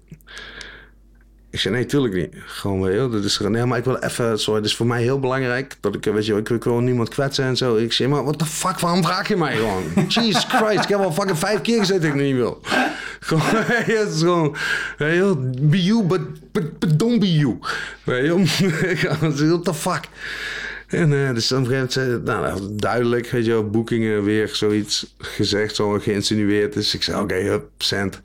Ik 1.50 1.62
zei, 1.62 1.74
nee, 1.74 1.86
tuurlijk 1.86 2.14
niet. 2.14 2.34
Gewoon, 2.46 2.80
weet 2.80 2.92
je 2.92 2.98
wel, 2.98 3.10
dat 3.10 3.24
is 3.24 3.38
nee, 3.38 3.64
maar 3.64 3.78
ik 3.78 3.84
wil 3.84 3.96
even, 3.96 4.38
sorry, 4.38 4.60
het 4.60 4.68
is 4.68 4.76
voor 4.76 4.86
mij 4.86 5.02
heel 5.02 5.20
belangrijk 5.20 5.76
dat 5.80 5.94
ik, 5.94 6.04
weet 6.04 6.26
je 6.26 6.34
ik, 6.34 6.48
ik 6.48 6.64
wil 6.64 6.78
niemand 6.78 7.08
kwetsen 7.08 7.44
en 7.44 7.56
zo. 7.56 7.76
Ik 7.76 7.92
zei, 7.92 8.08
maar 8.08 8.22
what 8.22 8.38
the 8.38 8.44
fuck, 8.44 8.78
waarom 8.78 9.04
vraag 9.04 9.28
je 9.28 9.36
mij 9.36 9.56
gewoon? 9.56 9.82
Jesus 10.08 10.44
Christ, 10.44 10.82
ik 10.82 10.88
heb 10.88 10.98
al 10.98 11.12
fucking 11.12 11.38
vijf 11.38 11.60
keer 11.60 11.78
gezegd 11.78 12.02
dat 12.02 12.10
ik 12.10 12.16
niet 12.16 12.34
wil. 12.34 12.60
Gewoon, 13.20 13.42
het 13.54 14.12
is 14.12 14.20
gewoon, 14.20 14.56
weet 14.98 15.14
je 15.14 15.20
wel, 15.20 15.38
be 15.60 15.84
you, 15.84 16.02
but, 16.02 16.20
but, 16.52 16.78
but 16.78 16.98
don't 16.98 17.20
be 17.20 17.34
you. 17.34 17.58
Weet 18.04 18.26
je 18.26 19.48
what 19.48 19.64
the 19.64 19.74
fuck. 19.74 20.04
En 20.87 21.27
eh, 21.27 21.35
dus 21.35 21.53
op 21.53 21.59
een 21.59 21.66
gegeven 21.66 22.03
moment 22.05 22.25
nou, 22.25 22.42
nou, 22.42 22.77
duidelijk, 22.77 23.31
weet 23.31 23.44
je 23.44 23.51
wel, 23.51 23.70
boekingen 23.70 24.25
weer 24.25 24.49
zoiets 24.49 25.14
gezegd, 25.18 25.77
zo 25.77 25.99
geïnsinueerd. 25.99 26.72
Dus 26.72 26.94
ik 26.94 27.03
zei, 27.03 27.22
oké, 27.22 27.35
hup, 27.35 27.70
cent. 27.79 28.20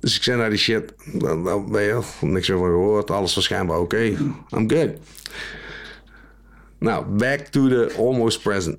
Dus 0.00 0.16
ik 0.16 0.22
zei 0.22 0.38
naar 0.38 0.50
die 0.50 0.58
shit, 0.58 0.92
dan, 1.12 1.70
ben 1.70 1.82
je 1.82 2.00
niks 2.20 2.48
meer 2.48 2.58
van 2.58 2.68
gehoord, 2.68 3.10
alles 3.10 3.34
waarschijnlijk 3.34 3.78
oké, 3.78 4.02
I'm 4.50 4.70
good. 4.70 4.90
Nou, 6.78 7.04
back 7.04 7.38
to 7.38 7.68
the 7.68 7.94
almost 7.98 8.42
present. 8.42 8.78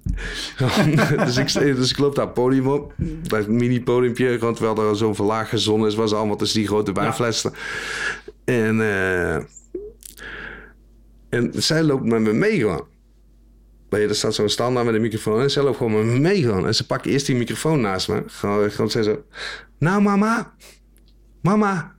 dus, 1.26 1.38
ik, 1.38 1.54
dus 1.54 1.92
ik 1.92 1.98
loop 1.98 2.16
daar 2.16 2.30
podium 2.30 2.68
op, 2.68 2.94
dat 3.22 3.48
mini 3.48 3.84
podiumpje, 3.84 4.38
gewoon 4.40 4.56
terwijl 4.56 4.90
er 4.90 4.96
zo'n 4.96 5.16
verlaagd 5.16 5.50
gezon 5.50 5.88
is, 5.88 5.96
was 5.96 6.14
allemaal 6.14 6.36
tussen 6.36 6.60
die 6.60 6.68
grote 6.68 6.92
wijnflessen. 6.92 7.54
En, 8.46 8.82
eh, 8.82 9.38
en 11.30 11.52
zij 11.56 11.84
loopt 11.84 12.06
met 12.06 12.22
me 12.22 12.34
mee 12.34 12.60
gewoon. 12.60 12.86
Weet 13.90 14.02
je, 14.02 14.08
er 14.08 14.16
staat 14.16 14.34
zo'n 14.36 14.50
standaard 14.50 14.86
met 14.86 14.96
een 14.96 15.02
microfoon 15.02 15.42
en 15.42 15.52
zij 15.52 15.64
loopt 15.64 15.78
gewoon 15.78 15.94
met 15.94 16.06
me 16.06 16.20
mee 16.20 16.42
gewoon. 16.42 16.66
En 16.68 16.76
ze 16.76 16.86
pakt 16.86 17.06
eerst 17.06 17.26
die 17.26 17.36
microfoon 17.36 17.82
naast 17.82 18.10
me. 18.10 18.24
Gewoon, 18.28 18.72
gewoon 18.72 18.90
zei 18.90 19.04
zo, 19.04 19.24
nou 19.80 20.02
mama, 20.02 20.54
mama, 21.42 21.96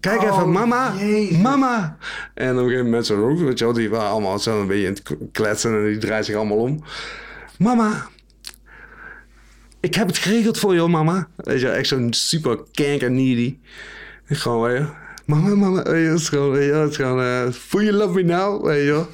kijk 0.00 0.20
Oh, 0.22 0.26
even, 0.26 0.52
mama, 0.52 0.94
Jezus. 0.98 1.38
mama. 1.38 1.96
En 2.34 2.50
op 2.50 2.56
een 2.56 2.64
gegeven 2.64 2.84
moment 2.84 3.06
zo, 3.06 3.36
weet 3.36 3.58
je 3.58 3.64
wel, 3.64 3.74
die 3.74 3.90
waren 3.90 4.08
allemaal 4.10 4.38
zo 4.38 4.60
een 4.60 4.66
beetje 4.66 4.86
in 4.86 4.92
het 4.92 5.16
kletsen 5.32 5.74
en 5.74 5.84
die 5.84 5.98
draaien 5.98 6.24
zich 6.24 6.36
allemaal 6.36 6.56
om. 6.56 6.82
Mama, 7.58 8.08
ik 9.80 9.94
heb 9.94 10.06
het 10.06 10.18
geregeld 10.18 10.58
voor 10.58 10.74
jou, 10.74 10.88
mama. 10.88 11.28
Weet 11.36 11.60
je, 11.60 11.68
echt 11.68 11.88
zo'n 11.88 12.12
super 12.12 12.58
kank 12.72 13.00
en 13.00 13.14
needy. 13.14 13.58
Gewoon, 14.24 14.62
weet 14.62 14.78
je, 14.78 14.86
mama, 15.24 15.54
mama, 15.54 15.82
weet 15.82 16.02
je, 16.04 16.08
het 16.10 16.20
is 16.20 16.28
gewoon, 16.28 16.50
weet 16.50 16.64
je, 16.64 16.70
wel, 16.70 16.80
het 16.80 16.90
is 16.90 16.96
gewoon, 16.96 17.20
eh, 17.20 17.52
feel 17.52 17.82
you 17.82 17.92
love 17.96 18.14
me 18.14 18.22
now, 18.22 18.64
weet 18.64 18.84
je. 18.84 19.04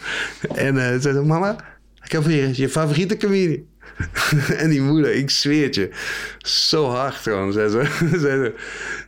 En 0.55 0.79
eh 0.79 0.93
ze 0.93 1.01
zei, 1.01 1.21
mama, 1.21 1.57
ik 2.05 2.13
heb 2.13 2.25
hier 2.25 2.51
je 2.53 2.69
favoriete 2.69 3.17
comedian. 3.17 3.69
en 4.63 4.71
die 4.71 4.81
moeder, 4.81 5.15
ik 5.15 5.31
zweer 5.31 5.65
het 5.65 5.75
je, 5.75 5.91
zo 6.39 6.89
hard 6.89 7.15
gewoon, 7.15 7.53
zei 7.53 7.69
ze. 7.69 7.85
zei 8.21 8.45
ze. 8.45 8.55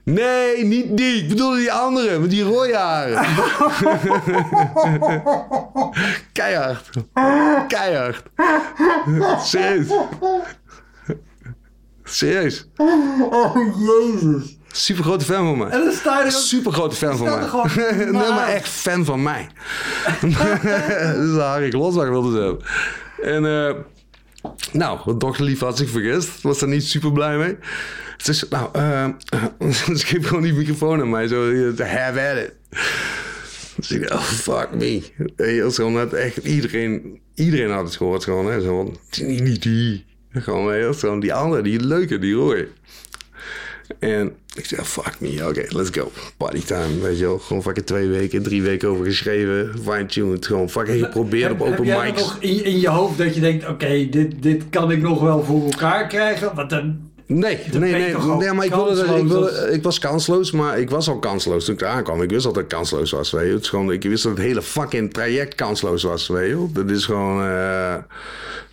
Nee, 0.04 0.64
niet 0.64 0.96
die, 0.96 1.22
ik 1.22 1.28
bedoel 1.28 1.54
die 1.54 1.72
andere, 1.72 2.18
met 2.18 2.30
die 2.30 2.42
rode 2.42 2.76
haren. 2.76 3.24
Keihard. 6.32 6.90
Keihard. 7.68 8.22
Serieus. 9.44 9.88
Serieus. 12.04 12.68
Oh, 13.30 13.56
jezus. 13.78 14.58
Super 14.72 15.04
grote 15.04 15.24
fan 15.24 15.46
van 15.46 15.58
mij. 15.58 15.68
En 15.68 15.84
dan 15.84 15.92
sta 15.92 16.18
je 16.18 16.24
er 16.24 16.36
ook... 16.36 16.42
Super 16.42 16.72
grote 16.72 16.96
fan 16.96 17.16
van 17.16 17.26
mij. 17.26 17.48
gewoon 17.48 17.70
nee, 17.96 18.12
maar 18.12 18.48
echt 18.48 18.68
fan 18.68 19.04
van 19.04 19.22
mij. 19.22 19.48
dus 21.20 21.34
daar 21.34 21.50
Harry 21.50 21.68
Klosbach 21.68 22.08
wilde 22.08 22.32
ze 22.32 22.38
hebben. 22.38 22.64
En 23.22 23.44
eh, 23.44 23.74
nou, 24.72 24.98
mijn 25.04 25.18
dochterlief 25.18 25.60
had 25.60 25.76
zich 25.76 25.90
vergist. 25.90 26.42
Was 26.42 26.58
daar 26.58 26.68
niet 26.68 26.84
super 26.84 27.12
blij 27.12 27.36
mee. 27.36 27.56
Zei, 28.16 28.38
nou, 28.50 28.68
eh, 28.72 29.08
ze 29.96 30.06
geeft 30.06 30.26
gewoon 30.26 30.42
die 30.42 30.52
microfoon 30.52 31.00
aan 31.00 31.10
mij. 31.10 31.26
Zo, 31.26 31.72
have 31.76 32.20
at 32.20 32.36
it. 32.36 32.52
Dus 33.76 33.90
ik 33.90 34.08
dacht, 34.08 34.12
oh, 34.12 34.58
fuck 34.58 34.68
me. 34.74 35.02
Is 35.36 35.74
gewoon 35.74 35.92
net 35.92 36.12
echt 36.12 36.36
iedereen, 36.36 37.20
iedereen 37.34 37.70
had 37.70 37.84
het 37.84 37.96
gehoord. 37.96 38.24
Gewoon, 38.24 38.46
hè. 38.46 38.60
Zo 38.60 38.76
van, 38.76 38.98
die. 39.60 40.04
Gewoon, 40.30 40.74
is 40.74 40.98
gewoon 40.98 41.20
die 41.20 41.34
andere, 41.34 41.62
die 41.62 41.80
leuke, 41.80 42.18
die 42.18 42.34
rooi. 42.34 42.68
En 43.98 44.32
ik 44.54 44.64
zei, 44.64 44.82
fuck 44.82 45.14
me, 45.18 45.48
oké, 45.48 45.64
let's 45.68 45.90
go. 45.92 46.10
Party 46.36 46.64
time, 46.64 47.00
weet 47.00 47.18
je 47.18 47.24
wel. 47.24 47.38
Gewoon 47.38 47.62
fucking 47.62 47.86
twee 47.86 48.08
weken, 48.08 48.42
drie 48.42 48.62
weken 48.62 48.88
over 48.88 49.04
geschreven. 49.04 49.74
Fine-tuned, 49.82 50.46
gewoon 50.46 50.70
fucking 50.70 51.04
geprobeerd 51.04 51.52
op 51.52 51.60
open 51.60 51.86
heb 51.86 52.02
mics. 52.02 52.20
nog 52.20 52.36
in, 52.40 52.64
in 52.64 52.80
je 52.80 52.88
hoofd 52.88 53.18
dat 53.18 53.34
je 53.34 53.40
denkt, 53.40 53.68
oké, 53.68 54.08
dit, 54.10 54.42
dit 54.42 54.62
kan 54.70 54.90
ik 54.90 55.02
nog 55.02 55.20
wel 55.20 55.44
voor 55.44 55.64
elkaar 55.64 56.06
krijgen? 56.06 56.54
Want 56.54 56.70
dan... 56.70 57.10
Nee, 57.26 57.58
Dan 57.70 57.80
nee, 57.80 57.90
je 57.90 57.96
nee, 57.96 58.36
nee, 58.36 58.52
maar 58.52 58.64
ik, 58.64 58.74
wilde, 58.74 59.16
ik, 59.16 59.26
wilde, 59.26 59.78
was 59.82 59.98
kansloos, 59.98 60.50
maar 60.50 60.78
ik 60.78 60.90
was 60.90 61.08
al 61.08 61.18
kansloos 61.18 61.64
toen 61.64 61.74
ik 61.74 61.80
eraan 61.80 62.02
kwam. 62.02 62.22
Ik 62.22 62.30
wist 62.30 62.54
dat 62.54 62.66
kansloos 62.66 63.10
was, 63.10 63.30
weet 63.30 63.46
je. 63.46 63.52
Het 63.52 63.62
is 63.62 63.68
gewoon, 63.68 63.92
ik 63.92 64.02
wist 64.02 64.22
dat 64.22 64.36
het 64.36 64.46
hele 64.46 64.62
fucking 64.62 65.12
traject 65.12 65.54
kansloos 65.54 66.02
was, 66.02 66.28
weet 66.28 66.48
je. 66.48 66.66
Dat 66.72 66.90
is 66.90 67.04
gewoon, 67.04 67.42
eh, 67.42 67.94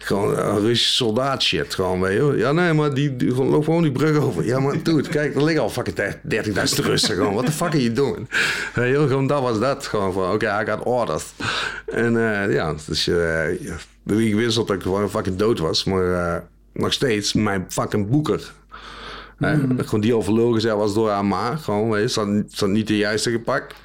gewoon 0.10 0.38
een 0.38 0.60
Russische 0.60 0.94
soldaat 0.94 1.44
shit, 1.44 1.76
gewoon, 1.76 2.02
weet 2.02 2.18
je. 2.18 2.34
Ja, 2.38 2.52
nee, 2.52 2.74
maar 2.74 2.94
die, 2.94 3.16
die 3.16 3.30
gewoon, 3.30 3.48
loop 3.50 3.64
gewoon 3.64 3.82
die 3.82 3.92
brug 3.92 4.18
over. 4.18 4.46
Ja, 4.46 4.60
maar 4.60 4.84
dude, 4.84 5.10
kijk, 5.10 5.36
er 5.36 5.44
liggen 5.44 5.64
al 5.64 5.70
fucking 5.70 5.98
30.000 5.98 6.86
Russen, 6.86 7.16
gewoon. 7.16 7.34
What 7.34 7.46
the 7.46 7.52
fuck 7.52 7.68
are 7.68 7.82
you 7.82 7.94
doing? 7.94 8.30
Weet 8.74 8.96
je, 8.96 9.08
gewoon 9.08 9.28
dat 9.28 9.42
was 9.42 9.60
dat, 9.60 9.86
gewoon 9.86 10.14
van, 10.14 10.32
oké, 10.32 10.62
I 10.62 10.66
got 10.66 10.84
orders. 10.84 11.34
En 11.86 12.18
eh, 12.18 12.54
ja, 12.54 12.76
dus 12.86 13.08
eh, 13.08 13.62
ja, 13.62 13.76
ik 14.06 14.36
wist 14.36 14.56
dat 14.56 14.72
ik 14.72 14.82
gewoon 14.82 15.10
fucking 15.10 15.36
dood 15.36 15.60
was, 15.60 15.84
maar 15.84 16.14
eh, 16.14 16.42
nog 16.74 16.94
steeds 16.94 17.34
mijn 17.34 17.66
fucking 17.70 18.10
boeker. 18.10 18.52
Hè, 19.38 19.58
Gewoon 19.78 20.02
die 20.02 20.16
overlogen 20.16 20.54
gezet 20.54 20.74
was 20.76 20.94
door 20.94 21.10
haar 21.10 21.26
ma. 21.26 21.56
Gewoon, 21.56 21.90
weet 21.90 22.02
je, 22.02 22.08
zat, 22.08 22.28
zat 22.48 22.70
niet 22.70 22.88
de 22.88 22.98
juiste 22.98 23.32
gepakt. 23.32 23.76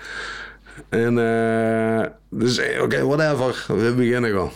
En 0.89 1.19
eh, 1.19 2.07
dus, 2.31 2.59
eh, 2.59 2.83
oké, 2.83 3.05
whatever. 3.05 3.65
We 3.69 3.95
beginnen 3.97 4.31
gewoon. 4.31 4.51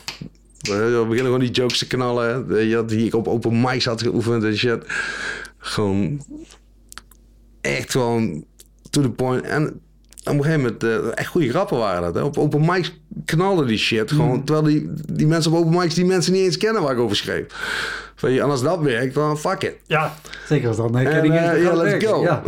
We 0.61 0.91
beginnen 0.95 1.17
gewoon 1.25 1.41
die 1.41 1.51
jokes 1.51 1.79
te 1.79 1.87
knallen. 1.87 2.69
je, 2.69 2.85
Die 2.85 3.07
ik 3.07 3.15
op 3.15 3.29
open 3.29 3.61
mics 3.61 3.85
had 3.85 4.03
geoefend 4.03 4.45
en 4.45 4.57
shit. 4.57 4.85
Gewoon 5.59 6.25
echt 7.61 7.91
gewoon 7.91 8.45
to 8.91 9.03
the 9.03 9.11
point. 9.11 9.43
En 9.45 9.81
op 10.25 10.35
een 10.35 10.43
gegeven 10.45 10.61
moment, 10.61 10.83
eh, 10.83 10.99
echt 11.15 11.29
goede 11.29 11.49
grappen 11.49 11.79
waren 11.79 12.03
dat. 12.03 12.15
Hè? 12.15 12.23
Op 12.23 12.39
open 12.39 12.61
mics 12.67 13.01
knallen 13.25 13.67
die 13.67 13.79
shit 13.79 14.11
gewoon. 14.13 14.45
Terwijl 14.45 14.67
die, 14.67 14.91
die 15.13 15.27
mensen 15.27 15.53
op 15.53 15.59
open 15.59 15.79
mics 15.79 15.95
die 15.95 16.05
mensen 16.05 16.33
niet 16.33 16.43
eens 16.45 16.57
kennen 16.57 16.83
waar 16.83 16.93
ik 16.93 16.99
over 16.99 17.17
schreef. 17.17 17.45
Van, 18.15 18.33
ja, 18.33 18.45
en 18.45 18.51
als 18.51 18.63
dat 18.63 18.81
werkt, 18.81 19.15
dan 19.15 19.39
fuck 19.39 19.63
it. 19.63 19.75
Ja, 19.87 20.15
zeker 20.47 20.69
als 20.69 20.77
dat. 20.77 20.91
Nee, 20.91 21.07
En 21.09 21.33
eh, 21.33 21.63
ja, 21.63 21.75
let's 21.75 22.05
go. 22.05 22.23
Ja. 22.23 22.43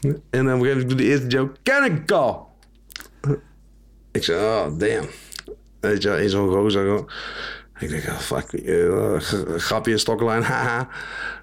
En 0.00 0.10
op 0.10 0.12
een 0.20 0.20
gegeven 0.30 0.58
moment 0.58 0.88
doe 0.88 0.96
de 0.96 1.04
eerste 1.04 1.26
joke, 1.26 1.52
ken 1.62 1.84
ik 1.84 2.04
call. 2.06 2.34
Ik 4.12 4.24
zei, 4.24 4.38
oh 4.38 4.78
damn. 4.78 5.06
Weet 5.80 6.02
je, 6.02 6.22
in 6.22 6.30
zo'n 6.30 6.48
gozer 6.50 6.82
gewoon. 6.84 7.10
Ik 7.78 7.88
denk, 7.88 8.04
oh, 8.04 8.18
fuck, 8.18 8.52
eh, 8.52 9.16
grapje, 9.56 9.98
stokkenlijn, 9.98 10.42
haha. 10.52 10.88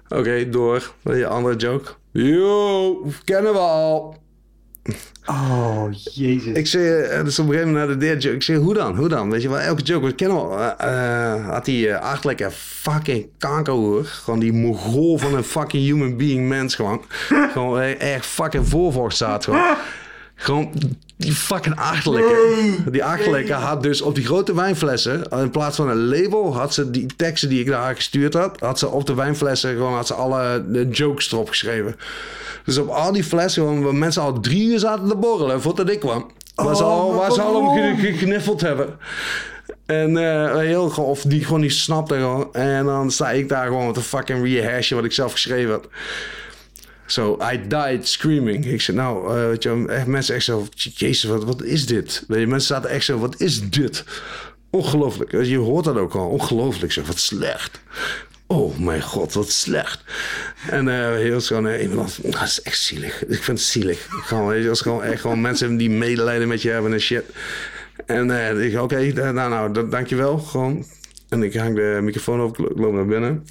Oké, 0.08 0.48
door. 0.50 0.92
Je, 1.02 1.26
andere 1.26 1.56
joke. 1.56 1.90
Yo, 2.12 3.06
kennen 3.24 3.52
we 3.52 3.58
al. 3.58 4.16
Oh, 5.26 5.84
jezus. 6.14 6.56
Ik 6.56 6.66
zei, 6.66 7.00
eh, 7.02 7.24
dus 7.24 7.38
op 7.38 7.44
een 7.46 7.50
gegeven 7.52 7.72
moment 7.72 7.88
naar 7.88 7.98
de 7.98 8.04
derde 8.06 8.20
joke. 8.20 8.34
Ik 8.36 8.42
zei, 8.42 8.58
hoe 8.58 8.74
dan? 8.74 8.96
Hoe 8.96 9.08
dan? 9.08 9.30
Weet 9.30 9.42
je 9.42 9.48
wel, 9.48 9.58
elke 9.58 9.82
joke, 9.82 10.06
we 10.06 10.14
kennen 10.14 10.36
wel. 10.36 10.58
eh, 10.58 11.34
eh, 11.34 11.48
had 11.48 11.64
die 11.64 11.86
uh, 11.86 12.00
achtelijke 12.00 12.50
fucking 12.50 13.28
kankerhoer. 13.38 14.04
Gewoon 14.04 14.40
die 14.40 14.52
mogol 14.52 15.18
van 15.18 15.34
een 15.34 15.44
fucking 15.44 15.84
human 15.84 16.16
being 16.16 16.48
mens 16.48 16.74
gewoon. 16.74 17.04
gewoon 17.52 17.80
echt 17.80 18.26
fucking 18.26 18.68
voorvocht 18.68 19.14
staat 19.14 19.44
gewoon. 19.44 19.76
Gewoon 20.34 20.72
die 21.16 21.32
fucking 21.32 21.76
achterlijke. 21.76 22.36
Die 22.90 23.04
achterlijke 23.04 23.52
had 23.52 23.82
dus 23.82 24.00
op 24.02 24.14
die 24.14 24.24
grote 24.24 24.54
wijnflessen, 24.54 25.22
in 25.30 25.50
plaats 25.50 25.76
van 25.76 25.88
een 25.88 26.08
label, 26.08 26.54
had 26.56 26.74
ze 26.74 26.90
die 26.90 27.06
teksten 27.16 27.48
die 27.48 27.60
ik 27.60 27.66
naar 27.66 27.80
haar 27.80 27.94
gestuurd 27.94 28.34
had, 28.34 28.60
had 28.60 28.78
ze 28.78 28.88
op 28.88 29.06
de 29.06 29.14
wijnflessen 29.14 29.70
gewoon 29.70 29.94
had 29.94 30.06
ze 30.06 30.14
alle 30.14 30.64
de 30.68 30.88
jokes 30.88 31.32
erop 31.32 31.48
geschreven. 31.48 31.96
Dus 32.64 32.78
op 32.78 32.88
al 32.88 33.12
die 33.12 33.24
flessen, 33.24 33.62
gewoon, 33.62 33.82
waar 33.82 33.94
mensen 33.94 34.22
al 34.22 34.40
drie 34.40 34.68
uur 34.68 34.78
zaten 34.78 35.08
te 35.08 35.16
borrelen 35.16 35.62
voordat 35.62 35.90
ik 35.90 36.00
kwam. 36.00 36.30
Waar 36.54 36.76
ze 36.76 36.84
Oh, 36.84 36.90
al, 36.90 37.14
waar 37.14 37.32
ze 37.32 37.40
al 37.42 37.54
om 37.54 37.66
waarom? 37.66 37.98
ge- 37.98 38.06
gegniffeld 38.12 38.60
hebben. 38.60 38.88
En 39.86 40.16
eh, 40.16 40.56
heel, 40.56 40.92
of 40.96 41.22
die 41.22 41.44
gewoon 41.44 41.60
niet 41.60 41.72
snapte 41.72 42.14
gewoon. 42.14 42.54
En 42.54 42.84
dan 42.84 43.10
sta 43.10 43.30
ik 43.30 43.48
daar 43.48 43.66
gewoon 43.66 43.92
te 43.92 44.00
fucking 44.02 44.44
rehashen 44.44 44.96
wat 44.96 45.04
ik 45.04 45.12
zelf 45.12 45.32
geschreven 45.32 45.70
had. 45.72 45.88
Zo, 47.06 47.38
I 47.52 47.60
died 47.68 48.08
screaming. 48.08 48.66
Ik 48.66 48.80
zei, 48.80 48.96
nou, 48.96 49.36
eh, 49.38 49.46
weet 49.46 49.62
je, 49.62 49.84
echt 49.88 50.06
mensen 50.06 50.34
echt 50.34 50.44
zo, 50.44 50.66
jezus, 50.74 51.30
wat, 51.30 51.44
wat 51.44 51.62
is 51.62 51.86
dit? 51.86 52.24
Weet 52.28 52.40
je, 52.40 52.46
mensen 52.46 52.74
zaten 52.74 52.90
echt 52.90 53.04
zo, 53.04 53.18
wat 53.18 53.40
is 53.40 53.70
dit? 53.70 54.04
Ongelooflijk. 54.70 55.30
Je 55.44 55.56
hoort 55.58 55.84
dat 55.84 55.96
ook 55.96 56.14
al. 56.14 56.28
Ongelooflijk. 56.28 56.92
Zeg, 56.92 57.06
wat 57.06 57.18
slecht. 57.18 57.80
Oh 58.46 58.78
mijn 58.78 59.02
god, 59.02 59.32
wat 59.32 59.50
slecht. 59.50 60.00
En 60.70 60.88
eh 60.88 61.14
heel 61.14 61.40
eh, 61.66 61.82
iemand 61.82 62.18
dat 62.22 62.42
is 62.42 62.62
echt 62.62 62.78
zielig. 62.80 63.26
Ik 63.26 63.42
vind 63.42 63.58
het 63.58 63.66
zielig. 63.68 64.06
Gewoon, 64.10 64.68
als 64.68 64.80
gewoon 64.80 65.02
echt 65.02 65.20
gewoon 65.20 65.40
mensen 65.40 65.76
die 65.76 65.90
medelijden 65.90 66.48
met 66.48 66.62
je 66.62 66.70
hebben 66.70 66.92
en 66.92 67.00
shit. 67.00 67.22
En 68.06 68.30
eh 68.30 68.64
ik 68.64 68.80
oké, 68.80 68.96
eh, 68.96 69.12
nou, 69.14 69.50
nou, 69.50 69.72
da- 69.72 69.82
dankjewel. 69.82 70.38
Gewoon. 70.38 70.84
En 71.28 71.42
ik 71.42 71.54
hang 71.54 71.74
de 71.74 71.98
microfoon 72.02 72.42
op, 72.42 72.58
ik 72.58 72.78
loop 72.78 72.92
naar 72.92 73.06
binnen. 73.06 73.46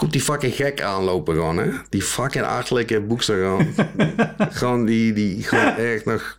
Komt 0.00 0.12
die 0.12 0.20
fucking 0.20 0.54
gek 0.54 0.82
aanlopen 0.82 1.34
gewoon, 1.34 1.56
hè? 1.56 1.70
Die 1.88 2.02
fucking 2.02 2.44
achterlijke 2.44 3.00
boekster 3.00 3.36
gewoon. 3.36 3.66
gewoon 4.60 4.84
die, 4.84 5.12
die, 5.12 5.42
gewoon 5.42 5.74
echt 5.76 6.04
nog... 6.04 6.38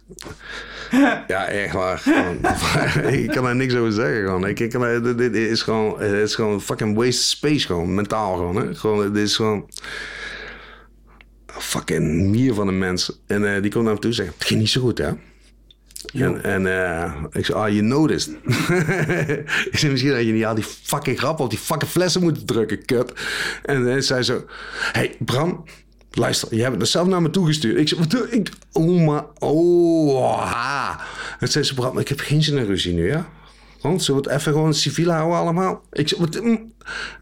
Ja, 1.28 1.48
echt 1.48 1.74
waar. 1.74 1.98
Gewoon. 1.98 2.38
ik 3.14 3.30
kan 3.30 3.44
daar 3.44 3.56
niks 3.56 3.76
over 3.76 3.92
zeggen 3.92 4.24
gewoon. 4.24 4.48
Ik, 4.48 4.60
ik 4.60 4.70
kan, 4.70 5.04
dit, 5.04 5.18
dit 5.18 5.36
is 5.36 5.62
gewoon, 5.62 6.02
het 6.02 6.12
is 6.12 6.36
gewoon 6.36 6.62
fucking 6.62 6.96
waste 6.96 7.24
space 7.24 7.66
gewoon, 7.66 7.94
mentaal 7.94 8.36
gewoon, 8.36 8.56
hè? 8.56 8.76
Gewoon, 8.76 9.14
dit 9.14 9.24
is 9.24 9.36
gewoon... 9.36 9.70
Fucking 11.48 12.30
mier 12.30 12.54
van 12.54 12.68
een 12.68 12.78
mens. 12.78 13.22
En 13.28 13.56
eh, 13.56 13.62
die 13.62 13.72
komt 13.72 13.84
naar 13.84 13.94
me 13.94 14.00
toe 14.00 14.10
en 14.10 14.16
zegt, 14.16 14.34
het 14.34 14.46
ging 14.46 14.60
niet 14.60 14.70
zo 14.70 14.82
goed, 14.82 14.98
hè? 14.98 15.12
En, 16.14 16.44
en 16.44 16.68
eh, 16.68 17.14
ik 17.32 17.46
zei, 17.46 17.58
ah, 17.60 17.70
you 17.70 17.82
noticed. 17.82 18.30
ik 19.72 19.78
zei, 19.78 19.92
misschien 19.92 20.14
had 20.14 20.26
je 20.26 20.32
niet 20.32 20.46
al 20.46 20.56
die 20.56 20.64
fucking 20.64 21.18
grappen 21.20 21.44
op 21.44 21.50
die 21.50 21.60
fucking 21.60 21.92
flessen 21.92 22.22
moeten 22.22 22.46
drukken, 22.46 22.86
kut. 22.86 23.14
En 23.64 23.86
hij 23.86 24.02
zei 24.02 24.24
zo, 24.24 24.46
hey 24.92 25.16
Bram, 25.20 25.64
luister, 26.12 26.56
je 26.56 26.62
hebt 26.62 26.80
het 26.80 26.90
zelf 26.90 27.08
naar 27.08 27.22
me 27.22 27.30
toegestuurd. 27.30 27.78
Ik 27.78 27.88
zei, 27.88 28.00
wat 28.00 28.10
doe 28.10 28.30
ik? 28.30 28.50
Oh, 28.72 29.06
maar, 29.06 29.26
oh, 29.40 30.42
ha. 30.52 31.00
En 31.40 31.48
zei 31.48 31.64
ze, 31.64 31.74
Bram, 31.74 32.00
ik 32.00 32.08
heb 32.08 32.20
geen 32.20 32.44
zin 32.44 32.58
in 32.58 32.66
ruzie 32.66 32.94
nu, 32.94 33.08
ja? 33.08 33.30
Zullen 33.82 34.22
we 34.22 34.30
het 34.30 34.40
even 34.40 34.52
gewoon 34.52 34.74
civiel 34.74 35.12
houden 35.12 35.38
allemaal? 35.38 35.82
Ik 35.92 36.08
zei, 36.08 36.22
wat... 36.22 36.42
mm, 36.42 36.71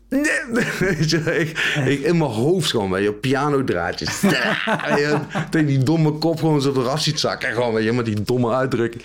Nee, 0.09 0.65
weet 0.79 1.09
je, 1.09 1.39
ik, 1.39 1.59
ik, 1.85 1.99
in 1.99 2.17
mijn 2.17 2.31
hoofd 2.31 2.69
gewoon, 2.69 2.91
weet 2.91 3.03
je, 3.03 3.13
pianodraadjes. 3.13 4.19
Tegen 5.49 5.67
die 5.67 5.83
domme 5.83 6.11
kop 6.11 6.39
gewoon 6.39 6.61
zo 6.61 6.73
eraf 6.75 7.01
ziet 7.01 7.19
zakken. 7.19 7.53
Gewoon, 7.53 7.73
weet 7.73 7.83
je, 7.83 7.93
met 7.93 8.05
die 8.05 8.21
domme 8.21 8.53
uitdrukking. 8.53 9.03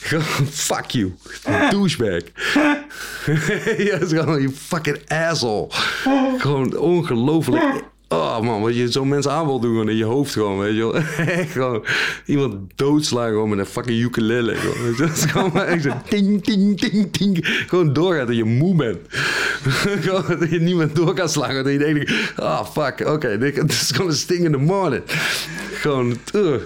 Gewoon, 0.00 0.46
fuck 0.50 0.90
you. 0.90 1.14
Douchebag. 1.70 2.22
ja, 3.88 3.96
is 3.96 4.08
gewoon, 4.08 4.40
you 4.40 4.50
fucking 4.50 4.98
asshole. 5.08 5.66
Gewoon 6.38 6.76
ongelooflijk. 6.76 7.82
Oh 8.12 8.40
man, 8.40 8.60
wat 8.60 8.76
je 8.76 8.90
zo'n 8.90 9.08
mensen 9.08 9.32
aan 9.32 9.46
wil 9.46 9.60
doen 9.60 9.88
in 9.88 9.96
je 9.96 10.04
hoofd 10.04 10.32
gewoon, 10.32 10.58
weet 10.58 10.76
je 10.76 11.02
gewoon 11.52 11.84
iemand 12.26 12.54
doodslaan 12.74 13.28
gewoon 13.28 13.48
met 13.48 13.58
een 13.58 13.66
fucking 13.66 14.00
ukulele. 14.00 14.54
Gewoon. 14.54 14.96
Dat 14.96 15.10
is 15.16 15.24
gewoon 15.24 15.50
maar 15.52 15.66
echt 15.66 15.82
zo 15.82 15.92
ting, 16.08 16.44
ting, 16.44 16.78
ting, 16.78 17.12
ting. 17.12 17.38
Gewoon 17.66 17.92
doorgaat 17.92 18.26
dat 18.26 18.36
je 18.36 18.44
moe 18.44 18.74
bent. 18.74 18.98
gewoon 20.04 20.38
dat 20.38 20.50
je 20.50 20.60
niet 20.60 20.76
meer 20.76 20.94
door 20.94 21.14
kan 21.14 21.28
slaan. 21.28 21.54
Dat 21.54 21.72
je 21.72 21.78
denkt, 21.78 22.12
ah 22.36 22.66
fuck, 22.66 23.06
oké, 23.06 23.38
dit 23.38 23.54
dit 23.54 23.70
is 23.70 23.90
gewoon 23.90 24.10
een 24.10 24.16
sting 24.16 24.44
in 24.44 24.52
the 24.52 24.58
morning. 24.58 25.02
Gewoon, 25.72 26.18
uh, 26.34 26.56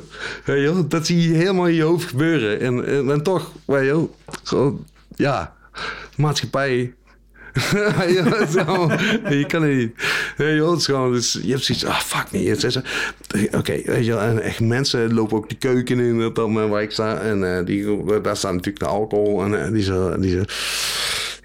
weet 0.44 0.62
je. 0.62 0.84
Dat 0.88 1.06
zie 1.06 1.28
je 1.28 1.34
helemaal 1.34 1.66
in 1.66 1.74
je 1.74 1.82
hoofd 1.82 2.08
gebeuren. 2.08 2.60
En, 2.60 3.10
en, 3.10 3.22
toch, 3.22 3.52
weet 3.64 3.84
je 3.84 4.06
gewoon, 4.42 4.84
ja, 5.16 5.54
maatschappij 6.16 6.94
ja, 8.14 8.24
het 8.24 8.48
is 8.48 8.62
gewoon- 8.62 8.98
je 9.38 9.44
kan 9.46 9.62
het 9.62 9.76
niet. 9.76 9.94
Nee, 10.36 10.54
joh, 10.54 10.70
het 10.70 10.78
is 10.80 10.84
gewoon, 10.84 11.12
dus 11.12 11.38
je 11.42 11.50
hebt 11.50 11.64
zoiets, 11.64 11.84
ah, 11.84 12.00
fuck 12.00 12.26
eh, 13.28 13.58
Oké, 13.58 13.80
weet 13.84 14.04
je 14.04 14.10
wel, 14.10 14.20
en 14.20 14.42
echt 14.42 14.60
mensen 14.60 15.14
lopen 15.14 15.36
ook 15.36 15.48
de 15.48 15.54
keuken 15.54 15.98
in, 15.98 16.18
dat 16.18 16.34
dan 16.34 16.68
waar 16.68 16.82
ik 16.82 16.90
sta. 16.90 17.18
En 17.18 17.56
eh, 17.56 17.64
die, 17.66 18.04
daar 18.22 18.36
staat 18.36 18.52
natuurlijk 18.52 18.78
de 18.78 18.90
alcohol. 18.90 19.42
En 19.44 19.64
eh, 19.64 19.72
die 19.72 19.82
zo, 19.82 20.18
die 20.18 20.30
zo. 20.36 20.42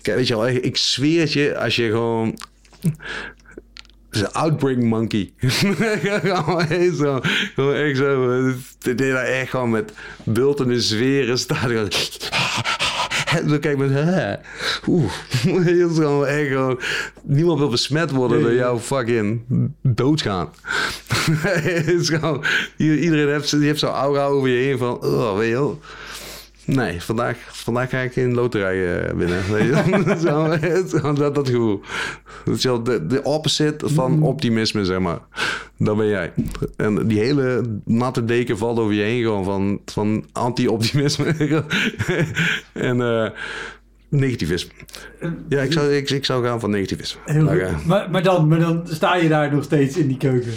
Kijk, 0.01 0.17
weet 0.17 0.27
je 0.27 0.35
wel, 0.35 0.47
ik, 0.47 0.63
ik 0.63 0.77
zweer 0.77 1.19
het 1.21 1.33
je, 1.33 1.57
als 1.57 1.75
je 1.75 1.89
gewoon... 1.89 2.39
Het 4.09 4.17
is 4.17 4.21
een 4.21 4.31
outbreak 4.31 4.77
monkey. 4.77 5.33
gewoon 5.37 6.67
echt 6.67 6.97
zo. 6.97 7.19
Gewoon 7.55 7.75
echt 7.75 7.97
zo. 7.97 8.51
echt 9.17 9.49
gewoon 9.49 9.69
met 9.69 9.91
bulten 10.23 10.71
en 10.71 10.81
zweren 10.81 11.39
staat. 11.39 11.87
Dan 13.47 13.59
kijk 13.59 13.79
ik 13.79 13.89
met? 13.89 14.39
Oeh. 14.87 15.11
Het 15.65 15.67
is 15.67 15.95
gewoon 15.97 16.25
echt 16.25 16.47
gewoon, 16.47 16.79
niemand 17.23 17.59
wil 17.59 17.69
besmet 17.69 18.11
worden 18.11 18.41
door 18.41 18.53
jouw 18.53 18.79
fucking 18.79 19.41
doodgaan. 19.81 20.49
Het 21.41 21.87
is 21.87 22.09
gewoon, 22.09 22.43
iedereen 22.77 23.27
heeft, 23.27 23.51
die 23.51 23.65
heeft 23.65 23.79
zo'n 23.79 23.89
aura 23.89 24.25
over 24.25 24.49
je 24.49 24.63
heen 24.63 24.77
van, 24.77 25.03
oh, 25.03 25.37
weet 25.37 25.47
je 25.47 25.53
wel. 25.53 25.79
Nee, 26.75 27.01
vandaag, 27.01 27.37
vandaag 27.51 27.89
ga 27.89 27.99
ik 27.99 28.15
in 28.15 28.33
loterij 28.33 29.01
eh, 29.01 29.13
winnen. 29.13 29.43
Dat, 31.15 31.35
dat 31.35 31.49
gevoel. 31.49 31.81
Dat 32.45 32.55
is 32.55 32.63
wel 32.63 32.83
de, 32.83 33.05
de 33.05 33.23
opposite 33.23 33.89
van 33.89 34.21
optimisme, 34.21 34.85
zeg 34.85 34.99
maar. 34.99 35.19
Dat 35.77 35.97
ben 35.97 36.07
jij. 36.07 36.33
En 36.77 37.07
die 37.07 37.19
hele 37.19 37.61
natte 37.85 38.25
deken 38.25 38.57
valt 38.57 38.79
over 38.79 38.93
je 38.93 39.01
heen 39.01 39.23
gewoon 39.23 39.43
van, 39.43 39.81
van 39.85 40.25
anti-optimisme. 40.31 41.33
en 42.73 43.01
eh, 43.01 43.29
negativisme. 44.09 44.71
Ja, 45.49 45.61
ik 45.61 45.71
zou, 45.71 45.95
ik, 45.95 46.09
ik 46.09 46.25
zou 46.25 46.45
gaan 46.45 46.59
van 46.59 46.69
negativisme. 46.69 47.21
Ik. 47.25 47.85
Maar, 47.85 48.09
maar, 48.11 48.23
dan, 48.23 48.47
maar 48.47 48.59
dan 48.59 48.81
sta 48.87 49.15
je 49.15 49.29
daar 49.29 49.53
nog 49.53 49.63
steeds 49.63 49.97
in 49.97 50.07
die 50.07 50.17
keuken. 50.17 50.51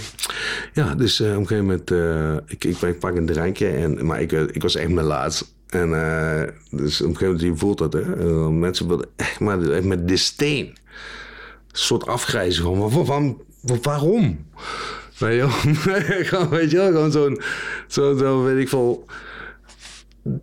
Ja, 0.73 0.95
dus 0.95 1.21
eh, 1.21 1.31
op 1.31 1.37
een 1.37 1.47
gegeven 1.47 1.65
moment, 1.65 1.91
eh, 1.91 2.35
ik, 2.47 2.65
ik, 2.65 2.81
ik 2.81 2.99
pak 2.99 3.17
een 3.17 3.27
drankje, 3.27 3.69
en, 3.69 4.07
maar 4.07 4.21
ik, 4.21 4.33
eh, 4.33 4.41
ik 4.41 4.63
was 4.63 4.75
echt 4.75 4.89
mijn 4.89 5.07
laatst. 5.07 5.55
En 5.73 5.95
eh, 5.95 6.49
dus 6.71 7.01
op 7.01 7.09
een 7.09 7.17
gegeven 7.17 7.41
moment, 7.41 7.59
voelt 7.59 7.79
dat, 7.79 7.93
hè. 7.93 8.17
Mensen 8.51 8.89
wilden 8.89 9.09
echt 9.17 9.41
maar 9.41 9.85
met 9.85 10.09
disdain. 10.09 10.67
Een 10.67 10.75
soort 11.73 12.07
afgrijzen 12.07 12.63
gewoon. 12.63 12.79
Maar 12.79 12.89
wa- 12.91 13.05
waarom? 13.05 13.39
wa- 13.61 13.79
waarom? 13.83 14.39
Weet 15.19 15.35
je 16.71 16.77
wel? 16.77 16.87
gewoon, 16.91 17.13
zo'n, 17.13 17.41
zo, 17.87 18.17
zo, 18.17 18.43
weet 18.43 18.59
ik 18.63 18.69
veel, 18.69 19.05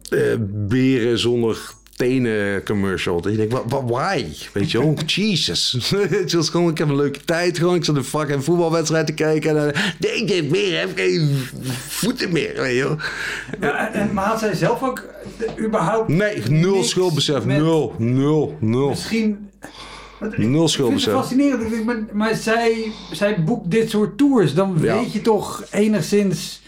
eh, 0.09 0.35
beren 0.67 1.19
zonder 1.19 1.71
tenen 1.99 2.63
commercial. 2.63 3.21
Dat 3.21 3.31
je 3.31 3.37
denkt, 3.37 3.53
wa- 3.53 3.63
wa- 3.67 3.85
why? 3.85 4.25
Weet 4.53 4.71
je 4.71 4.77
wel? 4.79 4.93
Jesus. 5.15 5.91
Het 6.09 6.33
was 6.33 6.49
gewoon, 6.49 6.69
ik 6.69 6.77
heb 6.77 6.89
een 6.89 6.95
leuke 6.95 7.19
tijd. 7.25 7.57
Gewoon, 7.57 7.75
ik 7.75 7.85
zat 7.85 7.95
een 7.95 8.03
fucking 8.03 8.43
voetbalwedstrijd 8.43 9.05
te 9.05 9.13
kijken. 9.13 9.49
En 9.49 9.55
dan 9.55 9.73
denk 9.99 10.29
ik 10.29 10.35
heb 10.35 10.49
meer, 10.49 10.79
heb 10.79 10.89
geen 10.95 11.29
voeten 11.87 12.31
meer. 12.31 12.53
Weet 12.55 12.75
je 12.77 12.83
wel? 12.83 12.97
Maar, 13.59 13.91
en, 13.93 14.13
maar 14.13 14.25
had 14.25 14.39
zij 14.39 14.53
zelf 14.55 14.83
ook 14.83 15.03
eh, 15.57 15.65
überhaupt... 15.65 16.07
Nee, 16.07 16.41
nul 16.49 16.83
schuldbesef. 16.83 17.45
met- 17.45 17.57
Nul, 17.57 17.95
nul, 17.97 18.57
nul. 18.59 18.89
Misschien... 18.89 19.49
Nul 20.19 20.29
Ik 20.29 20.35
vind 20.35 20.59
het 20.59 20.69
schuldbesef. 20.69 21.13
fascinerend. 21.13 21.85
Maar, 21.85 22.03
maar 22.13 22.35
zij, 22.35 22.91
zij 23.11 23.43
boekt 23.43 23.71
dit 23.71 23.89
soort 23.89 24.17
tours. 24.17 24.53
Dan 24.53 24.77
Ja. 24.81 24.95
weet 24.99 25.13
je 25.13 25.21
toch 25.21 25.63
enigszins 25.71 26.61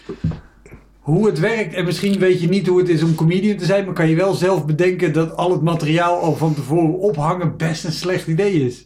hoe 1.02 1.26
het 1.26 1.38
werkt. 1.38 1.74
En 1.74 1.84
misschien 1.84 2.18
weet 2.18 2.40
je 2.40 2.48
niet 2.48 2.66
hoe 2.66 2.78
het 2.78 2.88
is 2.88 3.02
om 3.02 3.14
comedian 3.14 3.56
te 3.56 3.64
zijn, 3.64 3.84
maar 3.84 3.94
kan 3.94 4.08
je 4.08 4.16
wel 4.16 4.34
zelf 4.34 4.66
bedenken 4.66 5.12
dat 5.12 5.36
al 5.36 5.50
het 5.50 5.62
materiaal 5.62 6.20
al 6.20 6.36
van 6.36 6.54
tevoren 6.54 6.98
ophangen 6.98 7.56
best 7.56 7.84
een 7.84 7.92
slecht 7.92 8.26
idee 8.26 8.66
is. 8.66 8.84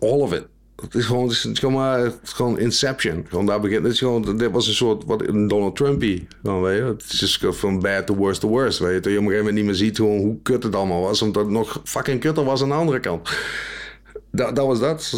All 0.00 0.20
of 0.20 0.32
it. 0.32 0.46
Het 0.82 0.94
is 0.94 1.04
gewoon, 1.04 1.28
het 1.28 1.44
is, 1.44 1.58
gewoon, 1.58 2.12
gewoon 2.22 2.58
Inception. 2.58 3.26
Gewoon 3.28 3.46
daar 3.46 3.60
begint. 3.60 3.82
Het 3.82 3.92
is 3.92 3.98
gewoon, 3.98 4.36
dit 4.38 4.50
was 4.50 4.66
een 4.66 4.74
soort 4.74 5.04
wat 5.04 5.18
Donald 5.26 5.76
Trumpy. 5.76 6.26
Gewoon, 6.42 6.62
weet 6.62 6.76
je. 6.76 6.84
Het 6.84 7.04
is 7.12 7.20
just 7.20 7.58
van 7.58 7.80
bad 7.80 8.06
to 8.06 8.14
worst 8.14 8.40
to 8.40 8.48
worst. 8.48 8.78
Weet 8.78 8.94
je. 8.94 9.00
Dat 9.00 9.12
je 9.12 9.18
op 9.18 9.24
een 9.24 9.30
gegeven 9.30 9.44
moment 9.44 9.54
niet 9.54 9.64
meer 9.64 9.74
ziet 9.74 9.98
hoe, 9.98 10.18
hoe 10.18 10.38
kut 10.42 10.62
het 10.62 10.74
allemaal 10.74 11.00
was. 11.00 11.22
Omdat 11.22 11.42
het 11.42 11.52
nog 11.52 11.80
fucking 11.84 12.20
kutter 12.20 12.44
was 12.44 12.62
aan 12.62 12.68
de 12.68 12.74
andere 12.74 13.00
kant. 13.00 13.28
Dat, 14.36 14.56
dat 14.56 14.66
was 14.66 14.80
dat. 14.80 15.14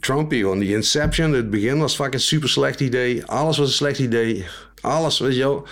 Trumpy, 0.00 0.38
gewoon 0.38 0.58
die 0.58 0.74
Inception. 0.74 1.32
Het 1.32 1.50
begin 1.50 1.78
was 1.78 1.94
fucking 1.94 2.22
super 2.22 2.48
slecht 2.48 2.80
idee. 2.80 3.24
Alles 3.24 3.58
was 3.58 3.66
een 3.66 3.74
slecht 3.74 3.98
idee. 3.98 4.46
Alles, 4.80 5.18
weet 5.18 5.34
je 5.34 5.40
wel. 5.40 5.66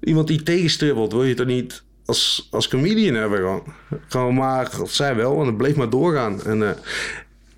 Iemand 0.00 0.28
die 0.28 0.42
tegenstribbelt, 0.42 1.12
wil 1.12 1.24
je 1.24 1.34
toch 1.34 1.46
niet 1.46 1.82
als, 2.04 2.48
als 2.50 2.68
comedian 2.68 3.14
hebben 3.14 3.38
gewoon. 3.38 3.62
Gewoon 4.08 4.34
maar, 4.34 4.70
zij 4.86 5.16
wel, 5.16 5.40
en 5.40 5.46
het 5.46 5.56
bleef 5.56 5.74
maar 5.74 5.90
doorgaan. 5.90 6.42
En, 6.42 6.60
uh, 6.60 6.70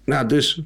nou, 0.04 0.26
dus 0.26 0.60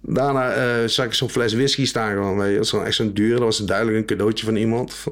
daarna 0.00 0.56
uh, 0.56 0.88
zag 0.88 1.06
ik 1.06 1.14
zo'n 1.14 1.30
fles 1.30 1.54
whisky 1.54 1.86
staan 1.86 2.12
gewoon. 2.12 2.38
Weet 2.38 2.50
je. 2.50 2.56
Dat 2.56 2.70
was 2.70 2.84
echt 2.84 2.94
zo'n 2.94 3.14
duur. 3.14 3.34
Dat 3.34 3.44
was 3.44 3.58
duidelijk 3.58 3.96
een 3.96 4.04
cadeautje 4.16 4.44
van 4.44 4.56
iemand. 4.56 5.04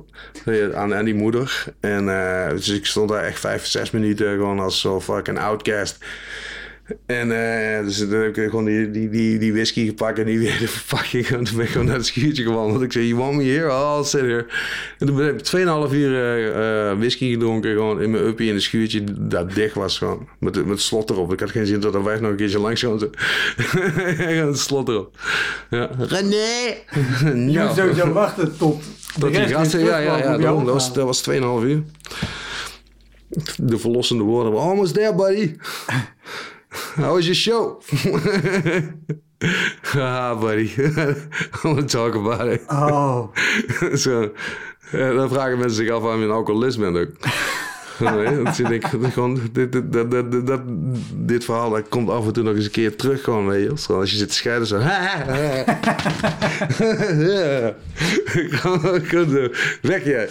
Aan, 0.75 0.95
aan 0.95 1.05
die 1.05 1.15
moeder. 1.15 1.65
En 1.81 2.07
dus 2.55 2.69
ik 2.69 2.87
stond 2.87 3.09
daar 3.09 3.25
echt 3.25 3.41
vijf, 3.41 3.67
zes 3.67 3.91
minuten 3.91 4.31
gewoon 4.37 4.59
als 4.59 4.81
zo 4.81 5.01
fucking 5.01 5.39
outcast. 5.39 5.99
En 7.07 7.29
uh, 7.31 7.85
dus 7.85 7.99
toen 7.99 8.11
heb 8.11 8.37
ik 8.37 8.51
gewoon 8.51 8.65
die, 8.65 8.91
die, 8.91 9.09
die, 9.09 9.39
die 9.39 9.53
whisky 9.53 9.87
gepakt 9.87 10.19
en 10.19 10.25
die 10.25 10.39
weer 10.39 10.59
de 10.59 10.69
verpakking. 10.69 11.27
En 11.27 11.45
toen 11.45 11.57
ben 11.57 11.65
ik 11.65 11.71
gewoon 11.71 11.87
naar 11.87 11.97
het 11.97 12.07
schuurtje 12.07 12.43
gewandeld. 12.43 12.83
Ik 12.83 12.93
zei, 12.93 13.07
you 13.07 13.19
want 13.19 13.37
me 13.37 13.45
here? 13.45 13.71
Oh, 13.71 13.97
I'll 13.97 14.05
sit 14.05 14.21
here. 14.21 14.47
En 14.99 15.07
toen 15.07 15.17
heb 15.17 15.41
ik 15.41 15.47
2,5 15.89 15.95
uur 15.95 16.91
uh, 16.93 16.99
whisky 16.99 17.31
gedronken. 17.31 17.73
Gewoon 17.73 18.03
in 18.03 18.11
mijn 18.11 18.25
uppie 18.25 18.49
in 18.49 18.55
een 18.55 18.61
schuurtje 18.61 19.05
dat 19.19 19.53
dicht 19.55 19.75
was 19.75 19.99
gewoon. 19.99 20.29
Met, 20.39 20.67
met 20.67 20.81
slot 20.81 21.11
erop. 21.11 21.33
Ik 21.33 21.41
had 21.41 21.51
geen 21.51 21.67
zin 21.67 21.81
dat 21.81 21.95
er 21.95 22.05
weg 22.05 22.21
nog 22.21 22.31
een 22.31 22.37
keertje 22.37 22.59
langs 22.59 22.81
kwam. 22.81 22.99
het 24.49 24.59
slot 24.59 24.89
erop. 24.89 25.17
Ja. 25.71 25.91
René! 25.99 26.75
Je 27.53 27.61
moet 27.61 27.77
sowieso 27.77 28.13
wachten 28.13 28.57
tot... 28.57 28.83
Dat 29.19 29.33
die 29.33 29.49
gasten, 29.49 29.81
ja, 29.81 29.99
ja, 29.99 30.19
ja. 30.19 30.37
Dat 30.37 30.63
was, 30.63 30.93
dat 30.93 31.05
was 31.05 31.31
2,5 31.31 31.37
uur. 31.37 31.83
De 33.57 33.79
verlossende 33.79 34.25
woorden. 34.25 34.53
We're 34.53 34.65
almost 34.65 34.95
there, 34.95 35.15
buddy. 35.15 35.55
How 36.97 37.15
was 37.15 37.25
your 37.25 37.35
show? 37.35 37.81
ah, 39.95 40.35
buddy. 40.35 40.71
I 40.77 41.15
want 41.63 41.79
to 41.79 41.87
talk 41.87 42.15
about 42.15 42.49
it. 42.49 42.63
Oh. 42.69 43.31
Zo. 44.05 44.33
Dan 44.93 45.29
vragen 45.29 45.59
mensen 45.59 45.77
zich 45.77 45.91
af 45.91 46.03
waarom 46.03 46.21
je 46.21 46.27
een 46.27 46.33
alcoholist 46.33 46.79
bent 46.79 46.97
ook. 46.97 47.11
Nee, 47.99 48.43
dat 48.43 48.71
ik 48.71 48.87
gewoon, 48.87 49.41
dit, 49.53 49.73
dit, 49.73 49.93
dat, 50.47 50.61
dit 51.15 51.45
verhaal 51.45 51.71
dat 51.71 51.89
komt 51.89 52.11
af 52.11 52.27
en 52.27 52.33
toe 52.33 52.43
nog 52.43 52.55
eens 52.55 52.65
een 52.65 52.71
keer 52.71 52.97
terug. 52.97 53.23
Gewoon, 53.23 53.47
weet 53.47 53.63
je, 53.63 53.95
als 53.95 54.11
je 54.11 54.17
zit 54.17 54.29
te 54.29 54.35
scheiden 54.35 54.67
zo. 54.67 54.79
Weg 59.83 60.05
jij. 60.05 60.29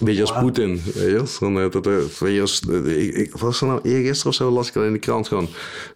Beetje 0.00 0.20
als 0.20 0.32
Poetin, 0.32 0.82
weet 0.94 0.94
je 0.94 1.54
wel. 1.54 1.70
Dat, 1.70 1.86
weet 2.18 2.34
je 2.34 2.40
als, 2.40 2.60
ik, 2.84 3.14
ik, 3.14 3.36
was 3.36 3.60
er 3.60 3.66
nou 3.66 3.80
eergisteren 3.82 4.30
of 4.30 4.34
zo, 4.34 4.50
las 4.50 4.68
ik 4.68 4.76
al 4.76 4.84
in 4.84 4.92
de 4.92 4.98
krant 4.98 5.28
gewoon. 5.28 5.48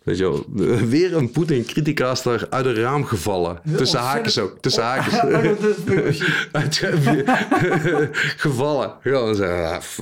Weet 0.02 0.18
je 0.18 0.22
wel, 0.22 0.44
weer 0.88 1.16
een 1.16 1.30
Poetin-criticaster 1.30 2.46
uit 2.50 2.66
een 2.66 2.74
raam 2.74 3.04
gevallen. 3.04 3.60
Tussen 3.76 4.00
haakjes 4.00 4.38
ook, 4.38 4.56
tussen 4.60 4.82
haakjes. 4.82 5.20
gevallen. 8.36 8.92
Gewoon 9.00 9.34
zo, 9.34 9.44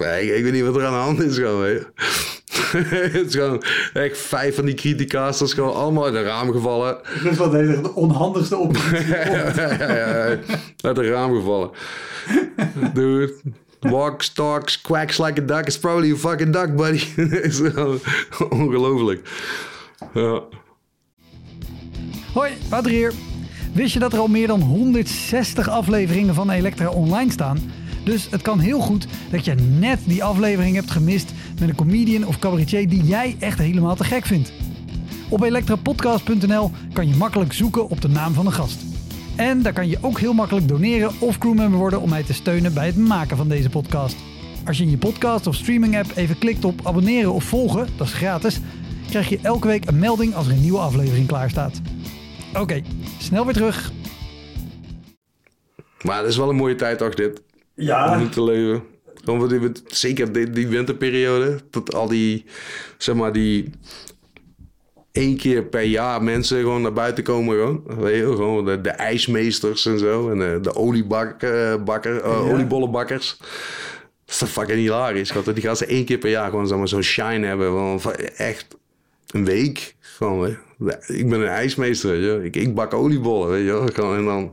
ik, 0.01 0.37
ik 0.37 0.43
weet 0.43 0.53
niet 0.53 0.65
wat 0.65 0.77
er 0.77 0.85
aan 0.85 0.93
de 0.93 0.99
hand 0.99 1.23
is 1.23 1.37
gewoon, 1.37 1.61
weet 1.61 1.79
je. 1.79 1.87
het 3.19 3.27
is 3.27 3.35
gewoon 3.35 3.63
echt 3.93 4.19
vijf 4.19 4.55
van 4.55 4.65
die 4.65 4.75
criticasters 4.75 5.53
gewoon 5.53 5.75
allemaal 5.75 6.05
uit 6.05 6.15
een 6.15 6.23
raam 6.23 6.53
gevallen. 6.53 6.99
Dat 7.23 7.33
is 7.33 7.39
wel 7.39 7.51
de 7.51 7.91
onhandigste 7.95 8.57
optie. 8.57 9.07
ja, 9.07 9.27
ja, 9.57 9.95
ja, 9.95 10.39
uit 10.81 10.99
een 10.99 11.09
raam 11.09 11.35
gevallen. 11.35 11.71
Dude. 12.95 13.35
Walks, 13.83 14.29
talks, 14.29 14.81
quacks 14.81 15.19
like 15.19 15.41
a 15.41 15.45
duck. 15.45 15.67
It's 15.67 15.79
probably 15.79 16.13
a 16.13 16.17
fucking 16.17 16.53
duck, 16.53 16.77
buddy. 16.77 17.03
Ongelooflijk. 18.61 19.29
Ja. 20.15 20.43
Hoi, 22.35 22.53
Wouter 22.69 22.91
hier. 22.91 23.13
Wist 23.73 23.93
je 23.93 23.99
dat 23.99 24.13
er 24.13 24.19
al 24.19 24.29
meer 24.29 24.47
dan 24.47 24.61
160 24.61 25.69
afleveringen 25.69 26.35
van 26.35 26.51
Elektra 26.51 26.89
online 26.89 27.31
staan? 27.31 27.59
Dus 28.05 28.29
het 28.31 28.43
kan 28.43 28.59
heel 28.59 28.81
goed 28.81 29.07
dat 29.31 29.45
je 29.45 29.55
net 29.55 29.99
die 30.05 30.25
aflevering 30.25 30.75
hebt 30.75 30.91
gemist 30.91 31.33
met 31.61 31.69
een 31.69 31.75
comedian 31.75 32.27
of 32.27 32.39
cabaretier 32.39 32.89
die 32.89 33.05
jij 33.05 33.37
echt 33.39 33.59
helemaal 33.59 33.97
te 33.97 34.05
gek 34.05 34.27
vindt. 34.27 34.53
Op 35.29 35.43
elektrapodcast.nl 35.43 36.71
kan 36.93 37.09
je 37.09 37.17
makkelijk 37.17 37.53
zoeken 37.53 37.89
op 37.89 38.01
de 38.01 38.09
naam 38.09 38.33
van 38.33 38.45
de 38.45 38.51
gast. 38.51 38.92
En 39.43 39.63
daar 39.63 39.73
kan 39.73 39.89
je 39.89 39.99
ook 40.01 40.19
heel 40.19 40.33
makkelijk 40.33 40.69
doneren 40.69 41.13
of 41.19 41.39
crewmember 41.39 41.79
worden 41.79 42.01
om 42.01 42.09
mij 42.09 42.23
te 42.23 42.35
steunen 42.35 42.75
bij 42.75 42.87
het 42.87 42.97
maken 42.97 43.37
van 43.37 43.49
deze 43.49 43.69
podcast. 43.69 44.17
Als 44.67 44.79
je 44.79 44.85
in 44.85 44.91
je 44.91 44.99
podcast 44.99 45.47
of 45.47 45.55
streaming 45.55 45.99
app 45.99 46.11
even 46.15 46.39
klikt 46.39 46.65
op 46.65 46.87
abonneren 46.87 47.33
of 47.33 47.45
volgen, 47.45 47.89
dat 47.97 48.07
is 48.07 48.13
gratis, 48.13 48.61
krijg 49.09 49.29
je 49.29 49.39
elke 49.43 49.67
week 49.67 49.85
een 49.89 49.99
melding 49.99 50.35
als 50.35 50.47
er 50.47 50.53
een 50.53 50.61
nieuwe 50.61 50.79
aflevering 50.79 51.27
klaar 51.27 51.51
staat. 51.51 51.81
Oké, 52.59 52.83
snel 53.19 53.45
weer 53.45 53.55
terug. 53.55 53.93
Maar 56.03 56.19
het 56.19 56.29
is 56.29 56.37
wel 56.37 56.49
een 56.49 56.57
mooie 56.57 56.75
tijd 56.75 56.99
toch 56.99 57.15
dit? 57.15 57.43
Ja. 57.75 58.21
Om 58.21 58.31
te 58.31 58.43
leven. 58.43 58.83
Die, 59.49 59.71
zeker 59.87 60.33
die, 60.33 60.51
die 60.51 60.69
winterperiode. 60.69 61.61
Dat 61.71 61.95
al 61.95 62.09
die, 62.09 62.45
zeg 62.99 63.15
maar, 63.15 63.33
die 63.33 63.71
één 65.13 65.37
keer 65.37 65.63
per 65.63 65.83
jaar 65.83 66.23
mensen 66.23 66.61
gewoon 66.61 66.83
naar 66.83 66.93
buiten 66.93 67.25
komen. 67.25 67.57
Gewoon, 67.57 67.83
weet 67.99 68.17
je, 68.17 68.27
gewoon 68.27 68.65
de, 68.65 68.81
de 68.81 68.91
ijsmeesters 68.91 69.87
en 69.87 69.99
zo. 69.99 70.31
En 70.31 70.39
de, 70.39 70.59
de 70.63 70.75
oliebakker, 70.75 71.75
uh, 72.15 72.23
ja. 72.23 72.53
oliebollenbakkers. 72.53 73.37
Dat 73.39 73.49
is 74.27 74.39
toch 74.39 74.49
fucking 74.49 74.79
hilarisch. 74.79 75.33
Die 75.55 75.63
gaan 75.63 75.77
ze 75.77 75.87
één 75.87 76.05
keer 76.05 76.19
per 76.19 76.31
jaar 76.31 76.51
gewoon 76.51 76.89
zo'n 76.89 77.03
shine 77.03 77.47
hebben. 77.47 78.01
Van, 78.01 78.13
echt 78.37 78.67
een 79.31 79.45
week. 79.45 79.95
Gewoon, 80.01 80.57
ik 81.07 81.29
ben 81.29 81.41
een 81.41 81.47
ijsmeester, 81.47 82.11
weet 82.11 82.23
je. 82.23 82.45
Ik, 82.45 82.57
ik 82.57 82.75
bak 82.75 82.95
oliebollen, 82.95 83.49
weet 83.49 83.65
je. 83.65 83.93
Gewoon, 83.93 84.17
en 84.17 84.25
dan 84.25 84.53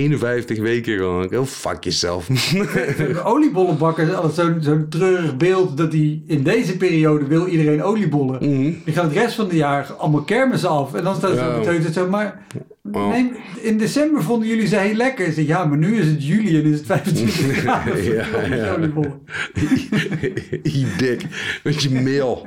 51 0.00 0.58
weken 0.58 0.96
gewoon. 0.96 1.26
Heel 1.30 1.46
fuck 1.46 1.84
jezelf. 1.84 2.26
De 2.96 3.22
oliebollenbakker 3.24 4.08
is 4.08 4.14
altijd 4.14 4.64
zo'n 4.64 4.86
treurig 4.88 5.36
beeld 5.36 5.76
dat 5.76 5.92
hij 5.92 6.22
in 6.26 6.42
deze 6.42 6.76
periode 6.76 7.26
wil 7.26 7.46
iedereen 7.46 7.82
oliebollen. 7.82 8.44
Mm 8.44 8.54
-hmm. 8.54 8.82
Die 8.84 8.94
gaat 8.94 9.04
het 9.04 9.12
rest 9.12 9.34
van 9.34 9.44
het 9.44 9.54
jaar 9.54 9.92
allemaal 9.92 10.22
kermis 10.22 10.64
af. 10.64 10.94
En 10.94 11.04
dan 11.04 11.14
staat 11.14 11.30
het 11.30 11.84
ja. 11.84 11.92
zo, 11.92 12.08
maar 12.08 12.46
oh. 12.92 13.08
nee, 13.08 13.32
in 13.60 13.78
december 13.78 14.22
vonden 14.22 14.48
jullie 14.48 14.66
ze 14.66 14.76
heel 14.76 14.94
lekker. 14.94 15.32
Zeg, 15.32 15.46
ja, 15.46 15.64
maar 15.64 15.78
nu 15.78 15.98
is 15.98 16.06
het 16.06 16.26
juli 16.26 16.60
en 16.60 16.64
is 16.64 16.78
het 16.78 16.86
25 16.86 17.56
graden. 17.62 18.04
ja, 18.04 18.26
ja. 18.56 18.74
oliebollen. 18.74 19.20
dik. 20.98 21.26
Met 21.62 21.82
je 21.82 21.90
meel. 21.90 22.46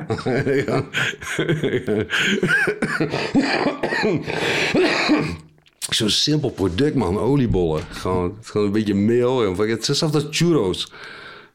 Zo'n 5.89 6.09
simpel 6.09 6.49
product, 6.49 6.95
man. 6.95 7.19
Oliebollen. 7.19 7.83
Gewoon, 7.89 8.37
gewoon 8.41 8.67
een 8.67 8.73
beetje 8.73 8.93
meel. 8.93 9.57
Het 9.57 9.89
is 9.89 9.97
zelfs 9.97 10.25
churros. 10.29 10.91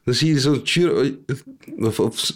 Dan 0.03 0.13
zie 0.13 0.33
je 0.33 0.39
zo'n 0.39 0.61
churro. 0.63 1.09
Wat 1.75 2.33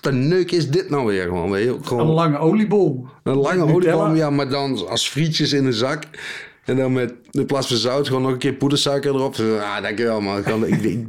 een 0.00 0.28
neuk 0.28 0.50
is 0.50 0.70
dit 0.70 0.90
nou 0.90 1.06
weer 1.06 1.22
gewoon? 1.22 1.50
Weet 1.50 1.64
je? 1.64 1.78
gewoon 1.82 2.08
een 2.08 2.14
lange 2.14 2.38
oliebol. 2.38 3.06
Een 3.22 3.36
lange 3.36 3.72
oliebol, 3.72 4.14
ja, 4.14 4.30
maar 4.30 4.48
dan 4.48 4.88
als 4.88 5.08
frietjes 5.08 5.52
in 5.52 5.64
een 5.64 5.72
zak. 5.72 6.04
En 6.64 6.76
dan 6.76 6.92
met 6.92 7.14
in 7.30 7.46
plaats 7.46 7.66
van 7.66 7.76
zout 7.76 8.06
gewoon 8.06 8.22
nog 8.22 8.30
een 8.32 8.38
keer 8.38 8.52
poedersuiker 8.52 9.14
erop. 9.14 9.36
Ah, 9.60 9.82
dankjewel 9.82 10.20
man. 10.20 10.42
Kan, 10.42 10.66
ik, 10.66 10.82
ik, 10.82 11.06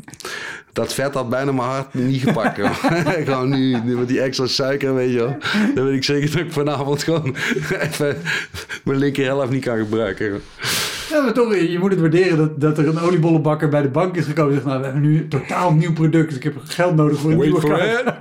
dat 0.73 0.93
vet 0.93 1.13
had 1.13 1.29
bijna 1.29 1.51
mijn 1.51 1.67
hart 1.67 1.93
niet 1.93 2.21
gepakt. 2.21 2.59
gewoon 3.25 3.49
nu, 3.49 3.77
nu, 3.83 3.97
met 3.97 4.07
die 4.07 4.21
extra 4.21 4.47
suiker, 4.47 4.95
weet 4.95 5.11
je 5.11 5.17
wel. 5.17 5.37
Dan 5.75 5.85
weet 5.85 5.95
ik 5.95 6.03
zeker 6.03 6.31
dat 6.31 6.39
ik 6.39 6.51
vanavond 6.51 7.03
gewoon 7.03 7.35
even 7.89 8.17
mijn 8.83 8.97
linker 8.97 9.25
helft 9.25 9.51
niet 9.51 9.63
kan 9.63 9.77
gebruiken. 9.77 10.41
Ja, 11.09 11.21
maar 11.21 11.33
toch, 11.33 11.55
je 11.55 11.77
moet 11.79 11.91
het 11.91 11.99
waarderen 11.99 12.37
dat, 12.37 12.61
dat 12.61 12.77
er 12.77 12.87
een 12.87 12.99
oliebollenbakker 12.99 13.69
bij 13.69 13.81
de 13.81 13.87
bank 13.87 14.15
is 14.15 14.25
gekomen. 14.25 14.53
Zegt, 14.53 14.65
nou, 14.65 14.79
we 14.79 14.83
hebben 14.85 15.01
nu 15.01 15.17
een 15.17 15.29
totaal 15.29 15.73
nieuw 15.73 15.93
product. 15.93 16.27
Dus 16.27 16.37
ik 16.37 16.43
heb 16.43 16.53
geld 16.63 16.95
nodig 16.95 17.19
voor 17.19 17.31
een 17.31 17.37
Wait 17.37 17.51
nieuwe 17.51 17.67
kaart. 17.67 18.17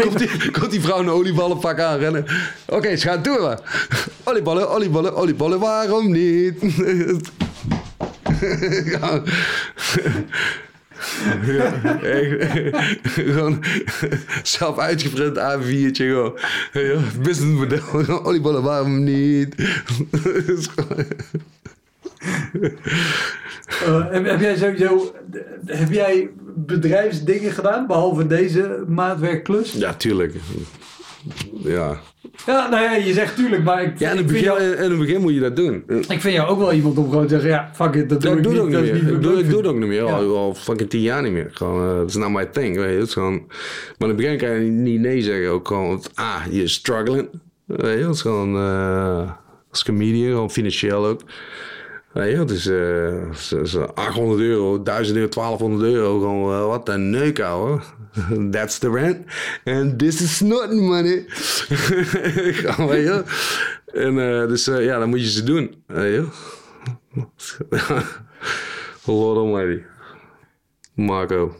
komt, 0.00 0.18
die, 0.18 0.50
komt 0.50 0.70
die 0.70 0.80
vrouw 0.80 0.98
een 0.98 1.08
olieballenpak 1.08 1.80
aanrennen? 1.80 2.24
Oké, 2.66 2.76
okay, 2.76 2.96
ze 2.96 3.08
gaan 3.08 3.22
door. 3.22 3.60
Oliebollen, 4.24 4.70
oliebollen, 4.70 5.16
oliebollen, 5.16 5.58
waarom 5.58 6.10
niet? 6.10 6.54
ja. 8.92 9.22
Ja, 11.46 11.72
gewoon 13.02 13.64
zelf 14.42 14.78
uitgeprint 14.78 15.38
A4'tje. 15.38 16.04
Gewoon. 16.04 16.38
Ja, 16.72 17.00
businessmodel. 17.22 18.22
Oliebollen, 18.24 18.62
waarom 18.62 19.04
niet? 19.04 19.54
Eh, 23.84 24.10
heb, 24.10 24.26
heb 24.26 24.40
jij 24.40 24.56
sowieso 24.56 25.14
heb 25.66 25.92
jij 25.92 26.30
bedrijfsdingen 26.54 27.52
gedaan 27.52 27.86
behalve 27.86 28.26
deze 28.26 28.84
maatwerkklus? 28.88 29.72
ja, 29.72 29.94
tuurlijk. 29.94 30.34
Ja. 31.64 32.00
Ja, 32.46 32.68
nou 32.68 32.82
ja, 32.82 32.94
je 32.94 33.12
zegt 33.12 33.36
tuurlijk, 33.36 33.64
maar 33.64 33.82
ik, 33.82 33.98
Ja, 33.98 34.10
in 34.10 34.16
het, 34.16 34.26
ik, 34.26 34.32
begin, 34.32 34.44
jou, 34.44 34.60
in 34.62 34.90
het 34.90 34.98
begin 34.98 35.20
moet 35.20 35.34
je 35.34 35.40
dat 35.40 35.56
doen. 35.56 35.84
ik 35.88 36.20
vind 36.20 36.34
jou 36.34 36.48
ook 36.48 36.58
wel 36.58 36.72
iemand 36.72 36.98
om 36.98 37.04
gewoon 37.10 37.26
te 37.26 37.28
zeggen, 37.28 37.50
ja, 37.50 37.70
fuck 37.74 37.94
it, 37.94 38.08
dat 38.08 38.20
doe 38.20 38.30
Dat 38.30 38.38
ik 38.38 38.42
doe 38.44 38.52
niet. 38.52 38.62
ook 38.62 38.72
dat 38.72 38.82
niet 38.82 38.92
meer. 38.92 39.02
niet 39.02 39.12
Ik 39.12 39.22
doe, 39.22 39.38
ik 39.38 39.48
doe 39.48 39.58
het 39.58 39.66
ook 39.66 39.78
niet 39.78 39.88
meer. 39.88 40.04
Ja. 40.04 40.12
Al, 40.16 40.36
al 40.36 40.54
fucking 40.54 40.90
tien 40.90 41.00
jaar 41.00 41.22
niet 41.22 41.32
meer. 41.32 41.48
Gewoon, 41.52 41.90
eh, 41.90 41.98
het 41.98 42.08
is 42.08 42.16
not 42.16 42.30
my 42.30 42.44
thing. 42.46 42.76
Weet 42.76 42.92
je. 42.92 42.98
Het 42.98 43.06
is 43.06 43.12
gewoon, 43.12 43.44
maar 43.98 44.08
in 44.08 44.08
het 44.08 44.16
begin 44.16 44.36
kan 44.36 44.50
je 44.50 44.70
niet 44.70 45.00
nee 45.00 45.22
zeggen. 45.22 45.50
Ook 45.50 45.66
gewoon, 45.68 45.88
want, 45.88 46.10
ah, 46.14 46.40
je 46.50 46.68
struggling. 46.68 47.28
Weet 47.64 47.98
je, 47.98 48.04
het 48.06 48.14
is 48.14 48.20
gewoon, 48.20 48.56
eh, 48.56 49.30
als 49.70 49.84
comedian, 49.84 50.30
gewoon 50.30 50.50
financieel 50.50 51.06
ook. 51.06 51.20
Je, 52.24 52.36
het 52.36 52.50
is 52.50 52.66
eh, 52.66 53.30
zo- 53.34 53.64
zo 53.64 53.82
800 53.94 54.40
euro, 54.40 54.82
1000 54.82 55.16
euro, 55.16 55.28
1200 55.28 55.92
euro. 55.92 56.18
Gewoon, 56.20 56.52
eh, 56.54 56.66
wat 56.66 56.88
een 56.88 57.10
neuk, 57.10 57.40
ouwe. 57.40 57.80
That's 58.50 58.78
the 58.78 58.90
rent. 58.90 59.26
And 59.64 59.98
this 59.98 60.20
is 60.22 60.40
not 60.40 60.72
money. 60.72 61.24
Gewoon. 62.64 63.24
En 63.86 64.18
eh, 64.40 64.48
dus 64.48 64.66
eh, 64.66 64.84
ja, 64.84 64.98
dan 64.98 65.08
moet 65.08 65.20
je 65.20 65.30
ze 65.30 65.42
doen. 65.44 65.84
Lord 69.04 69.38
almighty. 69.38 69.82
Marco. 70.94 71.54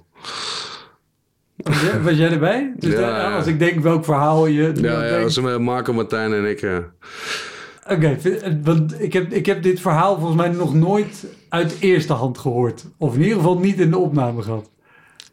Was 1.56 1.80
jij- 1.82 2.02
Was 2.02 2.16
jij 2.16 2.30
erbij? 2.30 2.72
Dus 2.76 2.92
Ja, 2.92 3.00
daar- 3.00 3.34
als 3.36 3.46
ik 3.46 3.58
denk 3.58 3.80
welk 3.82 4.04
verhaal 4.04 4.46
je... 4.46 4.72
Ja, 4.74 5.04
ja, 5.04 5.18
dat 5.42 5.60
Marco, 5.60 5.92
Martijn 5.92 6.32
en 6.32 6.44
ik. 6.44 6.60
Eh. 7.88 7.96
Oké, 7.96 8.16
vind- 8.20 8.42
want 8.64 9.02
ik 9.02 9.12
heb, 9.12 9.32
ik 9.32 9.46
heb 9.46 9.62
dit 9.62 9.80
verhaal 9.80 10.16
volgens 10.18 10.36
mij 10.36 10.48
nog 10.48 10.74
nooit 10.74 11.24
uit 11.48 11.76
eerste 11.80 12.12
hand 12.12 12.38
gehoord. 12.38 12.84
Of 12.98 13.14
in 13.14 13.20
ieder 13.22 13.36
geval 13.36 13.58
niet 13.58 13.80
in 13.80 13.90
de 13.90 13.98
opname 13.98 14.42
gehad. 14.42 14.70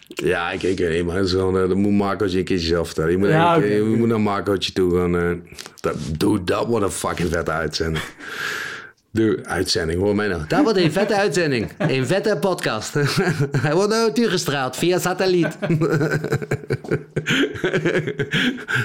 Ja, 0.07 0.51
ik, 0.51 0.63
ik 0.63 0.77
weet 0.77 0.95
niet, 0.97 1.05
maar 1.05 1.15
het 1.15 1.25
is 1.25 1.31
gewoon, 1.31 1.57
eh, 1.59 1.67
dat 1.67 1.77
moet 1.77 1.91
Marcootje 1.91 2.37
een 2.37 2.43
keertje 2.43 2.67
zelf 2.67 2.85
vertellen. 2.85 3.11
Je 3.11 3.17
moet, 3.17 3.27
Ja, 3.27 3.55
je- 3.55 3.59
oké, 3.63 3.73
je 3.73 3.83
moet 3.97 4.07
naar 4.07 4.21
Marcootje 4.21 4.71
toe 4.73 4.95
gaan. 4.97 5.17
eh, 5.17 5.31
dat, 5.79 5.95
doe, 6.17 6.43
dat 6.43 6.67
wordt 6.67 6.85
een 6.85 6.91
fucking 6.91 7.29
vette 7.29 7.51
uitzending. 7.51 8.03
De 9.13 9.39
uitzending, 9.43 9.99
hoor 9.99 10.15
mij 10.15 10.27
nou. 10.27 10.41
Dat 10.47 10.63
wordt 10.63 10.77
een 10.77 10.91
vette 10.91 11.15
uitzending. 11.15 11.71
Een 11.77 12.07
vette 12.07 12.37
podcast. 12.39 12.93
Hij 13.65 13.73
wordt 13.73 13.89
naar 13.89 14.09
u 14.13 14.27
gestraald 14.27 14.75
via 14.75 14.99
satelliet. 14.99 15.57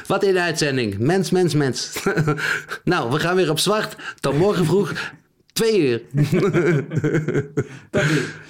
Wat 0.06 0.24
een 0.24 0.38
uitzending. 0.38 0.98
Mens, 0.98 1.30
mens, 1.30 1.54
mens. 1.54 2.02
Nou, 2.84 3.10
we 3.10 3.20
gaan 3.20 3.36
weer 3.36 3.50
op 3.50 3.58
zwart. 3.58 3.96
Tot 4.20 4.38
morgen 4.38 4.64
vroeg. 4.64 4.92
Twee 5.58 5.88
uur. 5.88 6.02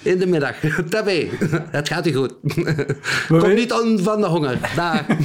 In 0.03 0.17
de 0.19 0.27
middag. 0.27 0.55
Tabé. 0.89 1.27
Het 1.69 1.87
gaat 1.87 2.07
u 2.07 2.13
goed. 2.13 2.33
Maar 3.29 3.39
Kom 3.41 3.53
niet 3.53 3.71
om 3.73 3.99
van 3.99 4.21
de 4.21 4.27
honger. 4.27 4.57
Daar. 4.75 5.05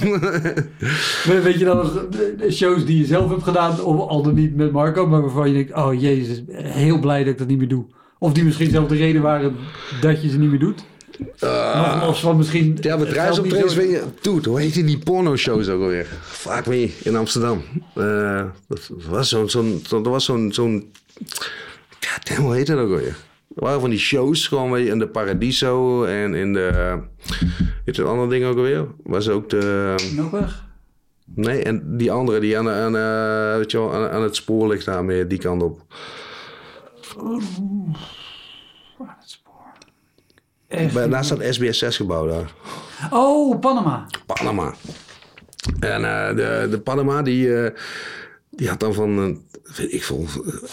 We- 1.24 1.40
Weet 1.42 1.58
je 1.58 1.64
dan 1.64 1.76
nog 1.76 2.06
shows 2.50 2.84
die 2.84 2.98
je 2.98 3.04
zelf 3.06 3.30
hebt 3.30 3.42
gedaan, 3.42 3.80
of 3.82 4.08
al 4.08 4.22
dan 4.22 4.34
niet 4.34 4.56
met 4.56 4.72
Marco, 4.72 5.06
maar 5.06 5.20
waarvan 5.20 5.48
je 5.48 5.54
denkt, 5.54 5.74
oh 5.74 6.00
jezus, 6.00 6.42
heel 6.52 6.98
blij 6.98 7.18
dat 7.24 7.32
ik 7.32 7.38
dat 7.38 7.46
niet 7.48 7.58
meer 7.58 7.68
doe. 7.68 7.84
Of 8.18 8.32
die 8.32 8.44
misschien 8.44 8.70
zelf 8.70 8.88
de 8.88 8.96
reden 8.96 9.22
waren 9.22 9.56
dat 10.00 10.22
je 10.22 10.28
ze 10.28 10.38
niet 10.38 10.50
meer 10.50 10.58
doet. 10.58 10.84
Nog 11.40 12.00
los 12.06 12.20
van 12.20 12.36
misschien... 12.36 12.78
Ja, 12.80 12.96
bedrijfsoptredens, 12.98 13.74
weet 13.74 13.90
je... 13.90 14.02
Dude, 14.20 14.48
hoe 14.48 14.60
heet 14.60 14.74
die 14.74 14.98
porno-shows 14.98 15.68
ook 15.68 15.80
alweer? 15.82 16.06
Fuck 16.22 16.66
me, 16.66 16.90
in 17.02 17.16
Amsterdam. 17.16 17.62
Dat 18.68 18.90
was 19.08 19.28
zo'n... 19.28 19.50
zo'n 19.50 19.80
zo, 19.86 20.00
dat 20.00 20.12
was 20.12 20.24
zo'n... 20.24 20.52
zo'n 20.52 20.90
Damn, 22.22 22.42
hoe 22.42 22.54
heet 22.54 22.66
dat 22.66 22.78
ook 22.78 22.90
alweer? 22.90 23.16
Er 23.56 23.62
waren 23.64 23.80
van 23.80 23.90
die 23.90 23.98
shows, 23.98 24.48
gewoon 24.48 24.78
in 24.78 24.98
de 24.98 25.08
Paradiso 25.08 26.04
en 26.04 26.34
in 26.34 26.52
de... 26.52 26.66
eh, 26.66 26.94
Weet 27.84 27.96
je 27.96 28.02
het 28.02 28.10
andere 28.10 28.28
ding 28.28 28.44
ook 28.44 28.56
alweer? 28.56 28.86
Was 29.02 29.28
ook 29.28 29.50
de... 29.50 29.94
Nog 30.16 30.30
weg? 30.30 30.64
Nee, 31.34 31.62
en 31.62 31.96
die 31.96 32.12
andere 32.12 32.40
die 32.40 32.58
aan, 32.58 32.68
aan, 32.70 32.96
eh, 32.96 33.56
weet 33.56 33.70
je 33.70 33.78
wel, 33.78 33.94
aan, 33.94 34.10
aan 34.10 34.22
het 34.22 34.36
spoor 34.36 34.68
ligt 34.68 34.84
daar 34.84 35.04
meer 35.04 35.28
die 35.28 35.38
kant 35.38 35.62
op. 35.62 35.80
Echt. 40.68 40.94
Bij, 40.94 41.08
daar 41.08 41.24
staat 41.24 41.38
SBS 41.50 41.78
6 41.78 41.96
gebouw 41.96 42.26
daar. 42.26 42.52
Oh, 43.10 43.60
Panama. 43.60 44.06
Panama. 44.26 44.74
En 45.80 46.04
eh, 46.04 46.36
de, 46.36 46.66
de 46.70 46.80
Panama, 46.80 47.22
die, 47.22 47.56
eh, 47.64 47.78
die 48.56 48.68
had 48.68 48.80
dan 48.80 48.94
van, 48.94 49.18
eh, 49.18 49.76
weet 49.76 49.92
ik 49.92 50.02
veel, 50.02 50.26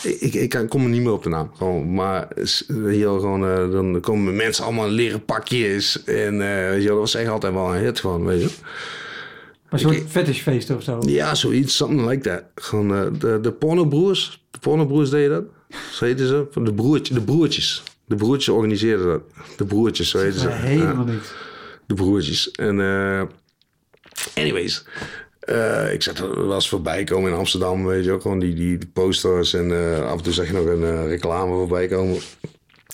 ik, 0.04 0.20
ik, 0.22 0.34
ik 0.34 0.50
kan- 0.50 0.68
kom 0.68 0.84
er 0.84 0.90
niet 0.90 1.02
meer 1.02 1.12
op 1.12 1.24
de 1.24 1.30
naam. 1.30 1.52
Gewoon, 1.56 1.94
maar 1.94 2.28
hier 2.68 3.06
gewoon, 3.08 3.46
eh, 3.48 3.72
dan 3.72 4.00
komen 4.02 4.36
mensen 4.36 4.64
allemaal 4.64 4.86
in 4.88 4.92
leren 4.94 5.26
pakjes. 5.26 6.04
En 6.04 6.42
eh, 6.42 6.70
weet 6.70 6.82
je, 6.82 6.88
dat 6.88 6.98
was 6.98 7.16
echt 7.16 7.30
altijd 7.30 7.54
wel 7.54 7.76
een 7.76 7.82
hit 7.84 8.00
gewoon, 8.00 8.26
weet 8.26 8.42
je. 8.42 8.50
Een 9.70 9.80
soort 9.80 10.04
fetishfeest 10.08 10.70
of 10.70 10.84
zo. 10.84 10.98
Ja, 11.06 11.36
zoiets, 11.36 11.76
something 11.76 12.08
like 12.10 12.22
that. 12.30 12.44
Gewoon 12.56 12.96
eh, 12.96 13.20
de, 13.20 13.40
de 13.42 13.52
pornobroers, 13.52 14.44
de 14.52 14.60
pornobroers 14.60 15.10
deden 15.10 15.30
dat. 15.32 15.78
Zo 15.92 16.06
heten 16.06 16.28
ze, 16.28 16.48
de, 16.64 16.74
broertje, 16.74 17.14
de 17.14 17.22
broertjes. 17.22 17.84
De 18.06 18.16
broertjes 18.16 18.50
organiseerden 18.56 19.06
dat. 19.08 19.22
De 19.58 19.66
broertjes, 19.66 20.10
zo 20.10 20.18
heten 20.18 20.40
ze. 20.40 20.48
Maar 20.48 20.62
helemaal 20.62 21.06
niet. 21.06 21.34
de 21.86 21.94
broertjes. 21.94 22.52
En 22.52 22.80
eh, 22.80 23.22
anyways, 24.36 24.86
eh, 25.42 25.94
ik 25.94 26.02
zag 26.02 26.18
er 26.18 26.48
wel 26.48 26.62
voorbij 26.62 27.04
komen 27.04 27.32
in 27.32 27.38
Amsterdam, 27.38 27.86
weet 27.86 28.06
je 28.06 28.12
ook, 28.12 28.22
gewoon 28.22 28.40
die, 28.40 28.54
die, 28.54 28.78
posters 28.94 29.54
en 29.54 29.72
eh, 29.72 30.06
af 30.06 30.18
en 30.18 30.24
toe 30.24 30.34
zag 30.34 30.48
je 30.48 30.54
nog 30.54 30.66
een 30.66 30.84
eh, 30.84 31.08
reclame 31.08 31.54
voorbij 31.54 31.88
komen 31.88 32.18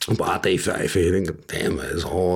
op 0.10 0.18
AT5. 0.18 0.66
En 0.66 1.02
je 1.02 1.12
denkt, 1.12 1.32
damn, 1.46 1.76
dat 1.76 1.94
is 1.96 2.04
al 2.04 2.36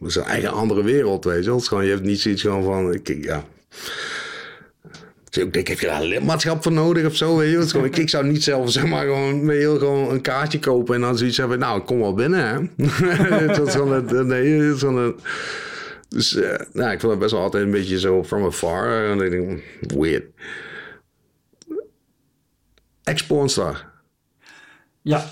dat 0.00 0.10
is 0.10 0.16
een 0.16 0.22
eigen 0.22 0.52
andere 0.52 0.82
wereld, 0.82 1.24
weet 1.24 1.44
je 1.44 1.48
wel. 1.48 1.58
Het 1.58 1.68
gewoon, 1.68 1.84
je 1.84 1.90
hebt 1.90 2.02
niet 2.02 2.20
zoiets 2.20 2.42
gewoon 2.42 2.64
van, 2.64 2.92
ik, 2.92 3.24
ja... 3.24 3.44
Ik 5.30 5.52
denk, 5.52 5.68
heb 5.68 5.80
je 5.80 5.86
daar 5.86 6.02
lidmaatschap 6.02 6.62
voor 6.62 6.72
nodig 6.72 7.06
of 7.06 7.16
zo? 7.16 7.36
Weet 7.36 7.50
je? 7.50 7.58
Het 7.58 7.70
gewoon, 7.70 7.86
ik, 7.86 7.96
ik 7.96 8.08
zou 8.08 8.26
niet 8.26 8.42
zelf 8.42 8.70
zeg 8.70 8.86
maar 8.86 9.04
gewoon, 9.04 9.46
wel, 9.46 9.78
gewoon 9.78 10.10
een 10.10 10.20
kaartje 10.20 10.58
kopen 10.58 10.94
en 10.94 11.00
dan 11.00 11.18
zoiets 11.18 11.36
hebben. 11.36 11.58
Nou, 11.58 11.80
kom 11.80 11.98
wel 11.98 12.14
binnen, 12.14 12.46
hè? 12.46 12.86
Het 13.46 13.66
is 13.66 13.72
gewoon 13.72 14.26
nee, 14.26 14.60
het 14.60 14.74
is 14.74 14.80
gewoon 14.80 14.96
een, 14.96 15.14
dus 16.12 16.34
eh, 16.34 16.58
nou, 16.72 16.92
ik 16.92 17.00
vond 17.00 17.12
het 17.12 17.20
best 17.20 17.32
wel 17.32 17.42
altijd 17.42 17.64
een 17.64 17.70
beetje 17.70 17.98
zo 17.98 18.24
from 18.24 18.44
afar. 18.44 19.10
En 19.10 19.20
ik 19.20 19.30
denk, 19.30 19.62
weird. 19.98 20.24
Ex-pornstar. 23.02 23.90
Ja, 25.02 25.24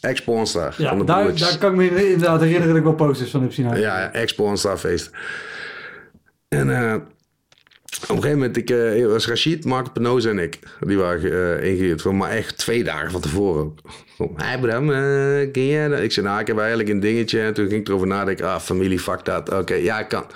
Ex-pornstar 0.00 0.74
ja 0.78 0.88
van 0.88 0.98
de 0.98 1.04
daar, 1.04 1.36
daar 1.36 1.58
kan 1.58 1.70
ik 1.70 1.76
me 1.76 2.10
inderdaad 2.10 2.40
herinneren 2.40 2.68
dat 2.68 2.76
ik 2.76 2.82
wel 2.82 2.94
posters 2.94 3.30
van 3.30 3.42
heb 3.42 3.52
zien 3.52 3.76
ja, 3.76 4.12
ex-pornstar 4.12 4.78
feest. 4.78 5.10
En 6.48 6.70
eh, 6.70 6.96
op 8.00 8.08
een 8.08 8.16
gegeven 8.16 8.38
moment, 8.38 8.56
ik, 8.56 8.70
eh, 8.70 9.06
was 9.06 9.26
Rashid, 9.26 9.64
Marco 9.64 9.90
Penoze 9.90 10.28
en 10.28 10.38
ik. 10.38 10.58
Die 10.80 10.98
waren 10.98 11.58
eh 11.60 11.70
ingehuurd. 11.70 12.04
Maar 12.04 12.30
echt 12.30 12.58
twee 12.58 12.84
dagen 12.84 13.10
van 13.10 13.20
tevoren 13.20 13.74
Hey 14.34 14.58
Bram, 14.58 14.90
eh, 14.90 15.50
ken 15.52 15.66
jij 15.66 15.88
dat? 15.88 16.00
Ik 16.00 16.12
zei, 16.12 16.26
nou, 16.26 16.40
ik 16.40 16.46
heb 16.46 16.58
eigenlijk 16.58 16.88
een 16.88 17.00
dingetje. 17.00 17.40
En 17.40 17.54
toen 17.54 17.68
ging 17.68 17.80
ik 17.80 17.88
erover 17.88 18.06
nadenken. 18.06 18.46
Ah, 18.46 18.60
familie, 18.60 18.98
fuck 18.98 19.24
dat. 19.24 19.52
Oké, 19.52 19.74
ja, 19.74 20.00
ik 20.00 20.08
kan. 20.08 20.26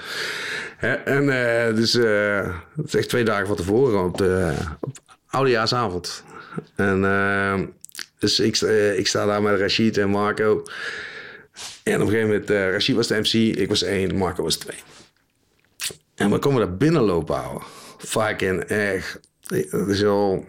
Hè, 0.76 0.92
en 0.92 1.26
dus, 1.74 1.92
het 1.92 2.86
is 2.86 2.94
echt 2.94 3.08
twee 3.08 3.24
dagen 3.24 3.46
van 3.46 3.56
tevoren. 3.56 4.04
Op, 4.04 4.18
de, 4.18 4.52
oudejaarsavond. 5.36 6.24
En 6.74 7.04
eh, 7.04 7.60
dus 8.18 8.40
ik, 8.40 8.60
ik 8.96 9.06
sta 9.06 9.26
daar 9.26 9.42
met 9.42 9.60
Rashid 9.60 9.98
en 9.98 10.08
Marco. 10.08 10.62
En 11.82 11.94
op 11.94 12.00
een 12.00 12.08
gegeven 12.08 12.28
moment, 12.28 12.50
Rashid 12.50 12.96
was 12.96 13.06
de 13.06 13.18
MC, 13.18 13.58
ik 13.58 13.68
was 13.68 13.82
één, 13.82 14.16
Marco 14.16 14.42
was 14.42 14.56
twee. 14.56 14.78
En 16.16 16.30
we 16.30 16.38
komen 16.38 16.60
daar 16.66 16.76
binnenlopen, 16.76 17.42
ouwe. 17.44 17.60
Fucking 17.98 18.60
echt. 18.62 19.20
Het 19.46 19.88
is 19.88 20.00
wel... 20.00 20.44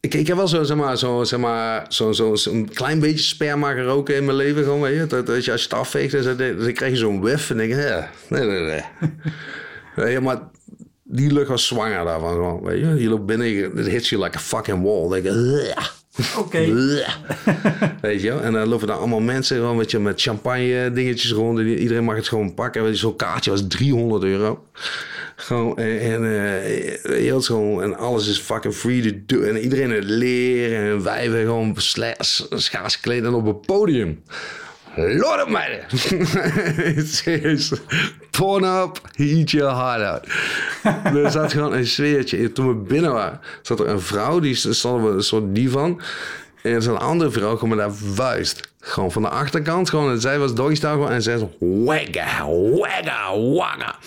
Ik, 0.00 0.14
ik 0.14 0.26
heb 0.26 0.36
wel 0.36 0.48
zo, 0.48 0.62
zeg 0.62 0.76
maar, 0.76 0.98
zo, 0.98 1.24
zeg 1.24 1.40
maar, 1.40 1.84
zo, 1.88 2.12
zo, 2.12 2.34
zo'n 2.34 2.68
klein 2.74 3.00
beetje 3.00 3.18
sperma 3.24 3.72
geroken 3.72 4.14
in 4.16 4.24
mijn 4.24 4.36
leven. 4.36 4.62
Gewoon, 4.64 4.80
weet 4.80 4.96
je? 4.98 5.06
Dat, 5.06 5.26
dat 5.26 5.44
je, 5.44 5.52
als 5.52 5.62
je 5.62 5.68
het 5.68 5.78
afveegt, 5.78 6.12
dan, 6.12 6.36
dan, 6.36 6.56
dan 6.58 6.72
krijg 6.72 6.92
je 6.92 6.98
zo'n 6.98 7.20
whiff. 7.20 7.50
En 7.50 7.56
denk 7.56 7.70
je, 7.72 7.76
ja, 7.78 8.10
nee, 8.28 8.46
nee, 8.46 8.60
nee. 8.60 8.82
Je, 10.12 10.20
maar 10.20 10.38
die 11.02 11.32
lucht 11.32 11.48
was 11.48 11.66
zwanger 11.66 12.04
daarvan. 12.04 12.30
Gewoon, 12.32 12.62
weet 12.62 12.80
je? 12.80 12.86
Je 13.02 13.08
loopt 13.08 13.26
binnen, 13.26 13.46
je- 13.46 13.72
it 13.74 13.86
hits 13.86 14.08
you 14.08 14.22
like 14.22 14.36
a 14.36 14.40
fucking 14.40 14.82
wall. 14.82 15.08
Denk 15.08 15.24
je, 15.24 15.74
Oké. 16.38 16.58
Weet 18.00 18.22
je 18.22 18.28
wel? 18.28 18.40
En 18.40 18.52
dan 18.52 18.68
lopen 18.68 18.86
daar 18.86 18.96
allemaal 18.96 19.20
mensen 19.20 19.56
gewoon 19.56 19.76
met, 19.76 19.98
met 19.98 20.20
champagne 20.22 20.90
dingetjes 20.94 21.32
rond. 21.32 21.58
En 21.58 21.66
iedereen 21.78 22.04
mag 22.04 22.16
het 22.16 22.28
gewoon 22.28 22.54
pakken. 22.54 22.96
Zo'n 22.96 23.16
kaartje 23.16 23.50
was 23.50 23.64
300 23.68 24.24
euro. 24.24 24.66
Gewoon, 25.36 25.78
en, 25.78 26.24
eh, 27.04 27.34
gewoon, 27.42 27.82
en 27.82 27.96
alles 27.96 28.28
is 28.28 28.38
fucking 28.38 28.74
free 28.74 29.02
to 29.02 29.18
do. 29.26 29.42
En 29.42 29.56
iedereen 29.58 29.90
het 29.90 30.04
leren. 30.04 30.90
En 30.90 31.02
wijven 31.02 31.40
gewoon 31.40 31.74
sla- 31.76 32.16
schaars 32.50 33.00
kleden 33.00 33.34
op 33.34 33.46
een 33.46 33.60
podium. 33.60 34.22
Lord 34.96 35.42
of 35.42 35.48
meiden. 35.48 35.84
Serieus. 37.06 37.72
Pornhub, 38.30 39.00
eat 39.16 39.50
your 39.50 39.74
heart 39.74 40.02
out. 40.02 40.26
er 41.24 41.30
zat 41.30 41.52
gewoon 41.52 41.72
een 41.72 41.86
sfeertje. 41.86 42.52
Toen 42.52 42.68
we 42.68 42.74
binnen 42.74 43.12
waren, 43.12 43.40
zat 43.62 43.80
er 43.80 43.88
een 43.88 44.00
vrouw, 44.00 44.40
die 44.40 44.54
stond 44.54 45.04
op 45.04 45.10
een 45.10 45.22
soort 45.22 45.54
divan. 45.54 46.00
En 46.62 46.72
er 46.72 46.88
een 46.88 46.98
andere 46.98 47.30
vrouw, 47.30 47.56
gewoon 47.56 47.76
met 47.76 47.78
haar 47.78 47.94
vuist. 47.94 48.68
Gewoon 48.80 49.12
van 49.12 49.22
de 49.22 49.28
achterkant. 49.28 49.90
Gewoon, 49.90 50.10
en 50.10 50.20
zij 50.20 50.38
was 50.38 50.54
doggy 50.54 50.86
en 50.86 51.22
zij 51.22 51.38
zo... 51.38 51.50
Wagga, 51.58 52.48
wagga, 52.48 53.38
wagga. 53.38 53.98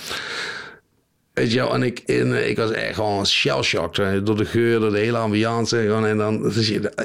Weet 1.33 1.51
je 1.51 1.59
wel, 1.59 1.73
en 1.73 1.83
ik, 1.83 1.99
en 1.99 2.49
ik 2.49 2.57
was 2.57 2.71
echt 2.71 2.95
gewoon 2.95 3.25
shell-shocked. 3.25 4.25
Door 4.25 4.37
de 4.37 4.45
geur, 4.45 4.79
door 4.79 4.91
de 4.91 4.99
hele 4.99 5.17
ambiance. 5.17 5.77
Gewoon, 5.77 6.05
en 6.05 6.17
dan 6.17 6.53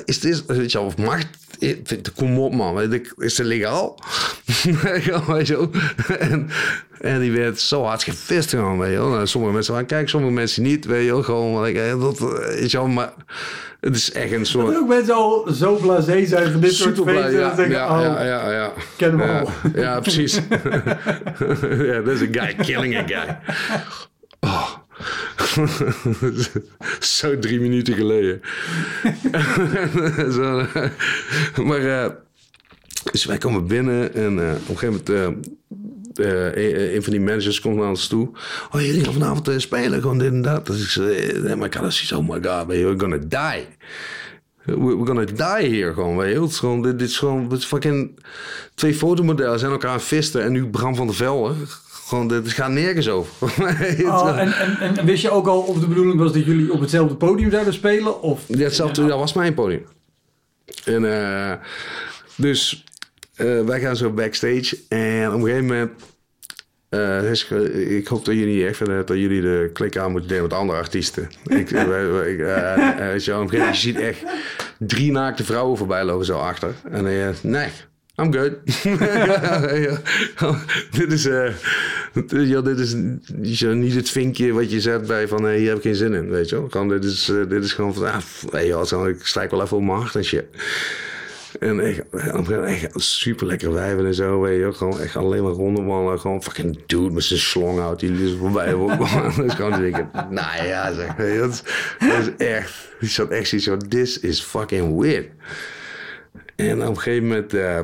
is 0.05 0.20
dit, 0.20 0.47
weet 0.47 0.72
je 0.72 0.78
wel, 0.78 0.87
of 0.87 0.97
mag... 1.61 2.12
Kom 2.14 2.38
op 2.38 2.54
man, 2.54 2.92
is 3.16 3.38
het 3.38 3.46
legaal? 3.46 3.98
En, 6.18 6.50
en 7.00 7.20
die 7.20 7.32
werd 7.32 7.61
zo 7.61 7.82
hard 7.82 8.02
gevist 8.02 8.50
gewoon, 8.50 8.78
weet 8.78 8.90
je 8.90 8.96
wel. 8.96 9.08
Nou, 9.08 9.26
sommige 9.26 9.52
mensen 9.52 9.72
waren 9.72 9.88
kijk, 9.88 10.08
sommige 10.08 10.32
mensen 10.32 10.62
niet, 10.62 10.84
weet 10.84 11.04
je 11.04 11.11
wel. 11.11 11.22
Gewoon, 11.22 11.62
dat, 12.00 12.70
je 12.70 12.76
wel, 12.76 12.88
maar... 12.88 13.12
Het 13.80 13.96
is 13.96 14.12
echt 14.12 14.32
een 14.32 14.46
soort... 14.46 14.66
Dat 14.66 14.76
ook 14.76 14.88
mensen 14.88 15.14
al 15.14 15.48
zo 15.52 15.74
blasé 15.76 16.26
zijn 16.26 16.52
van 16.52 16.61
dit 16.61 16.74
soort 16.74 16.96
feesten. 16.96 17.32
Ja, 17.32 17.54
denken, 17.54 17.76
ja, 17.76 17.96
oh, 17.96 18.02
ja, 18.02 18.24
ja, 18.24 18.52
ja. 18.52 18.72
ken 18.96 19.18
hem 19.18 19.28
ja, 19.28 19.40
al. 19.40 19.50
Ja, 19.74 20.00
precies. 20.00 20.34
ja, 21.90 22.00
dat 22.00 22.14
is 22.14 22.20
een 22.20 22.34
guy 22.34 22.54
killing 22.54 22.96
a 22.96 23.02
guy. 23.06 23.38
Oh. 24.40 24.68
Zo 27.01 27.38
drie 27.38 27.61
minuten 27.61 27.94
geleden. 27.94 28.40
Zo, 30.36 30.66
maar 31.64 31.80
uh, 31.80 32.07
dus 33.12 33.24
wij 33.24 33.38
komen 33.38 33.66
binnen 33.66 34.14
en 34.14 34.38
uh, 34.38 34.51
op 34.51 34.68
een 34.68 34.78
gegeven 34.78 35.03
moment... 35.07 35.09
Uh, 35.11 35.48
een, 36.94 37.03
van 37.03 37.12
die 37.12 37.20
managers 37.20 37.61
komt 37.61 37.76
naar 37.76 37.88
ons 37.88 38.07
toe. 38.07 38.30
Oh, 38.70 38.80
jullie 38.80 39.05
gaan 39.05 39.12
vanavond 39.12 39.62
spelen, 39.62 40.01
gewoon 40.01 40.18
dit 40.18 40.32
en 40.32 40.42
dat. 40.42 40.66
Dus 40.66 40.82
ik 40.82 40.88
zei, 40.88 41.55
maar 41.55 41.70
zoiets, 41.72 42.12
oh 42.12 42.28
my 42.28 42.38
god, 42.42 42.66
we're 42.66 42.98
gonna 42.98 43.16
die. 43.16 43.66
We're 44.64 45.07
gonna 45.07 45.24
die 45.24 45.68
hier 45.68 45.92
gewoon, 45.92 46.16
weet 46.16 46.34
je. 46.34 46.40
Het 46.40 46.51
is 46.51 46.59
gewoon, 46.59 46.82
dit, 46.82 46.98
dit 46.98 47.09
is 47.09 47.18
gewoon, 47.18 47.61
fucking... 47.61 48.18
Twee 48.74 48.94
fotomodellen 48.94 49.59
zijn 49.59 49.72
elkaar 49.72 49.90
aan 49.90 50.01
visten 50.01 50.42
en 50.42 50.53
nu 50.53 50.68
Bram 50.68 50.94
van 50.94 51.07
der 51.07 51.16
Velde 51.16 51.55
gewoon, 52.11 52.28
dit 52.28 52.52
gaat 52.52 52.70
nergens 52.70 53.08
over. 53.08 53.32
oh, 54.04 54.38
en, 54.38 54.52
en, 54.52 54.96
en, 54.96 55.04
wist 55.04 55.22
je 55.22 55.30
ook 55.30 55.46
al 55.46 55.61
of 55.61 55.78
de 55.78 55.86
bedoeling 55.86 56.18
was 56.18 56.32
dat 56.32 56.44
jullie 56.44 56.72
op 56.72 56.80
hetzelfde 56.80 57.14
podium 57.14 57.50
zouden 57.50 57.72
spelen? 57.72 58.22
Of? 58.22 58.48
Hetzelfde, 58.48 59.06
dat 59.06 59.18
was 59.18 59.32
mijn 59.32 59.54
podium. 59.54 59.84
En 60.84 61.02
uh, 61.02 61.52
dus 62.36 62.84
uh, 63.36 63.64
wij 63.64 63.80
gaan 63.80 63.96
zo 63.96 64.11
backstage. 64.11 64.78
En 64.88 65.28
op 65.28 65.34
een 65.34 65.40
gegeven 65.40 65.66
moment... 65.66 65.90
Uh, 66.90 67.98
ik 67.98 68.06
hoop 68.06 68.24
dat 68.24 68.34
jullie 68.34 68.66
echt 68.66 68.76
vinden 68.76 69.06
dat 69.06 69.16
jullie 69.16 69.40
de 69.40 69.70
klik 69.72 69.96
aan 69.96 70.11
moeten 70.11 70.30
nemen 70.30 70.48
met 70.48 70.58
andere 70.58 70.78
artiesten. 70.78 71.30
ik, 71.44 71.70
op 71.70 73.52
een 73.52 73.66
je 73.66 73.68
ziet 73.72 73.98
echt 73.98 74.22
drie 74.78 75.11
naakte 75.11 75.44
vrouwen 75.44 75.78
voorbij 75.78 76.04
lopen 76.04 76.26
zo 76.26 76.38
achter. 76.38 76.74
En 76.84 77.04
dan 77.04 77.12
uh, 77.12 77.28
nee, 77.42 77.68
I'm 78.16 78.32
good. 78.32 78.52
dit 80.98 81.12
is, 81.12 81.26
uh, 81.26 81.52
ja, 82.28 82.61
dit 82.61 82.78
is 82.78 82.94
niet 83.74 83.94
het 83.94 84.11
vinkje 84.11 84.52
wat 84.52 84.70
je 84.70 84.80
zet 84.80 85.06
bij 85.06 85.28
van 85.28 85.42
hey, 85.42 85.58
hier 85.58 85.68
heb 85.68 85.76
ik 85.76 85.82
geen 85.82 85.94
zin 85.94 86.14
in, 86.14 86.30
weet 86.30 86.48
je 86.48 86.68
wel. 86.70 86.88
Dit, 86.88 87.04
is, 87.04 87.28
uh, 87.28 87.48
dit 87.48 87.64
is 87.64 87.72
gewoon 87.72 87.94
van, 87.94 88.04
ah, 88.04 88.20
hey, 88.50 88.66
ja, 88.66 88.80
ik 89.06 89.26
strijk 89.26 89.50
wel 89.50 89.62
even 89.62 89.76
op 89.76 89.82
mijn 89.82 89.98
hart 89.98 90.14
en 90.14 90.24
shit. 90.24 90.44
En 91.61 91.80
echt, 91.80 92.02
echt 92.64 92.90
super 92.94 93.46
lekker 93.46 93.72
wijven 93.72 94.06
en 94.06 94.14
zo, 94.14 94.40
weet 94.40 94.61
je 94.61 94.72
Gewoon 94.72 95.00
echt 95.00 95.16
alleen 95.16 95.42
maar 95.42 95.52
rondemannen. 95.52 96.20
Gewoon 96.20 96.42
fucking 96.42 96.78
dude 96.86 97.11
met 97.11 97.24
zijn 97.24 97.40
slong 97.40 97.80
uit. 97.80 97.98
Die 97.98 98.24
is 98.24 98.36
voorbij. 98.38 98.70
dat 99.36 99.44
is 99.44 99.54
gewoon 99.54 99.80
denken, 99.80 100.11
nou 100.30 100.66
ja, 100.66 100.92
zeg. 100.92 101.14
Dat 101.38 101.62
is, 102.00 102.36
echt, 102.36 102.88
die 103.00 103.08
zat 103.08 103.30
echt 103.30 103.48
zoiets 103.48 103.68
van, 103.68 103.88
this 103.88 104.20
is 104.20 104.40
fucking 104.40 105.00
weird. 105.00 105.26
En 106.56 106.82
op 106.82 106.88
een 106.88 106.96
gegeven 106.96 107.26
moment... 107.28 107.54
Uh, 107.54 107.78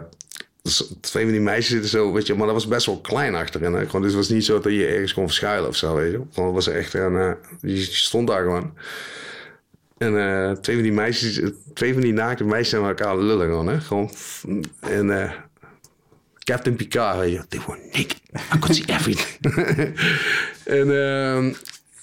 twee 1.00 1.22
van 1.22 1.32
die 1.32 1.40
meisjes 1.40 1.72
zitten 1.72 1.90
zo, 1.90 2.12
weet 2.12 2.26
je, 2.26 2.34
maar 2.34 2.46
dat 2.46 2.54
was 2.54 2.66
best 2.68 2.86
wel 2.86 3.00
klein 3.00 3.34
achterin. 3.34 3.72
Hè? 3.72 3.86
Gewoon, 3.86 4.02
dus 4.02 4.10
het 4.10 4.20
was 4.20 4.28
niet 4.28 4.44
zo 4.44 4.60
dat 4.60 4.72
je 4.72 4.86
ergens 4.86 5.14
kon 5.14 5.26
verschuilen 5.26 5.68
of 5.68 5.76
zo, 5.76 5.94
weet 5.94 6.12
je. 6.12 6.20
Gewoon, 6.32 6.52
was 6.52 6.68
echt, 6.68 6.94
en, 6.94 7.12
uh, 7.12 7.32
je 7.60 7.82
stond 7.82 8.28
daar 8.28 8.42
gewoon. 8.42 8.74
En 9.98 10.12
uh, 10.12 10.50
twee 10.50 10.74
van 10.74 10.84
die 10.84 10.92
meisjes, 10.92 11.40
twee 11.74 11.92
van 11.92 12.02
die 12.02 12.12
naakte 12.12 12.44
meisjes 12.44 12.80
met 12.80 12.88
elkaar 12.88 13.18
lullen 13.18 13.46
gewoon, 13.46 13.66
hè. 13.66 13.80
Gewoon, 13.80 14.10
en 14.80 15.06
uh, 15.08 15.32
Captain 16.38 16.76
Picard, 16.76 17.18
weet 17.18 17.32
je, 17.32 17.44
they 17.48 17.60
were 17.66 17.78
naked. 17.92 18.20
I 18.54 18.58
could 18.58 18.74
see 18.74 18.84
everything. 18.86 19.38
en 20.80 20.88
uh, 20.88 21.54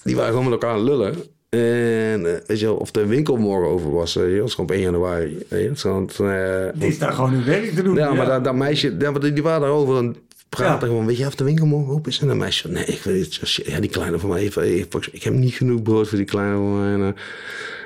die 0.02 0.16
waren 0.16 0.30
gewoon 0.30 0.44
met 0.44 0.52
elkaar 0.52 0.80
lullen. 0.80 1.33
En 1.54 2.22
weet 2.46 2.60
je 2.60 2.66
wel, 2.66 2.76
of 2.76 2.90
de 2.90 3.06
winkel 3.06 3.36
morgen 3.36 3.70
over 3.70 3.92
was, 3.92 4.16
uh, 4.16 4.38
dat 4.38 4.48
is 4.48 4.54
gewoon 4.54 4.70
op 4.70 4.74
1 4.74 4.82
januari. 4.82 5.38
Weet 5.48 5.80
je, 5.80 5.88
want, 5.88 6.18
uh, 6.20 6.66
die 6.74 6.88
is 6.88 6.98
daar 6.98 7.12
gewoon 7.12 7.30
hun 7.30 7.44
werk 7.44 7.74
te 7.74 7.82
doen. 7.82 7.94
Ja, 7.94 8.12
maar 8.12 8.26
dat, 8.26 8.44
dat 8.44 8.54
meisje, 8.54 8.96
die, 8.96 9.32
die 9.32 9.42
waren 9.42 9.60
daarover 9.60 9.96
aan 9.96 10.06
het 10.06 10.18
praten. 10.48 10.80
Ja. 10.80 10.92
Gewoon, 10.92 11.06
weet 11.06 11.16
je 11.16 11.26
of 11.26 11.34
de 11.34 11.44
winkel 11.44 11.66
morgen 11.66 11.94
open 11.94 12.10
is? 12.10 12.20
En 12.20 12.26
dan 12.26 12.36
meisje, 12.36 12.68
nee, 12.68 12.84
ik 12.84 13.02
weet 13.02 13.40
het. 13.40 13.54
Ja, 13.64 13.80
die 13.80 13.90
kleine 13.90 14.18
van 14.18 14.28
mij, 14.28 14.44
ik, 14.44 14.94
ik 15.12 15.22
heb 15.22 15.34
niet 15.34 15.54
genoeg 15.54 15.82
brood 15.82 16.08
voor 16.08 16.18
die 16.18 16.26
kleine 16.26 16.54
van 16.54 16.78
mij. 16.78 17.08
En, 17.08 17.16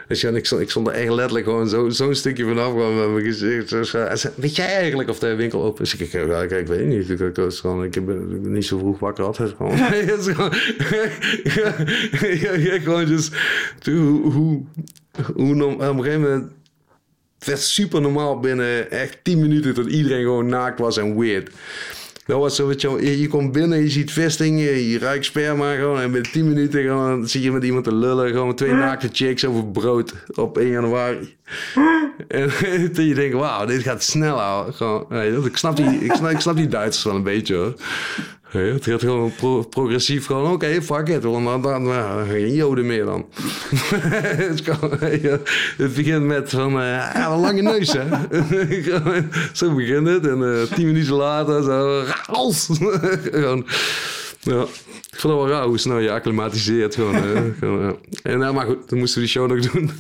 dus 0.09 0.21
ja, 0.21 0.31
ik 0.31 0.47
stond, 0.47 0.63
ik 0.63 0.71
stond 0.71 0.87
er 0.87 0.93
echt 0.93 1.11
letterlijk 1.11 1.45
gewoon 1.45 1.69
zo'n 1.69 1.93
zo 1.93 2.13
stukje 2.13 2.45
vanaf 2.45 2.71
gewoon 2.71 2.99
met 2.99 3.11
mijn 3.11 3.25
gezicht. 3.25 3.69
Dus, 3.69 3.95
uh, 3.95 4.15
zei, 4.15 4.35
weet 4.37 4.57
jij 4.57 4.67
eigenlijk 4.67 5.09
of 5.09 5.19
de 5.19 5.35
winkel 5.35 5.63
open 5.63 5.85
is? 5.85 5.95
Ik, 5.95 6.01
ik, 6.01 6.13
ik, 6.13 6.51
ik 6.51 6.67
weet 6.67 6.87
niet. 6.87 7.11
Ik, 7.11 7.21
ik, 7.21 7.53
gewoon, 7.53 7.85
ik, 7.85 8.07
ben, 8.07 8.43
ben 8.43 8.53
niet 8.53 8.67
zo 8.67 8.79
vroeg 8.79 8.99
wakker 8.99 9.25
altijd. 9.25 9.55
Gewoon. 9.57 9.77
gewoon, 10.35 10.53
ja, 12.41 12.53
ja, 12.53 12.79
gewoon 12.79 13.05
dus, 13.05 13.31
hoe, 13.85 14.33
hoe, 14.33 14.65
hoe, 15.35 15.65
op 15.65 15.81
een 15.81 15.97
gegeven 15.97 16.21
moment 16.21 16.53
het 17.39 17.47
werd 17.47 17.61
super 17.61 18.01
normaal 18.01 18.41
binnen 18.41 18.91
echt 18.91 19.19
10 19.23 19.39
minuten 19.41 19.75
dat 19.75 19.87
iedereen 19.87 20.23
gewoon 20.23 20.47
naakt 20.47 20.79
was 20.79 20.97
en 20.97 21.19
weird. 21.19 21.51
Dat 22.29 22.41
was 22.41 22.57
zo, 22.57 23.01
je, 23.01 23.21
je 23.21 23.29
komt 23.29 23.53
binnen, 23.53 23.83
je 23.83 23.89
ziet 23.89 24.13
vesting, 24.13 24.61
je, 24.61 24.91
je 24.91 24.99
ruikt 24.99 25.25
sperma 25.25 25.75
gewoon. 25.75 26.01
En 26.01 26.11
binnen 26.11 26.33
10 26.33 26.49
minuten 26.49 26.83
gewoon, 26.83 27.29
zie 27.29 27.43
je 27.43 27.53
met 27.53 27.65
iemand 27.65 27.85
te 27.85 27.95
lullen. 27.95 28.31
Gewoon 28.31 28.55
twee 28.55 28.73
naakte 28.73 29.09
chicks 29.13 29.45
over 29.45 29.67
brood 29.67 30.15
op 30.35 30.59
1 30.59 30.69
januari. 30.69 31.37
En 32.29 32.51
toen 32.93 33.05
je 33.05 33.15
denkt, 33.15 33.37
wauw, 33.37 33.67
dit 33.67 33.83
gaat 33.83 34.03
snel. 34.03 34.73
Gewoon, 34.73 35.07
ik, 35.45 35.57
snap 35.57 35.77
die, 35.77 36.05
ik, 36.05 36.41
snap, 36.41 36.57
die 36.57 36.69
Duitsers 36.69 37.05
wel 37.05 37.15
een 37.15 37.23
beetje 37.23 37.55
hoor. 37.55 37.75
Het 38.49 38.85
gaat 38.85 39.01
gewoon 39.01 39.35
pro 39.35 39.63
progressief 39.63 40.27
gewoon, 40.27 40.53
oké, 40.53 40.83
fuck 40.83 41.09
it, 41.09 41.23
dan, 41.23 41.63
dan, 41.63 41.93
geen 42.27 42.55
joden 42.55 42.87
meer 42.87 43.05
dan. 43.05 43.27
het, 44.51 44.63
kan, 44.63 44.99
begint 45.77 46.25
met 46.25 46.51
van, 46.51 46.77
een 46.77 47.41
lange 47.41 47.63
neus 47.63 47.93
hè. 47.93 48.05
zo 49.53 49.75
begint 49.75 50.07
het 50.09 50.27
en 50.27 50.41
uh, 50.41 50.63
tien 50.63 50.87
minuten 50.87 51.15
later 51.15 51.63
zo, 51.63 52.05
gewoon, 53.33 53.67
ja. 54.41 54.67
Ik 55.11 55.25
vond 55.25 55.35
het 55.35 55.43
wel 55.43 55.49
raar 55.49 55.67
hoe 55.67 55.79
snel 55.79 55.99
je 55.99 56.11
acclimatiseert. 56.11 56.95
Gewoon. 56.95 57.99
En 58.23 58.39
nou, 58.39 58.55
maar 58.55 58.67
goed, 58.67 58.89
dan 58.89 58.99
moesten 58.99 59.21
we 59.21 59.27
die 59.27 59.35
show 59.35 59.49
nog 59.49 59.71
doen. 59.71 59.91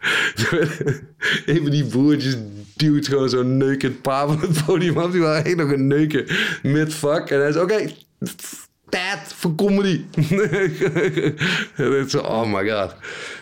een 1.46 1.60
van 1.62 1.70
die 1.70 1.84
boertjes 1.84 2.36
duwt 2.76 3.08
gewoon 3.08 3.28
zo'n 3.28 3.56
neukend 3.56 4.02
pa 4.02 4.26
van 4.26 4.40
het 4.40 4.64
podium 4.64 4.98
af. 4.98 5.10
Die 5.10 5.20
waren 5.20 5.44
echt 5.44 5.56
nog 5.56 5.70
een 5.70 5.86
neuken 5.86 6.26
mid-vak. 6.62 7.30
En 7.30 7.40
hij 7.40 7.52
zei, 7.52 7.64
oké, 7.64 7.72
okay, 7.72 7.94
tijd 8.88 9.34
voor 9.36 9.54
comedy. 9.54 10.04
zo, 12.08 12.18
oh 12.18 12.52
my 12.52 12.70
god. 12.70 12.94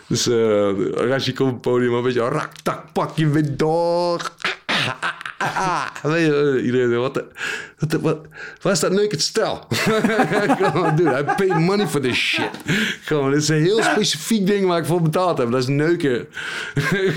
Dus 0.07 0.27
uh, 0.27 1.11
als 1.11 1.25
je 1.25 1.33
komt 1.33 1.49
op 1.49 1.53
het 1.53 1.61
podium, 1.61 1.93
een 1.93 2.03
beetje 2.03 2.19
rak, 2.19 2.51
tak, 2.63 2.93
pak 2.93 3.17
je 3.17 3.29
weer 3.29 3.57
door. 3.57 4.31
Ah, 5.41 5.85
weet 6.01 6.25
je, 6.25 6.61
iedereen 6.65 6.99
wat, 6.99 7.13
de, 7.13 7.25
wat, 7.77 7.91
de, 7.91 7.99
wat, 8.61 8.73
is 8.73 8.79
dat 8.79 8.91
naked 8.91 9.21
stel? 9.21 9.67
dude, 10.95 11.19
I 11.19 11.23
paid 11.23 11.59
money 11.59 11.87
for 11.87 12.01
this 12.01 12.17
shit. 12.17 12.49
Gewoon, 13.03 13.31
dit 13.31 13.41
is 13.41 13.49
een 13.49 13.61
heel 13.61 13.83
specifiek 13.83 14.47
ding 14.47 14.65
waar 14.65 14.79
ik 14.79 14.85
voor 14.85 15.01
betaald 15.01 15.37
heb. 15.37 15.51
Dat 15.51 15.61
is 15.61 15.67
neuken. 15.67 16.27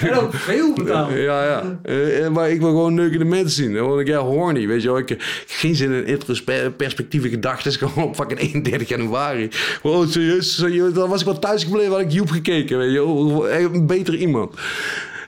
en 0.00 0.14
ook 0.14 0.34
veel 0.34 0.74
betaald. 0.74 1.12
Ja, 1.12 1.44
ja. 1.44 1.78
Uh, 1.84 2.28
maar 2.28 2.50
ik 2.50 2.60
wil 2.60 2.68
gewoon 2.68 2.94
neukende 2.94 3.24
mensen 3.24 3.64
zien. 3.64 3.74
Dan 3.74 3.84
word 3.84 4.00
ik 4.00 4.06
ja 4.06 4.18
horny, 4.18 4.66
weet 4.66 4.82
je 4.82 4.88
wel. 4.88 4.98
Ik 4.98 5.08
heb 5.08 5.22
geen 5.46 5.74
zin 5.74 5.92
in 5.92 6.06
introspectieve 6.06 7.28
gedachten. 7.28 7.72
Gewoon 7.84 8.08
op 8.08 8.14
fucking 8.14 8.40
31 8.40 8.88
januari. 8.88 9.48
Oh, 9.82 10.08
serieus? 10.08 10.54
serieus? 10.54 10.92
Dan 10.92 11.08
was 11.08 11.20
ik 11.20 11.26
wel 11.26 11.38
thuis 11.38 11.64
gebleven, 11.64 11.92
had 11.92 12.00
ik 12.00 12.12
Joep 12.12 12.30
gekeken, 12.30 12.78
weet 12.78 12.92
je 12.92 12.98
wel. 12.98 13.50
Een 13.50 13.86
beter 13.86 14.14
iemand. 14.14 14.54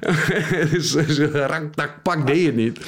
dus 0.70 0.90
zo 0.90 1.28
rak, 1.32 1.74
tak, 1.74 2.02
pak 2.02 2.26
deed 2.26 2.46
het 2.46 2.56
niet. 2.56 2.78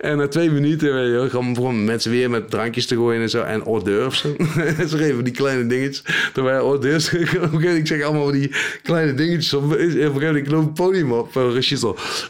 En 0.00 0.16
na 0.16 0.28
twee 0.28 0.50
minuten 0.50 0.94
weet 0.94 1.22
je, 1.22 1.30
gewoon, 1.30 1.84
mensen 1.84 2.10
weer 2.10 2.30
met 2.30 2.50
drankjes 2.50 2.86
te 2.86 2.94
gooien 2.94 3.22
en 3.22 3.30
zo. 3.30 3.42
En 3.42 3.60
hors 3.60 3.84
d'oeuvres. 3.84 4.24
zo 4.90 4.96
even 4.96 5.24
die 5.24 5.32
kleine 5.32 5.66
dingetjes. 5.66 6.04
Terwijl 6.32 6.64
hors 6.64 6.80
d'oeuvres, 6.80 7.74
ik 7.80 7.86
zeg 7.86 8.02
allemaal 8.02 8.30
die 8.30 8.54
kleine 8.82 9.14
dingetjes. 9.14 9.54
Op, 9.54 9.74
ik 9.74 10.50
loop 10.50 10.64
het 10.64 10.74
podium 10.74 11.12
op. 11.12 11.36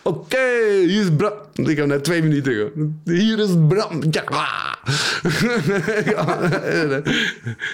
Oké, 0.03 0.37
hier 0.87 1.01
is 1.01 1.11
Bram. 1.17 1.33
Ik 1.55 1.77
heb 1.77 1.87
net 1.87 2.05
twee 2.05 2.23
minuten. 2.23 2.73
Hier 3.05 3.39
is 3.39 3.51
Bram. 3.69 4.03
Ja. 4.11 4.74
Ja, 6.05 6.51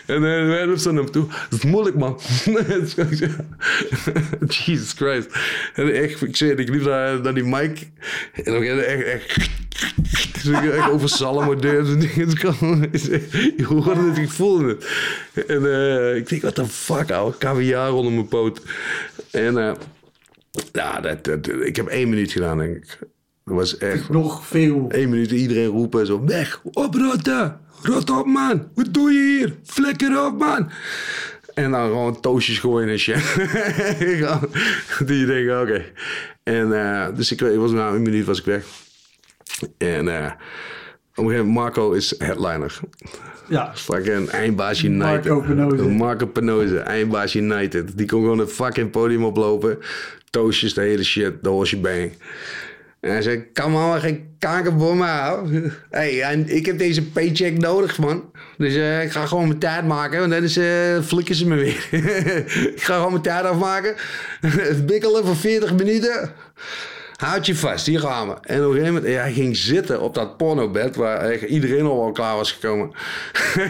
en 0.06 0.66
dan 0.66 0.78
zo 0.78 0.92
naar 0.92 1.02
hem 1.02 1.12
toe. 1.12 1.26
Dat 1.50 1.58
is 1.58 1.64
moeilijk, 1.64 1.96
man. 1.96 2.20
Jesus 4.48 4.92
Christ. 4.92 5.28
En 5.74 5.94
echt, 5.94 6.22
ik 6.22 6.40
ik 6.40 6.68
liep 6.68 6.82
naar, 6.82 7.20
naar 7.20 7.34
die 7.34 7.44
mic. 7.44 7.88
En 8.32 8.52
dan 8.52 8.62
echt, 8.62 9.04
echt, 9.04 9.50
echt 10.54 10.90
over 10.90 11.08
salmodeurs 11.08 11.88
en 11.88 11.98
dingen. 11.98 12.28
Je 13.56 13.64
hoorde 13.64 14.08
het, 14.08 14.18
ik 14.18 14.30
voelde 14.30 14.68
het. 14.68 14.88
En 15.46 15.72
eh, 15.72 16.16
ik 16.16 16.28
denk, 16.28 16.42
wat 16.42 16.56
de 16.56 16.66
fuck, 16.66 17.10
ouwe. 17.10 17.36
Kaviaar 17.38 17.92
onder 17.92 18.12
mijn 18.12 18.28
poot. 18.28 18.60
En 19.30 19.58
eh, 19.58 19.72
ja, 20.72 21.00
dat, 21.00 21.24
dat, 21.24 21.48
ik 21.48 21.76
heb 21.76 21.86
één 21.86 22.08
minuut 22.08 22.32
gedaan, 22.32 22.58
denk 22.58 22.76
ik. 22.76 22.98
Dat 23.50 23.58
was 23.58 23.78
echt... 23.78 24.08
Nog 24.08 24.46
veel. 24.46 24.86
Eén 24.88 25.08
minuut 25.08 25.30
iedereen 25.30 25.66
roepen 25.66 26.06
zo, 26.06 26.24
weg, 26.24 26.60
oprotten, 26.72 27.60
rot 27.82 28.10
op 28.10 28.26
man, 28.26 28.68
wat 28.74 28.94
doe 28.94 29.12
je 29.12 29.36
hier, 29.38 29.54
flikker 29.64 30.26
op 30.26 30.38
man. 30.38 30.70
En 31.54 31.70
dan 31.70 31.86
gewoon 31.86 32.20
toastjes 32.20 32.58
gooien 32.58 32.88
en 32.88 32.98
shit. 32.98 33.36
Die 35.06 35.26
denken, 35.26 35.60
oké. 35.60 35.84
En 36.42 36.72
eh, 36.72 37.16
dus 37.16 37.32
ik, 37.32 37.40
ik 37.40 37.56
was 37.56 37.70
na 37.70 37.88
een 37.88 38.02
minuut 38.02 38.26
was 38.26 38.38
ik 38.38 38.44
weg. 38.44 38.64
En 39.78 40.08
eh, 40.08 40.32
op 41.14 41.24
een 41.24 41.30
gegeven 41.30 41.46
moment, 41.46 41.46
Marco 41.46 41.92
is 41.92 42.14
headliner. 42.18 42.80
Ja. 43.48 43.72
Fucking 43.74 44.28
eindbaas 44.28 44.82
United. 44.82 45.24
Marco 45.24 45.40
Penoze. 45.40 45.88
Marco 45.88 46.26
Penoze, 46.26 46.78
eindbaas 46.78 47.34
United. 47.34 47.98
Die 47.98 48.06
kon 48.06 48.20
gewoon 48.20 48.38
het 48.38 48.52
fucking 48.52 48.90
podium 48.90 49.24
oplopen. 49.24 49.78
Toastjes, 50.30 50.74
de 50.74 50.80
hele 50.80 51.04
shit, 51.04 51.42
de 51.42 51.48
whole 51.48 51.66
shebang. 51.66 52.12
En 53.00 53.10
hij 53.10 53.22
zei, 53.22 53.52
kan 53.52 53.72
maar 53.72 54.00
geen 54.00 54.34
kanker 54.38 54.72
voor 54.78 54.96
me. 54.96 55.70
Hey, 55.90 56.22
en 56.22 56.56
ik 56.56 56.66
heb 56.66 56.78
deze 56.78 57.02
paycheck 57.02 57.58
nodig, 57.58 57.98
man. 57.98 58.30
Dus 58.56 58.74
eh, 58.74 59.02
ik 59.02 59.10
ga 59.10 59.26
gewoon 59.26 59.46
mijn 59.46 59.58
tijd 59.58 59.86
maken, 59.86 60.18
want 60.18 60.30
dan 60.30 60.42
is, 60.42 60.56
eh, 60.56 61.02
flikken 61.02 61.34
ze 61.34 61.46
me 61.46 61.54
weer. 61.54 61.88
ik 62.74 62.82
ga 62.82 62.94
gewoon 62.94 63.10
mijn 63.10 63.22
tijd 63.22 63.44
afmaken. 63.44 63.94
Bikkelen 64.86 65.24
voor 65.24 65.36
40 65.36 65.74
minuten. 65.74 66.32
Houd 67.16 67.46
je 67.46 67.54
vast, 67.54 67.86
hier 67.86 68.00
gaan 68.00 68.28
we. 68.28 68.34
En 68.42 68.58
op 68.58 68.66
een 68.66 68.72
gegeven 68.72 68.94
moment, 68.94 69.12
ja, 69.12 69.20
hij 69.20 69.32
ging 69.32 69.56
zitten 69.56 70.00
op 70.00 70.14
dat 70.14 70.36
pornobed 70.36 70.96
waar 70.96 71.44
iedereen 71.44 71.84
al 71.84 72.00
wel 72.00 72.12
klaar 72.12 72.36
was 72.36 72.52
gekomen. 72.52 72.90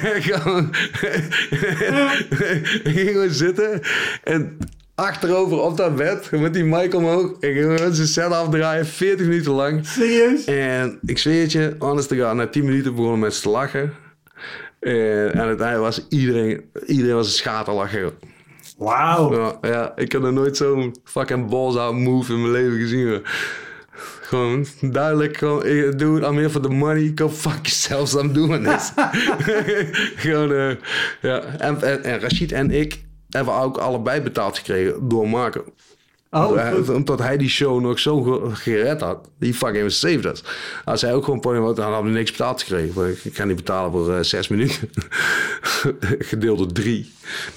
Hij 2.83 2.93
ging 2.93 3.09
gewoon 3.09 3.31
zitten 3.31 3.81
en 4.25 4.59
achterover 5.01 5.61
op 5.61 5.77
dat 5.77 5.97
bed 5.97 6.31
met 6.31 6.55
die 6.55 6.65
mic 6.65 6.95
omhoog. 6.95 7.33
En 7.41 7.53
ging 7.53 7.95
zijn 7.95 8.09
set 8.09 8.33
afdraaien, 8.33 8.87
40 8.87 9.27
minuten 9.27 9.53
lang. 9.53 9.87
Serieus? 9.87 10.45
En 10.45 10.99
ik 11.07 11.19
zweer 11.19 11.43
het 11.43 11.53
je, 11.53 11.75
honest 11.79 12.09
to 12.09 12.17
God, 12.17 12.35
na 12.35 12.47
10 12.47 12.65
minuten 12.65 12.95
begonnen 12.95 13.19
mensen 13.19 13.43
te 13.43 13.49
lachen. 13.49 13.93
En 14.81 15.41
aan 15.41 15.49
het 15.49 15.61
einde 15.61 15.79
was 15.79 16.07
iedereen, 16.09 16.65
iedereen 16.87 17.15
was 17.15 17.27
een 17.27 17.33
schaterlacher. 17.33 18.13
Wauw. 18.79 19.35
Ja, 19.35 19.69
ja, 19.69 19.93
ik 19.97 20.13
heb 20.13 20.23
nog 20.23 20.33
nooit 20.33 20.57
zo'n 20.57 20.97
fucking 21.05 21.49
balls 21.49 21.77
out 21.77 21.95
move 21.95 22.33
in 22.33 22.41
mijn 22.41 22.53
leven 22.53 22.79
gezien. 22.79 23.09
hoor. 23.09 23.21
Gewoon 24.21 24.67
duidelijk, 24.81 25.37
gewoon, 25.37 25.67
ik 25.67 25.99
doe 25.99 26.15
het, 26.15 26.25
I'm 26.25 26.37
here 26.37 26.51
for 26.51 26.61
the 26.61 26.69
money. 26.69 27.13
Go 27.15 27.29
fuck 27.29 27.67
yourselves, 27.67 28.15
I'm 28.15 28.33
doing 28.33 28.69
this. 28.69 28.93
gewoon, 30.23 30.53
eh, 30.53 30.71
ja. 31.21 31.43
En, 31.43 31.83
en, 31.83 32.05
en 32.05 32.21
Rashid 32.21 32.53
en 32.53 32.71
ik 32.71 33.09
hebben 33.31 33.55
ook 33.55 33.77
allebei 33.77 34.21
betaald 34.21 34.59
gekregen 34.59 35.09
door 35.09 35.29
Marco. 35.29 35.65
Oh, 36.33 36.89
omdat 36.95 37.19
hij 37.19 37.37
die 37.37 37.49
show 37.49 37.81
nog 37.81 37.99
zo 37.99 38.23
ge- 38.23 38.55
gered 38.55 39.01
had. 39.01 39.19
Die 39.39 39.55
fucking 39.55 39.93
saved 39.93 40.25
us. 40.25 40.43
Als 40.85 41.01
hij 41.03 41.15
ook 41.15 41.25
gewoon 41.25 41.41
podium 41.41 41.65
had, 41.65 41.77
dan 41.77 41.93
hadden 41.93 42.13
we 42.13 42.19
niks 42.19 42.31
betaald 42.31 42.63
gekregen. 42.63 43.17
Ik 43.23 43.33
kan 43.35 43.47
niet 43.47 43.57
betalen 43.57 43.91
voor 43.91 44.15
eh, 44.15 44.23
zes 44.23 44.49
minuten. 44.49 44.91
Gedeeld 46.19 46.59
door 46.59 46.73
drie. 46.73 47.13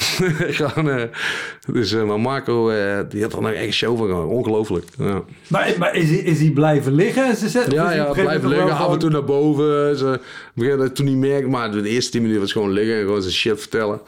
gewoon, 0.59 0.89
eh, 0.89 1.03
dus, 1.71 1.91
eh, 1.93 2.03
maar 2.03 2.19
Marco, 2.19 2.71
die 3.09 3.21
had 3.21 3.33
er 3.33 3.41
nog 3.41 3.51
echt 3.51 3.65
een 3.65 3.73
show 3.73 3.97
van 3.97 4.07
gedaan. 4.07 4.25
Ongelooflijk. 4.25 4.85
Ja, 4.97 5.21
Maar, 5.47 5.73
maar 5.79 5.95
is, 5.95 6.09
hij- 6.09 6.17
is 6.17 6.39
hij 6.39 6.49
blijven 6.49 6.93
liggen? 6.95 7.35
Ze 7.35 7.49
zet- 7.49 7.71
ja, 7.71 7.91
ja 7.91 8.11
blijven 8.11 8.49
liggen. 8.49 8.71
Af 8.77 8.93
en 8.93 8.99
toe 8.99 9.09
naar 9.09 9.23
boven. 9.23 9.97
Ze 9.97 10.19
beginnen 10.55 10.93
toen 10.93 11.05
niet 11.05 11.17
meer. 11.17 11.49
Maar 11.49 11.71
de 11.71 11.89
eerste 11.89 12.11
tien 12.11 12.21
minuten 12.21 12.41
was 12.41 12.51
gewoon 12.51 12.71
liggen 12.71 12.95
en 12.95 13.01
gewoon 13.01 13.21
zijn 13.21 13.33
shit 13.33 13.59
vertellen. 13.59 14.01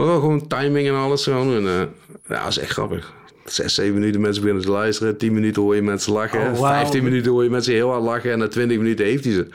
Maar 0.00 0.08
wel 0.08 0.20
gewoon 0.20 0.46
timing 0.46 0.88
en 0.88 0.94
alles. 0.94 1.24
Gewoon. 1.24 1.54
En, 1.54 1.66
eh, 1.66 1.86
ja, 2.28 2.42
dat 2.42 2.48
is 2.48 2.58
echt 2.58 2.70
grappig. 2.70 3.12
Zes, 3.44 3.74
zeven 3.74 3.94
minuten 3.94 4.20
mensen 4.20 4.42
beginnen 4.42 4.66
te 4.66 4.72
luisteren. 4.72 5.16
Tien 5.16 5.32
minuten 5.32 5.62
hoor 5.62 5.74
je 5.74 5.82
mensen 5.82 6.12
lachen. 6.12 6.40
Oh, 6.40 6.58
wauw. 6.58 6.72
Vijftien 6.72 7.04
minuten 7.04 7.30
hoor 7.30 7.44
je 7.44 7.50
mensen 7.50 7.74
heel 7.74 7.90
hard 7.90 8.02
lachen. 8.02 8.32
En 8.32 8.38
na 8.38 8.48
twintig 8.48 8.78
minuten 8.78 9.04
heeft 9.04 9.24
hij 9.24 9.32
ze. 9.32 9.46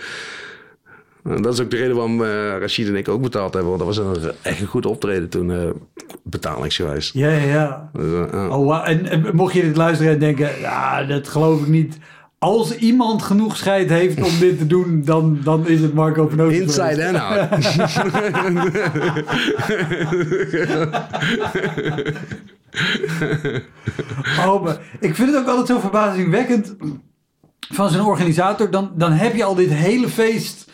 En 1.23 1.41
dat 1.41 1.53
is 1.53 1.61
ook 1.61 1.69
de 1.69 1.77
reden 1.77 1.95
waarom 1.95 2.23
eh 2.23 2.57
Rashid 2.59 2.87
en 2.87 2.95
ik 2.95 3.07
ook 3.07 3.21
betaald 3.21 3.53
hebben. 3.53 3.77
Want 3.77 3.83
dat 3.83 3.95
was 3.95 4.23
een, 4.23 4.31
echt 4.41 4.61
een 4.61 4.67
goed 4.67 4.85
optreden 4.85 5.29
toen, 5.29 5.51
eh 5.51 5.69
betalingsgewijs. 6.23 7.11
Ja, 7.13 7.29
ja, 7.29 7.43
ja. 7.43 7.89
Dus. 7.93 8.29
Oh, 8.31 8.89
en, 8.89 9.05
en 9.05 9.35
mocht 9.35 9.53
je 9.53 9.61
dit 9.61 9.77
luisteren 9.77 10.13
en 10.13 10.19
denken, 10.19 10.59
ja, 10.59 11.03
dat 11.03 11.27
geloof 11.27 11.61
ik 11.61 11.67
niet. 11.67 11.97
Als 12.45 12.77
iemand 12.77 13.23
genoeg 13.23 13.57
scheid 13.57 13.89
heeft 13.89 14.23
om 14.23 14.39
dit 14.39 14.57
te 14.57 14.67
doen, 14.67 15.01
dan, 15.05 15.39
dan 15.43 15.67
is 15.67 15.81
het 15.81 15.93
Marco 15.93 16.25
Penoze. 16.25 16.61
Inside 16.61 17.07
and 17.07 17.17
out. 17.17 17.49
Oh, 24.45 24.63
maar 24.63 24.79
ik 24.99 25.15
vind 25.15 25.29
het 25.31 25.37
ook 25.37 25.47
altijd 25.47 25.67
zo 25.67 25.79
verbazingwekkend 25.79 26.75
van 27.59 27.89
zo'n 27.89 28.05
organisator. 28.05 28.71
Dan, 28.71 28.91
dan 28.95 29.11
heb 29.11 29.35
je 29.35 29.43
al 29.43 29.55
dit 29.55 29.69
hele 29.73 30.09
feest 30.09 30.71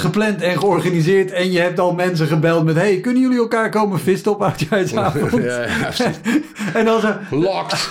gepland 0.00 0.42
en 0.42 0.58
georganiseerd. 0.58 1.30
En 1.30 1.52
je 1.52 1.58
hebt 1.58 1.78
al 1.78 1.94
mensen 1.94 2.26
gebeld 2.26 2.64
met... 2.64 2.74
Hey, 2.74 3.00
kunnen 3.00 3.22
jullie 3.22 3.38
elkaar 3.38 3.70
komen 3.70 4.00
visten 4.00 4.32
op 4.32 4.42
oudjaarsavond? 4.42 5.42
ja, 5.44 5.62
ja. 5.62 5.92
En 6.74 6.84
dan 6.84 7.00
zo... 7.00 7.14
Locked. 7.30 7.88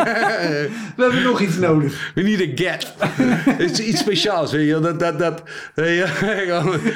We 0.96 1.02
hebben 1.02 1.22
nog 1.22 1.40
iets 1.40 1.56
nodig. 1.56 2.12
We 2.14 2.22
need 2.22 2.40
a 2.40 2.64
get. 2.64 2.92
Het 3.58 3.78
is 3.78 3.86
iets 3.86 4.00
speciaals, 4.00 4.52
weet 4.52 4.68
je. 4.68 4.80
Dat, 4.80 5.00
dat, 5.00 5.18
dat, 5.18 5.42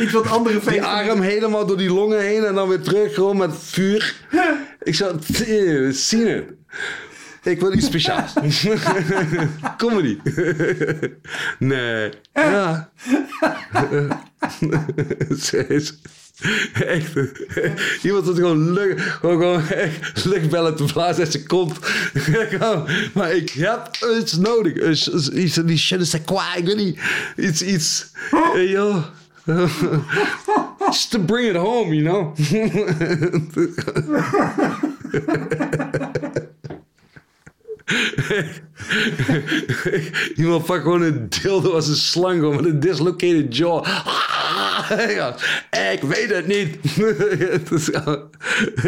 Iets 0.00 0.12
wat 0.12 0.30
andere 0.30 0.54
die 0.54 0.64
feesten... 0.64 0.84
arm 0.84 1.20
helemaal 1.20 1.66
door 1.66 1.76
die 1.76 1.92
longen 1.92 2.20
heen 2.20 2.44
en 2.44 2.54
dan 2.54 2.68
weer 2.68 2.80
terug, 2.80 3.14
gewoon 3.14 3.36
met 3.36 3.50
vuur. 3.58 4.14
Ik 4.82 4.94
zou 4.94 5.18
eh, 5.46 5.88
zien 5.90 6.26
het. 6.26 6.44
Ik 7.42 7.60
wil 7.60 7.72
iets 7.72 7.86
speciaals. 7.86 8.32
Comedy. 9.76 10.18
nee. 11.58 12.10
Ja. 12.32 12.90
Serieus. 15.30 15.94
Echt. 16.72 17.12
Iemand 18.02 18.26
had 18.26 18.36
gewoon 18.36 18.72
lucht, 18.72 19.00
gewoon, 19.00 19.38
gewoon 19.38 19.68
echt 19.68 20.24
luchtbellen 20.24 20.76
te 20.76 20.84
blazen 20.84 21.26
zijn 21.26 21.46
kont. 21.46 21.78
Gewoon, 22.50 22.88
maar 23.12 23.32
ik 23.32 23.50
heb 23.50 23.90
iets 24.20 24.36
nodig. 24.36 24.74
Iets, 25.32 25.54
die 25.54 25.78
shit 25.78 26.00
is 26.00 26.14
kwaai. 26.24 26.58
Ik 26.58 26.66
weet 26.66 26.76
niet. 26.76 26.98
Iets, 27.36 27.62
iets. 27.62 28.06
Hey, 28.30 28.68
joh. 28.68 29.04
Just 30.86 31.10
to 31.10 31.18
bring 31.18 31.48
it 31.48 31.56
home, 31.56 31.92
you 31.92 32.02
know. 32.02 32.32
Iemand 40.36 40.64
pakt 40.64 40.82
gewoon 40.82 41.02
een 41.02 41.26
dildo 41.28 41.72
als 41.72 41.88
een 41.88 41.94
slang 41.94 42.38
gewoon 42.38 42.56
met 42.56 42.64
een 42.64 42.80
dislocated 42.80 43.56
jaw. 43.56 43.84
Ja, 44.88 45.36
ik 45.92 46.00
weet 46.02 46.30
het 46.30 46.46
niet. 46.46 46.74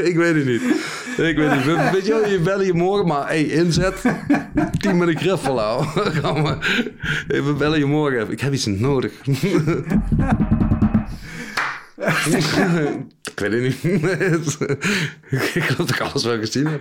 Ik 0.03 0.17
weet 0.17 0.35
het 0.35 0.45
niet. 0.45 0.63
Ik 1.17 1.37
weet 1.37 1.51
het 1.51 1.67
niet. 1.67 1.91
Weet 1.91 2.07
je 2.07 2.13
wel, 2.13 2.29
je 2.29 2.39
bellen 2.39 2.67
je 2.67 2.75
morgen, 2.75 3.07
maar 3.07 3.27
hey, 3.27 3.45
inzet. 3.45 3.95
Tien 4.79 4.97
met 4.97 5.09
een 5.09 5.19
griffel. 5.19 5.85
Hey, 7.29 7.43
We 7.43 7.53
bellen 7.59 7.79
je 7.79 7.87
morgen 7.87 8.21
even. 8.21 8.33
Ik 8.33 8.41
heb 8.41 8.53
iets 8.53 8.67
nodig. 8.67 9.13
ik 13.25 13.35
weet 13.35 13.53
het 13.53 13.63
niet. 13.63 13.85
ik 15.31 15.63
geloof 15.63 15.77
dat 15.77 15.91
ik 15.91 16.01
alles 16.01 16.25
wel 16.25 16.39
gezien 16.39 16.67
heb. 16.67 16.81